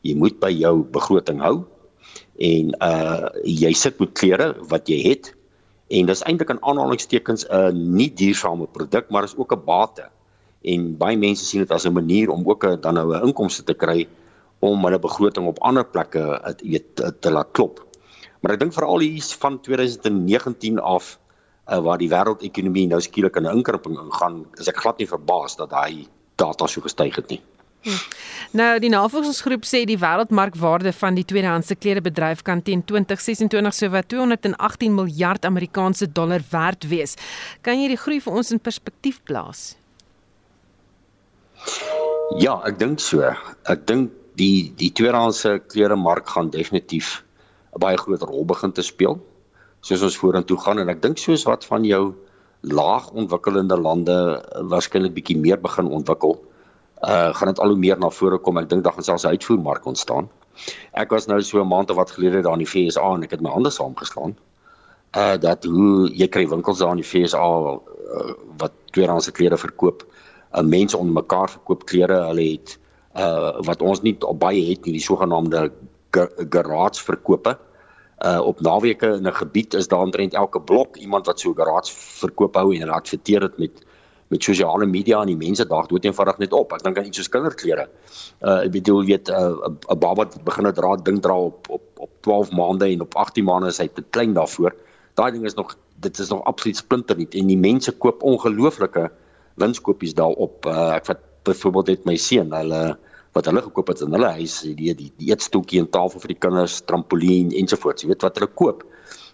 Jy 0.01 0.15
moet 0.15 0.39
by 0.41 0.51
jou 0.51 0.85
begroting 0.85 1.41
hou 1.41 1.65
en 2.39 2.73
uh 2.81 3.29
jy 3.45 3.73
sit 3.73 4.01
met 4.01 4.13
klere 4.13 4.55
wat 4.71 4.89
jy 4.89 5.03
het 5.11 5.35
en 5.91 6.07
dis 6.07 6.23
eintlik 6.23 6.51
in 6.51 6.63
aanhalingstekens 6.63 7.45
'n 7.51 7.97
nie 7.97 8.11
duursame 8.15 8.67
produk, 8.67 9.11
maar 9.11 9.25
is 9.25 9.37
ook 9.37 9.53
'n 9.53 9.65
bate. 9.65 10.09
En 10.63 10.97
baie 10.97 11.17
mense 11.17 11.45
sien 11.45 11.61
dit 11.61 11.71
as 11.71 11.87
'n 11.87 11.93
manier 11.93 12.31
om 12.31 12.49
ook 12.49 12.65
'n 12.65 12.81
dan 12.81 12.95
nou 12.95 13.15
'n 13.15 13.27
inkomste 13.27 13.65
te 13.65 13.75
kry 13.75 14.09
om 14.61 14.85
hulle 14.85 14.99
begroting 14.99 15.47
op 15.47 15.59
ander 15.59 15.85
plekke 15.85 16.55
weet 16.63 16.97
te, 16.97 17.13
te 17.21 17.31
laat 17.31 17.49
klop. 17.53 17.87
Maar 18.41 18.53
ek 18.53 18.61
dink 18.61 18.73
veral 18.73 18.99
hier 18.99 19.23
van 19.39 19.61
2019 19.61 20.79
af 20.79 21.19
uh, 21.69 21.81
waar 21.85 21.99
die 22.01 22.11
wêreldekonomie 22.11 22.89
nou 22.89 23.01
skielik 23.01 23.37
in 23.37 23.47
'n 23.47 23.57
inkrimping 23.61 23.99
ingaan, 23.99 24.47
is 24.59 24.69
ek 24.69 24.77
glad 24.77 24.99
nie 24.99 25.09
verbaas 25.09 25.57
dat 25.57 25.71
daai 25.71 26.07
data 26.37 26.67
so 26.67 26.81
gestyg 26.81 27.17
het 27.17 27.31
nie. 27.31 27.43
Hm. 27.83 27.99
Nou 28.59 28.79
die 28.83 28.91
navorsingsgroep 28.91 29.65
sê 29.65 29.85
die 29.87 29.99
wêreldmarkwaarde 29.99 30.93
van 30.93 31.15
die 31.15 31.25
tweedehandse 31.25 31.77
kledebedryf 31.79 32.43
kan 32.43 32.63
teen 32.63 32.83
2026 32.85 33.75
sowat 33.75 34.09
218 34.09 34.95
miljard 34.95 35.45
Amerikaanse 35.45 36.13
dollar 36.13 36.43
werd 36.51 36.89
wees. 36.89 37.15
Kan 37.63 37.81
jy 37.83 37.89
die 37.89 38.01
groei 38.01 38.21
vir 38.21 38.33
ons 38.33 38.51
in 38.51 38.61
perspektief 38.61 39.21
plaas? 39.25 39.77
Ja, 42.39 42.59
ek 42.67 42.79
dink 42.79 43.01
so. 43.01 43.23
Ek 43.69 43.87
dink 43.87 44.11
die 44.39 44.73
die 44.79 44.91
tweedehandse 44.91 45.59
kleremark 45.71 46.29
gaan 46.29 46.51
definitief 46.51 47.23
'n 47.75 47.79
baie 47.79 47.97
groot 47.97 48.23
rol 48.23 48.45
begin 48.45 48.73
te 48.73 48.83
speel 48.83 49.21
soos 49.81 50.03
ons 50.03 50.19
vorentoe 50.19 50.59
gaan 50.61 50.79
en 50.83 50.89
ek 50.89 51.03
dink 51.03 51.19
soos 51.19 51.45
wat 51.49 51.65
van 51.69 51.85
jou 51.87 52.15
laag 52.61 53.11
ontwikkelende 53.11 53.79
lande 53.79 54.15
eh, 54.15 54.63
waarskynlik 54.71 55.15
bietjie 55.15 55.39
meer 55.39 55.61
begin 55.63 55.87
ontwikkel, 55.87 56.39
uh 57.07 57.31
gaan 57.35 57.53
dit 57.53 57.61
al 57.63 57.71
hoe 57.71 57.79
meer 57.79 57.99
na 57.99 58.11
vore 58.11 58.41
kom. 58.43 58.59
Ek 58.59 58.67
dink 58.71 58.83
daar 58.83 58.93
gaan 58.93 59.07
selfs 59.07 59.25
'n 59.25 59.37
uitvoermark 59.39 59.85
ontstaan. 59.87 60.29
Ek 60.93 61.11
was 61.11 61.27
nou 61.27 61.41
so 61.43 61.61
'n 61.63 61.69
maand 61.69 61.91
of 61.91 61.97
wat 61.97 62.11
gelede 62.11 62.43
daar 62.43 62.59
in 62.59 62.65
die 62.65 62.67
FSA 62.67 63.15
en 63.15 63.23
ek 63.23 63.31
het 63.31 63.41
my 63.41 63.51
hande 63.51 63.71
saamgeslaan. 63.71 64.35
Uh 65.17 65.37
dat 65.37 65.65
hoe 65.65 66.11
jy 66.11 66.27
kry 66.29 66.49
winkels 66.49 66.79
daar 66.79 66.91
in 66.91 67.03
die 67.03 67.07
FSA 67.07 67.39
uh, 67.39 68.33
wat 68.59 68.73
tweedehandse 68.91 69.33
klere 69.33 69.57
verkoop. 69.57 70.03
Uh 70.53 70.63
mense 70.63 70.97
onder 70.97 71.23
mekaar 71.23 71.51
verkoop 71.51 71.85
klere. 71.85 72.27
Hulle 72.27 72.51
het 72.51 72.79
uh 73.15 73.63
wat 73.63 73.83
ons 73.83 74.03
nie 74.03 74.19
baie 74.19 74.71
het 74.71 74.85
nie, 74.85 74.93
die 74.99 75.07
sogenaamde 75.07 75.71
garage 76.51 77.05
verkope 77.05 77.59
uh 78.27 78.41
op 78.41 78.61
naweke 78.61 79.07
in 79.07 79.27
'n 79.27 79.35
gebied 79.35 79.75
is 79.75 79.89
daar 79.89 80.01
omtrent 80.01 80.35
elke 80.35 80.61
blok 80.61 80.97
iemand 80.97 81.27
wat 81.27 81.41
so 81.41 81.53
garage 81.55 81.93
verkoop 81.95 82.55
hou 82.55 82.77
en 82.77 82.89
adverteer 82.89 83.41
dit 83.41 83.59
met 83.59 83.85
met 84.29 84.43
sosiale 84.43 84.87
media 84.87 85.21
en 85.21 85.31
die 85.31 85.37
mense 85.37 85.65
daag 85.67 85.87
dood 85.87 86.05
eenvoudig 86.05 86.39
net 86.39 86.53
op. 86.53 86.73
Ek 86.73 86.83
dink 86.85 86.99
aan 86.99 87.09
iets 87.09 87.17
soos 87.17 87.31
kinderklere. 87.33 87.89
Uh 88.45 88.59
ek 88.67 88.73
bedoel 88.77 89.05
weet 89.05 89.29
'n 89.29 89.33
uh, 89.33 89.71
'n 89.95 89.99
baba 89.99 90.25
wat 90.25 90.37
begin 90.45 90.73
dra 90.73 90.97
ding 90.97 91.23
dra 91.23 91.37
op 91.37 91.69
op 91.69 91.83
op 91.97 92.11
12 92.21 92.51
maande 92.51 92.89
en 92.89 93.01
op 93.01 93.15
18 93.15 93.45
maande 93.45 93.69
is 93.69 93.79
hy 93.79 93.89
te 93.89 94.05
klein 94.11 94.35
daarvoor. 94.35 94.75
Daai 95.15 95.33
ding 95.33 95.45
is 95.45 95.55
nog 95.55 95.77
dit 96.01 96.19
is 96.19 96.29
nog 96.29 96.45
absoluut 96.45 96.77
splinternuut 96.77 97.35
en 97.35 97.47
die 97.47 97.59
mense 97.59 97.93
koop 97.93 98.23
ongelooflike 98.23 99.11
winskoopies 99.57 100.15
daarop. 100.15 100.67
Uh 100.67 100.95
ek 100.95 101.07
vat 101.07 101.19
byvoorbeeld 101.43 101.87
net 101.87 102.05
my 102.05 102.17
seun, 102.17 102.53
hulle 102.53 102.83
uh, 102.89 102.95
wat 103.37 103.47
hulle 103.51 103.63
gekoop 103.63 103.89
het 103.93 104.01
in 104.01 104.15
hulle 104.17 104.31
huis, 104.39 104.61
die 104.63 104.95
die, 104.95 105.11
die 105.21 105.33
eetstoeltjie 105.33 105.81
en 105.83 105.91
tafel 105.91 106.21
vir 106.21 106.35
die 106.35 106.41
kinders, 106.47 106.81
trampolien 106.89 107.53
ensovoorts. 107.53 108.03
Jy 108.03 108.13
weet 108.13 108.23
wat 108.23 108.41
hulle 108.41 108.51
koop. 108.61 108.87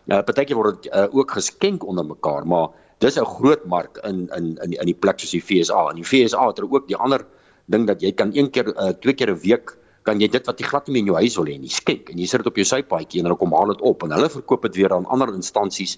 Uh, 0.04 0.20
partykeer 0.20 0.58
word 0.58 0.82
dit 0.82 0.90
uh, 0.92 1.06
ook 1.12 1.30
geskenk 1.30 1.84
onder 1.88 2.04
mekaar, 2.04 2.44
maar 2.46 2.68
dis 3.00 3.16
'n 3.18 3.24
groot 3.24 3.64
mark 3.66 3.98
in 4.04 4.28
in 4.36 4.58
in 4.64 4.72
in 4.72 4.86
die 4.86 5.00
plek 5.04 5.18
soos 5.18 5.30
die 5.30 5.40
FSA. 5.40 5.90
In 5.90 6.02
die 6.02 6.04
FSA 6.04 6.48
het 6.48 6.58
hulle 6.58 6.72
ook 6.72 6.88
die 6.88 6.96
ander 6.96 7.26
ding 7.66 7.86
dat 7.86 8.02
jy 8.02 8.12
kan 8.12 8.30
een 8.34 8.50
keer 8.50 8.68
uh, 8.76 8.92
twee 9.00 9.14
keer 9.14 9.30
'n 9.30 9.40
week 9.40 9.76
kan 10.04 10.20
jy 10.20 10.28
dit 10.28 10.46
wat 10.46 10.60
jy 10.60 10.66
glad 10.68 10.88
nie 10.88 11.00
in 11.00 11.06
jou 11.06 11.16
huis 11.16 11.36
wil 11.36 11.46
hê 11.48 11.56
nie 11.58 11.72
skenk 11.72 12.10
en 12.10 12.18
jy 12.18 12.26
sit 12.26 12.42
dit 12.42 12.46
op 12.46 12.56
jou 12.56 12.64
sypaadjie 12.64 13.20
en 13.20 13.26
hulle 13.26 13.40
kom 13.40 13.52
haal 13.56 13.72
dit 13.72 13.80
op 13.80 14.02
en 14.04 14.12
hulle 14.12 14.28
verkoop 14.28 14.62
dit 14.68 14.76
weer 14.76 14.92
aan 14.92 15.06
ander 15.06 15.32
instansies 15.32 15.96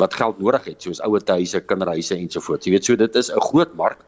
wat 0.00 0.14
geld 0.14 0.38
nodig 0.40 0.64
het 0.64 0.82
soos 0.82 1.02
ouer 1.04 1.20
huise, 1.26 1.60
kinderhuise 1.60 2.16
ensovoorts. 2.16 2.66
Jy 2.66 2.72
weet 2.72 2.84
so 2.84 2.96
dit 2.96 3.16
is 3.16 3.30
'n 3.30 3.40
groot 3.40 3.74
mark 3.74 4.00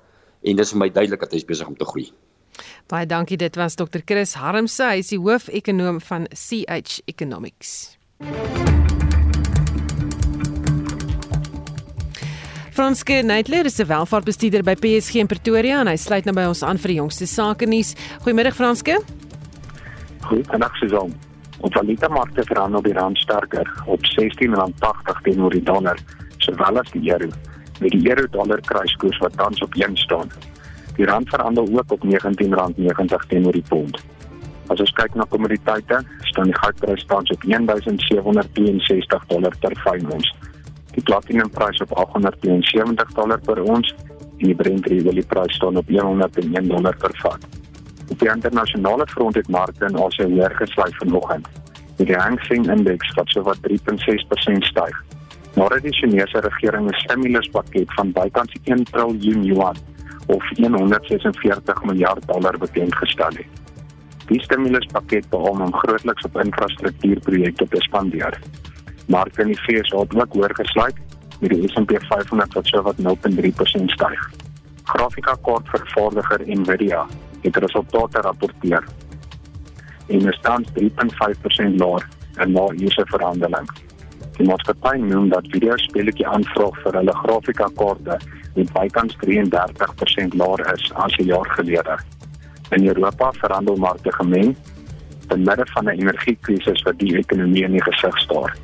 en 0.43 0.57
dis 0.57 0.70
vir 0.72 0.78
my 0.78 0.89
duidelik 0.89 1.20
dat 1.20 1.32
hy 1.32 1.45
besig 1.47 1.68
om 1.68 1.76
te 1.76 1.85
groei. 1.85 2.12
Baie 2.87 3.07
dankie. 3.07 3.37
Dit 3.41 3.57
was 3.57 3.74
Dr. 3.74 4.03
Chris 4.05 4.35
Harmse, 4.35 4.85
hy 4.85 5.01
is 5.01 5.12
die 5.14 5.20
hoofekonoom 5.20 6.03
van 6.05 6.26
CH 6.37 7.01
Economics. 7.09 7.97
Franske 12.74 13.22
Neitler 13.22 13.64
is 13.64 13.78
'n 13.78 13.87
welvaartbestuurder 13.87 14.62
by 14.62 14.74
PSG 14.74 15.14
in 15.14 15.26
Pretoria 15.26 15.80
en 15.80 15.87
hy 15.87 15.97
sluit 15.97 16.24
nou 16.24 16.35
by 16.35 16.45
ons 16.45 16.62
aan 16.62 16.76
vir 16.78 16.89
die 16.89 16.97
jongste 16.97 17.26
sake 17.26 17.66
nuus. 17.66 17.95
Goeiemiddag 18.22 18.55
Franske. 18.55 19.01
Goeiedag 20.20 20.76
Susan. 20.76 21.14
Ons 21.61 21.72
valuta 21.72 22.09
markte 22.09 22.43
verhandel 22.43 22.82
die 22.82 22.93
rand 22.93 23.18
sterker 23.18 23.82
op 23.87 24.01
R16.80 24.01 25.22
teenoor 25.22 25.51
die 25.51 25.62
dollar, 25.62 25.97
sowel 26.39 26.78
as 26.78 26.91
die 26.91 27.12
euro, 27.12 27.30
met 27.80 27.91
die 27.91 28.09
euro 28.09 28.26
dollar 28.26 28.61
kruiskoers 28.61 29.18
wat 29.18 29.37
tans 29.37 29.62
op 29.62 29.74
1 29.74 29.97
staan. 29.97 30.28
Die 30.97 31.07
rand 31.07 31.28
verhandel 31.28 31.68
ook 31.72 31.92
op 31.92 32.05
R19.90 32.05 33.26
teenoor 33.28 33.53
die 33.53 33.64
pond. 33.68 33.99
As 34.72 34.80
ons 34.80 34.92
kyk 34.97 35.14
na 35.14 35.26
kommoditeite, 35.28 36.01
staan 36.30 36.49
die 36.49 36.57
goudprys 36.57 37.05
tans 37.11 37.30
op 37.34 37.42
1762 37.42 39.26
dollar 39.26 39.57
per 39.61 39.74
ons. 40.14 40.30
Die 40.95 41.03
platinumprys 41.03 41.82
op 41.84 41.92
872 41.92 43.12
dollar 43.18 43.40
per 43.40 43.61
ons 43.62 43.95
en 44.38 44.47
die 44.47 44.55
Brent 44.55 44.86
olieprys 44.90 45.55
staan 45.59 45.76
op 45.76 45.88
101 45.88 46.68
dollar 46.68 46.97
per 46.97 47.14
vat. 47.22 47.45
Op 48.09 48.18
die 48.18 48.30
internasionale 48.30 49.07
front 49.07 49.34
het 49.34 49.49
markte 49.49 49.86
in 49.86 49.99
Asië 49.99 50.26
weer 50.26 50.55
gesluit 50.59 50.97
vanoggend. 50.97 51.49
Die 51.97 52.14
Hang 52.14 52.40
Seng 52.45 52.70
Index 52.70 53.11
het 53.14 53.28
so 53.30 53.42
wat 53.42 53.59
3.6% 53.68 54.70
styg. 54.70 55.03
Nadat 55.55 55.82
die 55.82 55.95
Chinese 55.95 56.40
regering 56.40 56.88
'n 56.90 56.95
stimuluspakket 56.95 57.95
van 57.95 58.12
bykans 58.12 58.55
1 58.64 58.84
trilljoen 58.84 59.45
yuan 59.45 59.76
of 60.27 60.49
146 60.57 61.83
miljard 61.85 62.27
dollar 62.27 62.59
bekend 62.59 62.95
gestel 62.95 63.35
het. 63.41 63.62
Die 64.27 64.41
stimuluspakket 64.43 65.29
behoort 65.29 65.61
om 65.61 65.75
grootliks 65.75 66.25
op 66.25 66.39
infrastruktuurprojekte 66.41 67.68
te 67.68 67.81
spandeer. 67.85 68.39
Marke 69.07 69.43
in 69.43 69.53
die 69.53 69.61
VS 69.66 69.93
ook 69.93 70.14
hoër 70.33 70.55
gesluit 70.55 70.97
met 71.41 71.51
die 71.51 71.68
S&P 71.68 71.99
500 72.09 72.55
wat 72.55 72.66
so 72.66 72.83
wat 72.83 72.97
0.3% 72.97 73.93
styg. 73.97 74.31
Grafikakortvervaardiger 74.85 76.41
Nvidia 76.47 77.07
het 77.43 77.57
resultate 77.57 78.20
rapporteer 78.20 78.85
en 80.07 80.29
is 80.29 80.39
tans 80.43 80.68
3.5% 80.79 81.77
laer 81.81 82.09
en 82.37 82.53
na 82.53 82.64
hierdie 82.72 83.07
verhandeling. 83.12 83.68
Die 84.35 84.47
maatskappy 84.49 84.97
noem 84.99 85.28
dat 85.30 85.47
videospeletjie 85.53 86.26
aanvraag 86.26 86.78
vir 86.82 86.97
hulle 86.99 87.12
grafikakorte 87.22 88.16
met 88.57 88.72
bykans 88.74 89.14
33% 89.22 90.35
laer 90.41 90.62
is 90.72 90.93
as 91.05 91.16
'n 91.18 91.28
jaar 91.30 91.51
gelede. 91.57 91.97
In 92.70 92.87
Europa 92.87 93.32
verhandel 93.32 93.76
markte 93.76 94.12
gemeng 94.12 94.57
te 95.28 95.37
midde 95.37 95.66
van 95.74 95.85
'n 95.85 96.01
energiekrisis 96.01 96.82
wat 96.82 96.99
die 96.99 97.16
ekonomie 97.16 97.64
in 97.64 97.72
die 97.72 97.82
gesig 97.82 98.18
staar. 98.18 98.57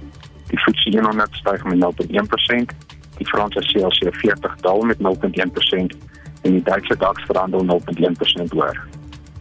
Die 0.50 0.58
FTSE 0.58 1.00
100 1.00 1.34
styg 1.34 1.64
met 1.64 1.78
0.1%, 1.78 2.74
die 3.18 3.26
Franse 3.26 3.60
CAC 3.60 4.14
40 4.14 4.56
daal 4.56 4.82
met 4.82 4.98
0.1% 4.98 5.94
en 6.42 6.52
die 6.52 6.62
Duitse 6.62 6.96
DAX 6.96 7.22
verhandel 7.22 7.64
0.1% 7.64 8.50
hoër. 8.50 8.80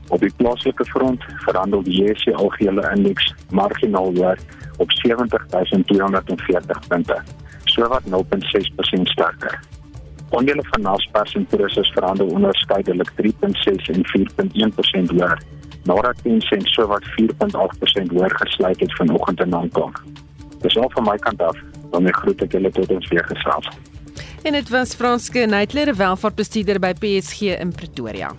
Op 0.07 0.19
die 0.19 0.34
plaaslike 0.36 0.86
front 0.86 1.23
verhandel 1.45 1.84
die 1.84 2.03
JSE 2.03 2.34
algehele 2.36 2.91
indeks 2.95 3.34
marginaal 3.49 4.15
hoër 4.15 4.39
op 4.80 4.91
70240 4.91 6.88
punte, 6.88 7.21
sowat 7.63 8.03
0.6% 8.03 9.01
sterker. 9.03 9.59
Onderdele 10.30 10.67
van 10.69 10.82
Naspers 10.82 11.34
en 11.36 11.45
Prosus 11.45 11.91
verhandel 11.91 12.27
onderskeidelik 12.27 13.11
3.6 13.21 13.89
en 13.93 14.03
4.1% 15.09 15.15
hoër. 15.15 15.41
Nadat 15.84 16.15
Tencent 16.23 16.67
sowat 16.67 17.03
4.8% 17.03 18.13
hoër 18.13 18.36
gesluit 18.36 18.80
het 18.80 18.95
vanoggend 18.95 19.39
in 19.39 19.53
Hong 19.53 19.71
Kong. 19.71 19.95
Dis 20.61 20.77
al 20.77 20.89
van 20.89 21.03
my 21.03 21.17
kant 21.17 21.41
af. 21.41 21.57
Dan 21.89 22.05
ek 22.05 22.19
groet 22.21 22.43
ek 22.45 22.53
julle 22.53 22.69
tot 22.71 22.91
ons 22.93 23.07
weer 23.09 23.25
gesels. 23.25 23.69
En 24.45 24.53
dit 24.53 24.69
was 24.69 24.93
Franske 24.95 25.47
Neitler, 25.49 25.95
welvaartbestuurder 25.95 26.80
by 26.80 26.93
PSG 26.93 27.57
in 27.57 27.73
Pretoria. 27.73 28.30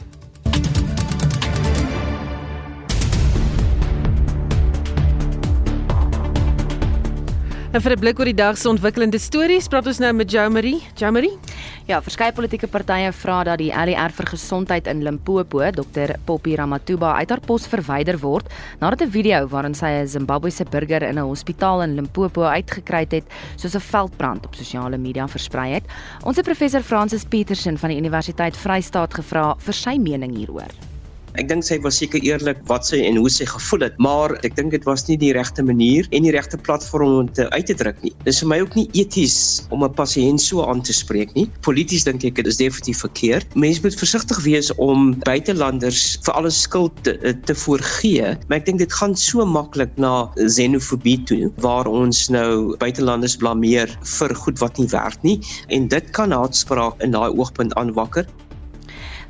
En 7.70 7.78
vir 7.78 7.92
'n 7.92 8.00
blik 8.00 8.18
oor 8.18 8.24
die 8.24 8.34
dag 8.34 8.56
se 8.58 8.68
ontwikkelende 8.68 9.18
stories, 9.18 9.68
praat 9.68 9.86
ons 9.86 9.98
nou 9.98 10.12
met 10.12 10.30
Jo 10.30 10.50
Marie. 10.50 10.82
Jo 10.96 11.10
Marie? 11.12 11.38
Ja, 11.86 12.00
verskeie 12.02 12.32
politieke 12.32 12.66
partye 12.66 13.12
vra 13.12 13.44
dat 13.44 13.58
die 13.58 13.70
ALR 13.72 14.10
vir 14.10 14.26
gesondheid 14.26 14.86
in 14.86 15.02
Limpopo, 15.02 15.60
Dr. 15.70 16.16
Poppy 16.24 16.56
Ramathuba, 16.56 17.14
uit 17.14 17.30
haar 17.30 17.40
pos 17.40 17.68
verwyder 17.68 18.18
word 18.18 18.50
nadat 18.80 19.02
'n 19.02 19.10
video 19.10 19.46
waarin 19.46 19.74
sy 19.74 19.86
'n 19.86 20.08
Zimbabwese 20.08 20.64
burger 20.64 21.02
in 21.02 21.18
'n 21.18 21.28
hospitaal 21.28 21.82
in 21.82 21.94
Limpopo 21.94 22.42
uitgekry 22.42 23.06
het 23.08 23.24
soos 23.56 23.76
'n 23.76 23.80
veldbrand 23.80 24.46
op 24.46 24.54
sosiale 24.54 24.98
media 24.98 25.28
versprei 25.28 25.74
het. 25.74 25.84
Ons 26.24 26.36
het 26.36 26.44
professor 26.44 26.82
Francis 26.82 27.24
Petersen 27.24 27.78
van 27.78 27.90
die 27.90 27.98
Universiteit 27.98 28.56
Vrystaat 28.56 29.14
gevra 29.14 29.54
vir 29.58 29.74
sy 29.74 29.96
mening 29.96 30.34
hieroor. 30.34 30.89
Ek 31.38 31.48
dink 31.50 31.62
sy 31.66 31.78
was 31.84 32.00
seker 32.00 32.22
eerlik 32.26 32.58
wat 32.70 32.88
sy 32.88 33.02
en 33.06 33.18
hoe 33.20 33.30
sy 33.30 33.46
gevoel 33.46 33.86
het, 33.86 33.98
maar 34.02 34.34
ek 34.46 34.56
dink 34.56 34.74
dit 34.74 34.86
was 34.88 35.06
nie 35.08 35.16
die 35.20 35.32
regte 35.36 35.62
manier 35.62 36.08
en 36.16 36.26
die 36.26 36.32
regte 36.34 36.58
platform 36.58 37.14
om 37.20 37.28
dit 37.30 37.46
uit 37.54 37.66
te 37.66 37.76
druk 37.78 38.00
nie. 38.02 38.12
Dis 38.26 38.40
vir 38.42 38.50
my 38.50 38.58
ook 38.64 38.74
nie 38.78 38.88
eties 38.98 39.66
om 39.70 39.84
'n 39.84 39.94
pasiënt 39.94 40.40
so 40.40 40.64
aan 40.66 40.82
te 40.82 40.92
spreek 40.92 41.34
nie. 41.34 41.46
Polities 41.62 42.04
dink 42.04 42.24
ek 42.24 42.34
dit 42.34 42.46
is 42.46 42.56
definitief 42.56 43.00
verkeerd. 43.06 43.46
Mense 43.54 43.80
moet 43.82 43.94
versigtig 43.94 44.42
wees 44.44 44.72
om 44.76 45.14
buitelanders 45.24 46.18
vir 46.24 46.34
alles 46.34 46.60
skuld 46.62 46.92
te, 47.04 47.14
te 47.44 47.54
voorgee, 47.54 48.36
maar 48.48 48.58
ek 48.58 48.66
dink 48.66 48.78
dit 48.78 48.92
gaan 48.92 49.14
so 49.14 49.46
maklik 49.46 49.90
na 49.96 50.30
xenofobie 50.36 51.18
toe 51.24 51.52
waar 51.60 51.86
ons 51.86 52.28
nou 52.28 52.76
buitelanders 52.78 53.36
blameer 53.36 53.90
vir 54.18 54.34
goed 54.34 54.58
wat 54.58 54.78
nie 54.78 54.88
werk 54.88 55.22
nie 55.22 55.38
en 55.68 55.88
dit 55.88 56.10
kan 56.16 56.32
haatspraak 56.32 57.00
in 57.04 57.14
daai 57.14 57.30
oogpunt 57.30 57.74
aanwakker. 57.74 58.26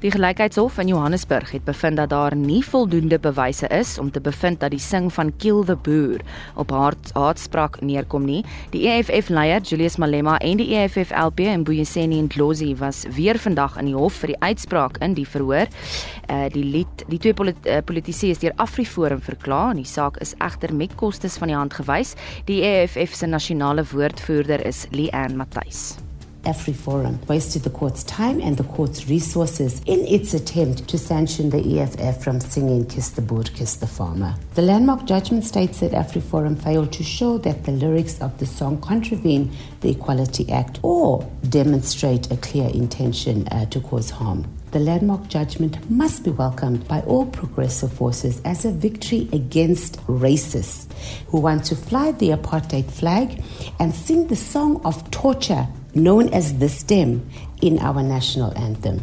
Die 0.01 0.09
Gelykheidshof 0.09 0.79
in 0.81 0.89
Johannesburg 0.89 1.51
het 1.53 1.65
bevind 1.65 1.99
dat 2.01 2.09
daar 2.09 2.33
nie 2.37 2.63
voldoende 2.65 3.19
bewyse 3.19 3.67
is 3.69 3.99
om 3.99 4.11
te 4.11 4.21
bevind 4.21 4.61
dat 4.61 4.73
die 4.73 4.81
sing 4.81 5.11
van 5.13 5.29
Kill 5.37 5.61
the 5.69 5.77
Boer 5.77 6.23
op 6.57 6.73
haatspraak 6.73 7.77
neerkom 7.85 8.25
nie. 8.25 8.41
Die 8.73 8.87
EFF-leier 8.89 9.61
Julius 9.61 9.99
Malema 10.01 10.39
en 10.39 10.57
die 10.57 10.71
EFF-LP 10.73 11.45
in 11.53 11.69
Boyeseni 11.69 12.19
en 12.19 12.33
Dlozi 12.33 12.73
was 12.81 13.05
weer 13.13 13.37
vandag 13.37 13.77
in 13.77 13.93
die 13.93 13.95
hof 13.99 14.23
vir 14.25 14.33
die 14.33 14.41
uitspraak 14.41 14.97
in 15.05 15.19
die 15.21 15.29
verhoor. 15.29 15.69
Uh 16.33 16.49
die 16.49 16.65
lid, 16.65 17.05
die 17.13 17.21
twee 17.21 17.37
polit, 17.37 17.61
uh, 17.69 17.85
politici 17.85 18.33
is 18.33 18.41
deur 18.41 18.57
Afriforum 18.57 19.21
verklaar 19.21 19.75
en 19.75 19.85
die 19.85 19.89
saak 19.89 20.17
is 20.25 20.33
egter 20.41 20.73
met 20.73 20.97
kostes 20.97 21.37
van 21.37 21.53
die 21.53 21.61
hand 21.61 21.77
gewys. 21.77 22.17
Die 22.49 22.63
EFF 22.65 23.21
se 23.21 23.29
nasionale 23.29 23.85
woordvoerder 23.93 24.65
is 24.65 24.87
Leanne 24.97 25.45
AfriForum 26.45 27.27
wasted 27.29 27.63
the 27.63 27.71
court's 27.71 28.03
time 28.05 28.41
and 28.41 28.57
the 28.57 28.65
court's 28.65 29.09
resources 29.09 29.83
in 29.87 30.01
its 30.07 30.33
attempt 30.33 30.89
to 30.89 30.99
sanction 30.99 31.51
the 31.51 31.81
EFF 31.81 32.23
from 32.23 32.41
singing 32.41 32.87
Kiss 32.87 33.11
the 33.11 33.23
Boer, 33.23 33.45
Kiss 33.45 33.77
the 33.77 33.87
Farmer. 33.87 34.35
The 34.55 34.63
landmark 34.63 35.05
judgment 35.05 35.45
states 35.45 35.81
that 35.81 35.93
AfriForum 35.93 36.63
failed 36.63 36.93
to 36.93 37.03
show 37.03 37.39
that 37.39 37.65
the 37.65 37.73
lyrics 37.73 38.21
of 38.21 38.39
the 38.39 38.47
song 38.47 38.81
contravene 38.81 39.51
the 39.81 39.91
Equality 39.91 40.51
Act 40.51 40.81
or 40.83 41.31
demonstrate 41.49 42.31
a 42.31 42.37
clear 42.39 42.71
intention 42.71 43.47
uh, 43.49 43.67
to 43.67 43.81
cause 43.81 44.11
harm. 44.11 44.47
The 44.71 44.79
landmark 44.79 45.27
judgment 45.27 45.91
must 45.91 46.23
be 46.23 46.31
welcomed 46.31 46.87
by 46.87 47.01
all 47.01 47.27
progressive 47.27 47.93
forces 47.93 48.41
as 48.45 48.65
a 48.65 48.71
victory 48.71 49.29
against 49.33 49.99
racists 50.07 50.87
who 51.27 51.41
want 51.41 51.65
to 51.65 51.77
fly 51.77 52.13
the 52.13 52.31
apartheid 52.31 52.89
flag 52.89 53.43
and 53.81 53.93
sing 53.93 54.29
the 54.29 54.37
song 54.37 54.81
of 54.85 55.11
torture 55.11 55.67
known 55.95 56.33
as 56.33 56.59
the 56.59 56.69
stem 56.69 57.23
in 57.61 57.79
our 57.79 58.03
national 58.03 58.53
anthem. 58.57 59.01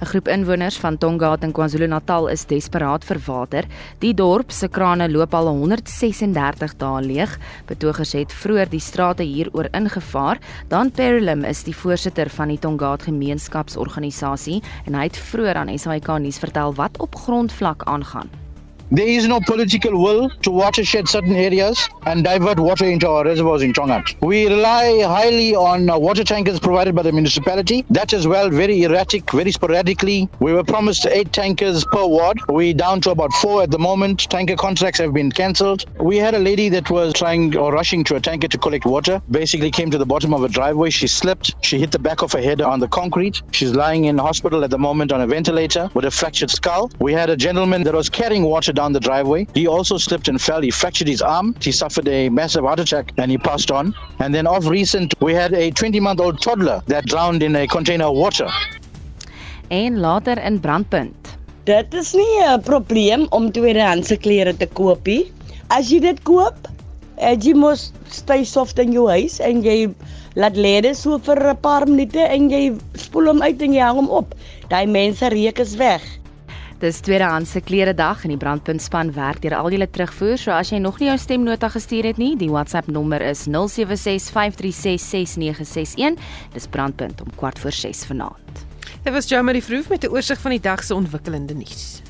'n 0.00 0.06
Groep 0.06 0.28
inwoners 0.28 0.76
van 0.76 0.98
Tongaat 0.98 1.42
in 1.42 1.52
KwaZulu-Natal 1.52 2.28
is 2.28 2.44
desperaat 2.46 3.04
vir 3.04 3.20
water. 3.26 3.64
Die 4.02 4.14
dorp 4.14 4.50
se 4.52 4.68
krane 4.68 5.08
loop 5.08 5.34
al 5.34 5.48
136 5.48 6.76
dae 6.76 7.00
leeg. 7.00 7.38
Betogers 7.66 8.12
het 8.12 8.32
vroeër 8.32 8.68
die 8.68 8.82
strate 8.82 9.22
hieroor 9.22 9.68
ingevaar. 9.72 10.38
Dan 10.68 10.90
Perilim 10.90 11.44
is 11.44 11.62
die 11.64 11.76
voorsitter 11.76 12.28
van 12.28 12.48
die 12.48 12.58
Tongaat 12.58 13.02
gemeenskapsorganisasie 13.02 14.62
en 14.84 14.94
hy 14.94 15.08
het 15.08 15.16
vroeër 15.16 15.62
aan 15.62 15.78
SAK 15.78 16.18
nuus 16.18 16.38
vertel 16.38 16.74
wat 16.74 16.98
op 16.98 17.14
grondvlak 17.14 17.82
aangaan. 17.84 18.43
There 18.94 19.08
is 19.08 19.26
no 19.26 19.40
political 19.40 20.00
will 20.00 20.30
to 20.30 20.52
watershed 20.52 21.08
certain 21.08 21.34
areas 21.34 21.88
and 22.06 22.22
divert 22.22 22.60
water 22.60 22.84
into 22.84 23.08
our 23.08 23.24
reservoirs 23.24 23.62
in 23.62 23.72
Chongat. 23.72 24.14
We 24.20 24.46
rely 24.46 25.02
highly 25.02 25.56
on 25.56 25.90
uh, 25.90 25.98
water 25.98 26.22
tankers 26.22 26.60
provided 26.60 26.94
by 26.94 27.02
the 27.02 27.10
municipality. 27.10 27.84
That 27.90 28.12
as 28.12 28.28
well, 28.28 28.50
very 28.50 28.84
erratic, 28.84 29.32
very 29.32 29.50
sporadically. 29.50 30.28
We 30.38 30.52
were 30.52 30.62
promised 30.62 31.06
eight 31.06 31.32
tankers 31.32 31.84
per 31.86 32.06
ward. 32.06 32.38
We're 32.48 32.72
down 32.72 33.00
to 33.00 33.10
about 33.10 33.32
four 33.32 33.64
at 33.64 33.72
the 33.72 33.80
moment. 33.80 34.30
Tanker 34.30 34.54
contracts 34.54 35.00
have 35.00 35.12
been 35.12 35.32
cancelled. 35.32 35.86
We 35.98 36.16
had 36.18 36.34
a 36.34 36.38
lady 36.38 36.68
that 36.68 36.88
was 36.88 37.14
trying 37.14 37.56
or 37.56 37.72
rushing 37.72 38.04
to 38.04 38.14
a 38.14 38.20
tanker 38.20 38.46
to 38.46 38.58
collect 38.58 38.86
water. 38.86 39.20
Basically 39.28 39.72
came 39.72 39.90
to 39.90 39.98
the 39.98 40.06
bottom 40.06 40.32
of 40.32 40.44
a 40.44 40.48
driveway. 40.48 40.90
She 40.90 41.08
slipped. 41.08 41.56
She 41.64 41.80
hit 41.80 41.90
the 41.90 41.98
back 41.98 42.22
of 42.22 42.30
her 42.30 42.40
head 42.40 42.60
on 42.60 42.78
the 42.78 42.86
concrete. 42.86 43.42
She's 43.50 43.72
lying 43.72 44.04
in 44.04 44.18
hospital 44.18 44.62
at 44.62 44.70
the 44.70 44.78
moment 44.78 45.10
on 45.10 45.20
a 45.20 45.26
ventilator 45.26 45.90
with 45.94 46.04
a 46.04 46.12
fractured 46.12 46.50
skull. 46.50 46.92
We 47.00 47.12
had 47.12 47.28
a 47.28 47.36
gentleman 47.36 47.82
that 47.82 47.92
was 47.92 48.08
carrying 48.08 48.44
water 48.44 48.72
down 48.72 48.83
the 48.92 49.00
driveway. 49.00 49.46
He 49.54 49.66
also 49.66 49.98
slipped 49.98 50.28
and 50.28 50.40
fell. 50.40 50.60
He 50.60 50.70
fractured 50.70 51.08
his 51.08 51.22
arm. 51.22 51.54
He 51.60 51.72
suffered 51.72 52.08
a 52.08 52.28
massive 52.28 52.64
heart 52.64 52.80
attack 52.80 53.12
and 53.18 53.30
he 53.30 53.38
passed 53.38 53.70
on. 53.70 53.94
And 54.18 54.34
then 54.34 54.46
of 54.46 54.68
recent, 54.68 55.14
we 55.20 55.32
had 55.34 55.52
a 55.54 55.70
20 55.70 56.00
month 56.00 56.20
old 56.20 56.40
toddler 56.40 56.82
that 56.86 57.06
drowned 57.06 57.42
in 57.42 57.56
a 57.56 57.66
container 57.66 58.06
of 58.06 58.16
water. 58.16 58.48
En 59.70 60.00
later 60.00 60.38
in 60.38 60.60
brandpunt. 60.60 61.36
Dit 61.64 61.94
is 61.94 62.12
nie 62.12 62.44
'n 62.44 62.60
probleem 62.60 63.26
om 63.30 63.50
tweedehandse 63.52 64.16
klere 64.16 64.56
te 64.56 64.66
koop 64.66 65.06
nie. 65.06 65.32
As 65.68 65.90
jy 65.90 66.00
dit 66.00 66.22
koop, 66.22 66.68
jy 67.16 67.54
mos 67.54 67.92
stay 68.10 68.44
soft 68.44 68.78
in 68.78 68.92
jou 68.92 69.08
huis 69.08 69.40
en 69.40 69.62
jy 69.62 69.94
laat 70.36 70.56
lê 70.56 70.80
dit 70.82 70.96
so 70.96 71.18
vir 71.18 71.40
'n 71.52 71.56
paar 71.56 71.86
minute 71.86 72.20
en 72.20 72.50
jy 72.50 72.74
spoel 72.94 73.26
hom 73.26 73.42
uit 73.42 73.62
en 73.62 73.72
jy 73.72 73.80
hang 73.80 73.96
hom 73.96 74.10
op. 74.10 74.34
Daai 74.68 74.86
mense 74.86 75.28
reuk 75.28 75.58
is 75.58 75.74
weg. 75.76 76.02
Dis 76.84 76.98
tweedehandse 77.00 77.62
klere 77.64 77.94
dag 77.96 78.26
en 78.26 78.34
die 78.34 78.36
brandpunt 78.36 78.82
span 78.84 79.08
werk 79.16 79.38
deur 79.40 79.54
al 79.56 79.72
julle 79.72 79.86
terugvoer. 79.88 80.36
So 80.36 80.52
as 80.52 80.68
jy 80.68 80.76
nog 80.84 81.00
nie 81.00 81.08
jou 81.08 81.16
stemnota 81.22 81.70
gestuur 81.72 82.04
het 82.10 82.18
nie, 82.20 82.36
die 82.36 82.52
WhatsApp 82.52 82.92
nommer 82.92 83.24
is 83.24 83.48
0765366961. 83.48 86.20
Dis 86.52 86.68
brandpunt 86.68 87.24
om 87.24 87.32
kwart 87.40 87.56
voor 87.62 87.72
6 87.72 88.04
vanaand. 88.10 88.52
Dit 89.00 89.12
was 89.16 89.28
Jamie 89.32 89.64
Vroof 89.64 89.88
met 89.88 90.04
'n 90.04 90.12
oorsig 90.12 90.38
van 90.40 90.50
die 90.50 90.60
dag 90.60 90.84
se 90.84 90.94
ontwikkelende 90.94 91.54
nuus. 91.54 92.02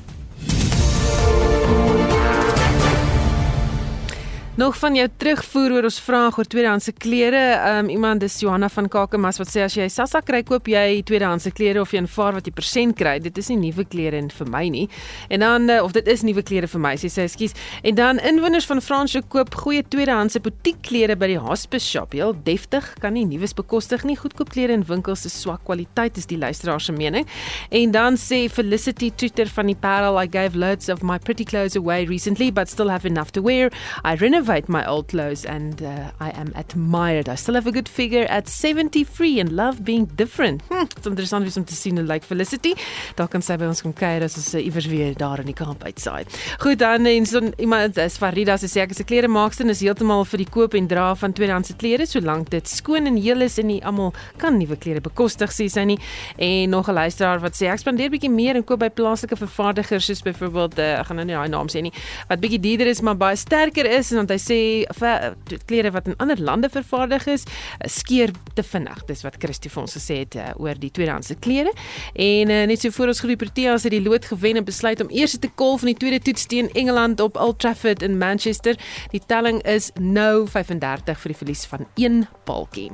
Nog 4.55 4.77
van 4.79 4.95
jou 4.95 5.03
terugvoer 5.19 5.73
oor 5.75 5.83
ons 5.89 5.97
vraag 5.99 6.37
oor 6.39 6.47
tweedehandse 6.47 6.93
klere. 6.95 7.41
Um 7.75 7.89
iemand 7.91 8.21
dis 8.23 8.37
Johanna 8.39 8.69
van 8.71 8.85
Kakamas 8.87 9.35
wat 9.41 9.49
sê 9.51 9.65
as 9.65 9.73
jy 9.75 9.89
Sassa 9.91 10.21
kry, 10.23 10.45
koop 10.47 10.69
jy 10.71 11.01
tweedehandse 11.03 11.51
klere 11.51 11.81
of 11.81 11.91
jy 11.91 11.99
aanvaar 11.99 12.37
wat 12.37 12.47
jy 12.47 12.53
persent 12.55 12.95
kry. 12.95 13.17
Dit 13.19 13.35
is 13.41 13.49
nie 13.51 13.57
nuwe 13.59 13.83
klere 13.83 14.21
vir 14.31 14.47
my 14.53 14.61
nie. 14.71 14.85
En 15.27 15.43
dan 15.43 15.67
uh, 15.67 15.81
of 15.83 15.91
dit 15.97 16.07
is 16.07 16.23
nuwe 16.23 16.39
klere 16.47 16.69
vir 16.71 16.83
my, 16.85 16.93
sê 16.95 17.11
sy, 17.11 17.25
ekskuus. 17.27 17.55
En 17.83 17.97
dan 17.97 18.21
inwoners 18.23 18.69
van 18.69 18.79
Fransjo 18.79 19.25
koop 19.27 19.57
goeie 19.59 19.83
tweedehandse 19.83 20.39
boutiekklere 20.39 21.19
by 21.19 21.33
die 21.33 21.41
Hospice 21.49 21.83
shop. 21.83 22.15
Heel 22.15 22.31
deftig, 22.47 22.87
kan 23.03 23.17
nie 23.19 23.25
nuus 23.27 23.51
bekostig 23.59 24.07
nie. 24.07 24.15
Goedkoop 24.15 24.55
klere 24.55 24.79
in 24.79 24.87
winkels 24.87 25.27
is 25.27 25.35
swak 25.35 25.65
kwaliteit 25.67 26.15
is 26.15 26.31
die 26.31 26.39
luisteraar 26.39 26.79
se 26.79 26.95
mening. 26.95 27.27
En 27.75 27.91
dan 27.91 28.15
sê 28.15 28.45
Felicity 28.47 29.11
Twitter 29.11 29.51
van 29.51 29.67
die 29.67 29.75
Parel, 29.75 30.15
I 30.15 30.31
gave 30.31 30.55
loads 30.55 30.87
of 30.87 31.03
my 31.03 31.19
pretty 31.19 31.43
clothes 31.43 31.75
away 31.75 32.07
recently 32.07 32.53
but 32.55 32.71
still 32.71 32.87
have 32.87 33.03
enough 33.03 33.35
to 33.35 33.43
wear. 33.43 33.67
I 34.05 34.15
renovate 34.15 34.44
renovate 34.45 34.69
my 34.69 34.85
old 34.85 35.07
clothes 35.07 35.43
and 35.45 35.81
uh, 35.81 36.11
I 36.19 36.29
am 36.29 36.51
admired. 36.55 37.29
I 37.29 37.35
still 37.35 37.55
have 37.55 37.67
a 37.67 37.71
good 37.71 37.89
figure 37.89 38.25
at 38.29 38.47
73 38.47 39.39
and 39.39 39.51
love 39.51 39.83
being 39.83 40.05
different. 40.05 40.61
Hm, 40.69 40.85
dit 40.85 40.99
is 40.99 41.05
interessant 41.05 41.57
om 41.57 41.65
te 41.65 41.75
sien 41.75 41.97
hoe 41.97 42.05
like 42.05 42.25
Felicity. 42.25 42.73
Daar 43.15 43.27
kan 43.27 43.41
sy 43.41 43.57
by 43.57 43.65
ons 43.65 43.81
kom 43.81 43.93
kuier 43.93 44.23
as 44.25 44.37
ons 44.37 44.51
uh, 44.53 44.61
iewers 44.61 44.85
weer 44.91 45.15
daar 45.17 45.41
in 45.41 45.49
die 45.49 45.55
kamp 45.57 45.83
uitsaai. 45.83 46.25
Goed 46.61 46.79
dan 46.79 47.05
en 47.09 47.25
so 47.25 47.41
iemand 47.57 47.97
is 47.97 48.17
Farida 48.21 48.57
sê 48.61 48.83
ek 48.83 48.93
is 48.93 49.01
'n 49.01 49.09
kleremaakster 49.09 49.65
en 49.65 49.73
is 49.73 49.81
heeltemal 49.81 50.25
vir 50.25 50.43
die 50.43 50.49
koop 50.49 50.75
en 50.75 50.87
dra 50.87 51.15
van 51.15 51.33
tweedehandse 51.33 51.75
klere 51.75 52.05
solank 52.05 52.49
dit 52.49 52.67
skoon 52.67 53.07
en 53.07 53.17
heel 53.17 53.41
is 53.41 53.57
en 53.57 53.67
nie 53.67 53.81
almal 53.83 54.13
kan 54.37 54.57
nuwe 54.57 54.77
klere 54.77 55.01
bekostig 55.01 55.49
sê 55.49 55.69
sy 55.69 55.83
nie. 55.83 55.99
En 56.37 56.69
nog 56.69 56.87
'n 56.89 56.93
luisteraar 56.93 57.39
wat 57.39 57.53
sê 57.53 57.71
ek 57.71 57.79
spandeer 57.79 58.09
bietjie 58.09 58.29
meer 58.29 58.55
en 58.55 58.63
koop 58.63 58.79
by 58.79 58.89
plaaslike 58.89 59.35
vervaardigers 59.35 60.05
soos 60.05 60.21
byvoorbeeld 60.21 60.79
uh, 60.79 60.99
ek 60.99 61.07
gaan 61.07 61.15
nou 61.17 61.25
nie 61.25 61.35
daai 61.35 61.49
naam 61.49 61.67
sê 61.67 61.81
nie 61.81 61.93
wat 62.29 62.39
bietjie 62.39 62.59
duurder 62.59 62.87
is 62.87 63.01
maar 63.01 63.17
baie 63.17 63.35
sterker 63.35 63.85
is 63.85 64.11
en 64.11 64.17
dan 64.17 64.34
hy 64.35 64.41
sê 64.41 64.59
klere 65.69 65.91
wat 65.95 66.09
in 66.11 66.17
ander 66.21 66.39
lande 66.41 66.69
vervaardig 66.69 67.27
is, 67.31 67.45
eh, 67.79 67.89
skeer 67.89 68.33
te 68.55 68.63
vinnig. 68.63 69.05
Dis 69.07 69.23
wat 69.25 69.39
Christie 69.39 69.71
vir 69.71 69.81
ons 69.81 69.95
gesê 69.95 70.19
het 70.23 70.35
uh, 70.39 70.51
oor 70.61 70.77
die 70.79 70.91
tweedehandse 70.91 71.37
klere. 71.43 71.71
En 72.13 72.51
uh, 72.51 72.61
net 72.69 72.81
so 72.81 72.93
voor 72.95 73.13
ons 73.13 73.19
groep 73.23 73.43
Proteas 73.45 73.83
het 73.83 73.91
die 73.91 74.01
lood 74.01 74.25
gewen 74.25 74.57
en 74.57 74.65
besluit 74.65 75.01
om 75.03 75.09
eers 75.11 75.35
te 75.39 75.49
kol 75.59 75.77
van 75.81 75.91
die 75.91 75.97
tweede 75.99 76.21
toets 76.23 76.45
teen 76.51 76.69
Engeland 76.73 77.19
op 77.19 77.37
Old 77.37 77.59
Trafford 77.59 78.01
in 78.05 78.17
Manchester. 78.17 78.77
Die 79.11 79.21
telling 79.27 79.61
is 79.67 79.91
nou 79.99 80.47
35 80.47 81.19
vir 81.19 81.33
die 81.33 81.37
verlies 81.37 81.65
van 81.69 81.85
1 81.95 82.23
paltjie. 82.47 82.91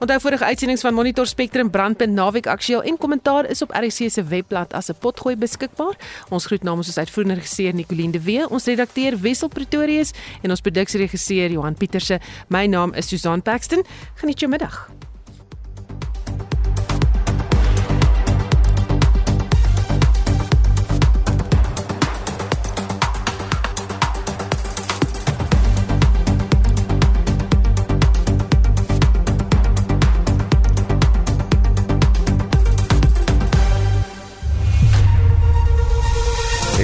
Onthou 0.00 0.18
vorige 0.20 0.44
uitsendings 0.44 0.84
van 0.86 0.94
Monitor 0.94 1.26
Spectrum 1.26 1.70
brandpunt 1.70 2.14
naweek 2.14 2.46
aktueel 2.46 2.82
en 2.82 2.98
kommentaar 3.00 3.48
is 3.50 3.62
op 3.62 3.74
RC 3.76 4.10
se 4.10 4.24
webblad 4.24 4.72
as 4.72 4.90
'n 4.90 4.98
potgooi 5.00 5.36
beskikbaar. 5.36 5.96
Ons 6.30 6.46
groet 6.46 6.62
namens 6.62 6.86
ons 6.86 6.98
uitvoerende 6.98 7.34
regisseur 7.34 7.74
Nicoline 7.74 8.12
de 8.12 8.20
Wee, 8.20 8.48
ons 8.48 8.64
redakteur 8.64 9.18
Wessel 9.20 9.48
Pretorius 9.48 10.12
en 10.42 10.50
ons 10.50 10.60
produksieregisseur 10.80 11.50
Johan 11.50 11.74
Pieterse. 11.74 12.20
My 12.48 12.66
naam 12.66 12.94
is 12.94 13.08
Susan 13.08 13.42
Paxton. 13.42 13.84
Geniet 14.14 14.40
jou 14.40 14.50
middag. 14.50 14.88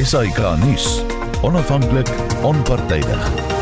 SAK 0.07 0.39
nuus. 0.63 1.03
Onafhanklik, 1.43 2.09
onpartydig. 2.43 3.56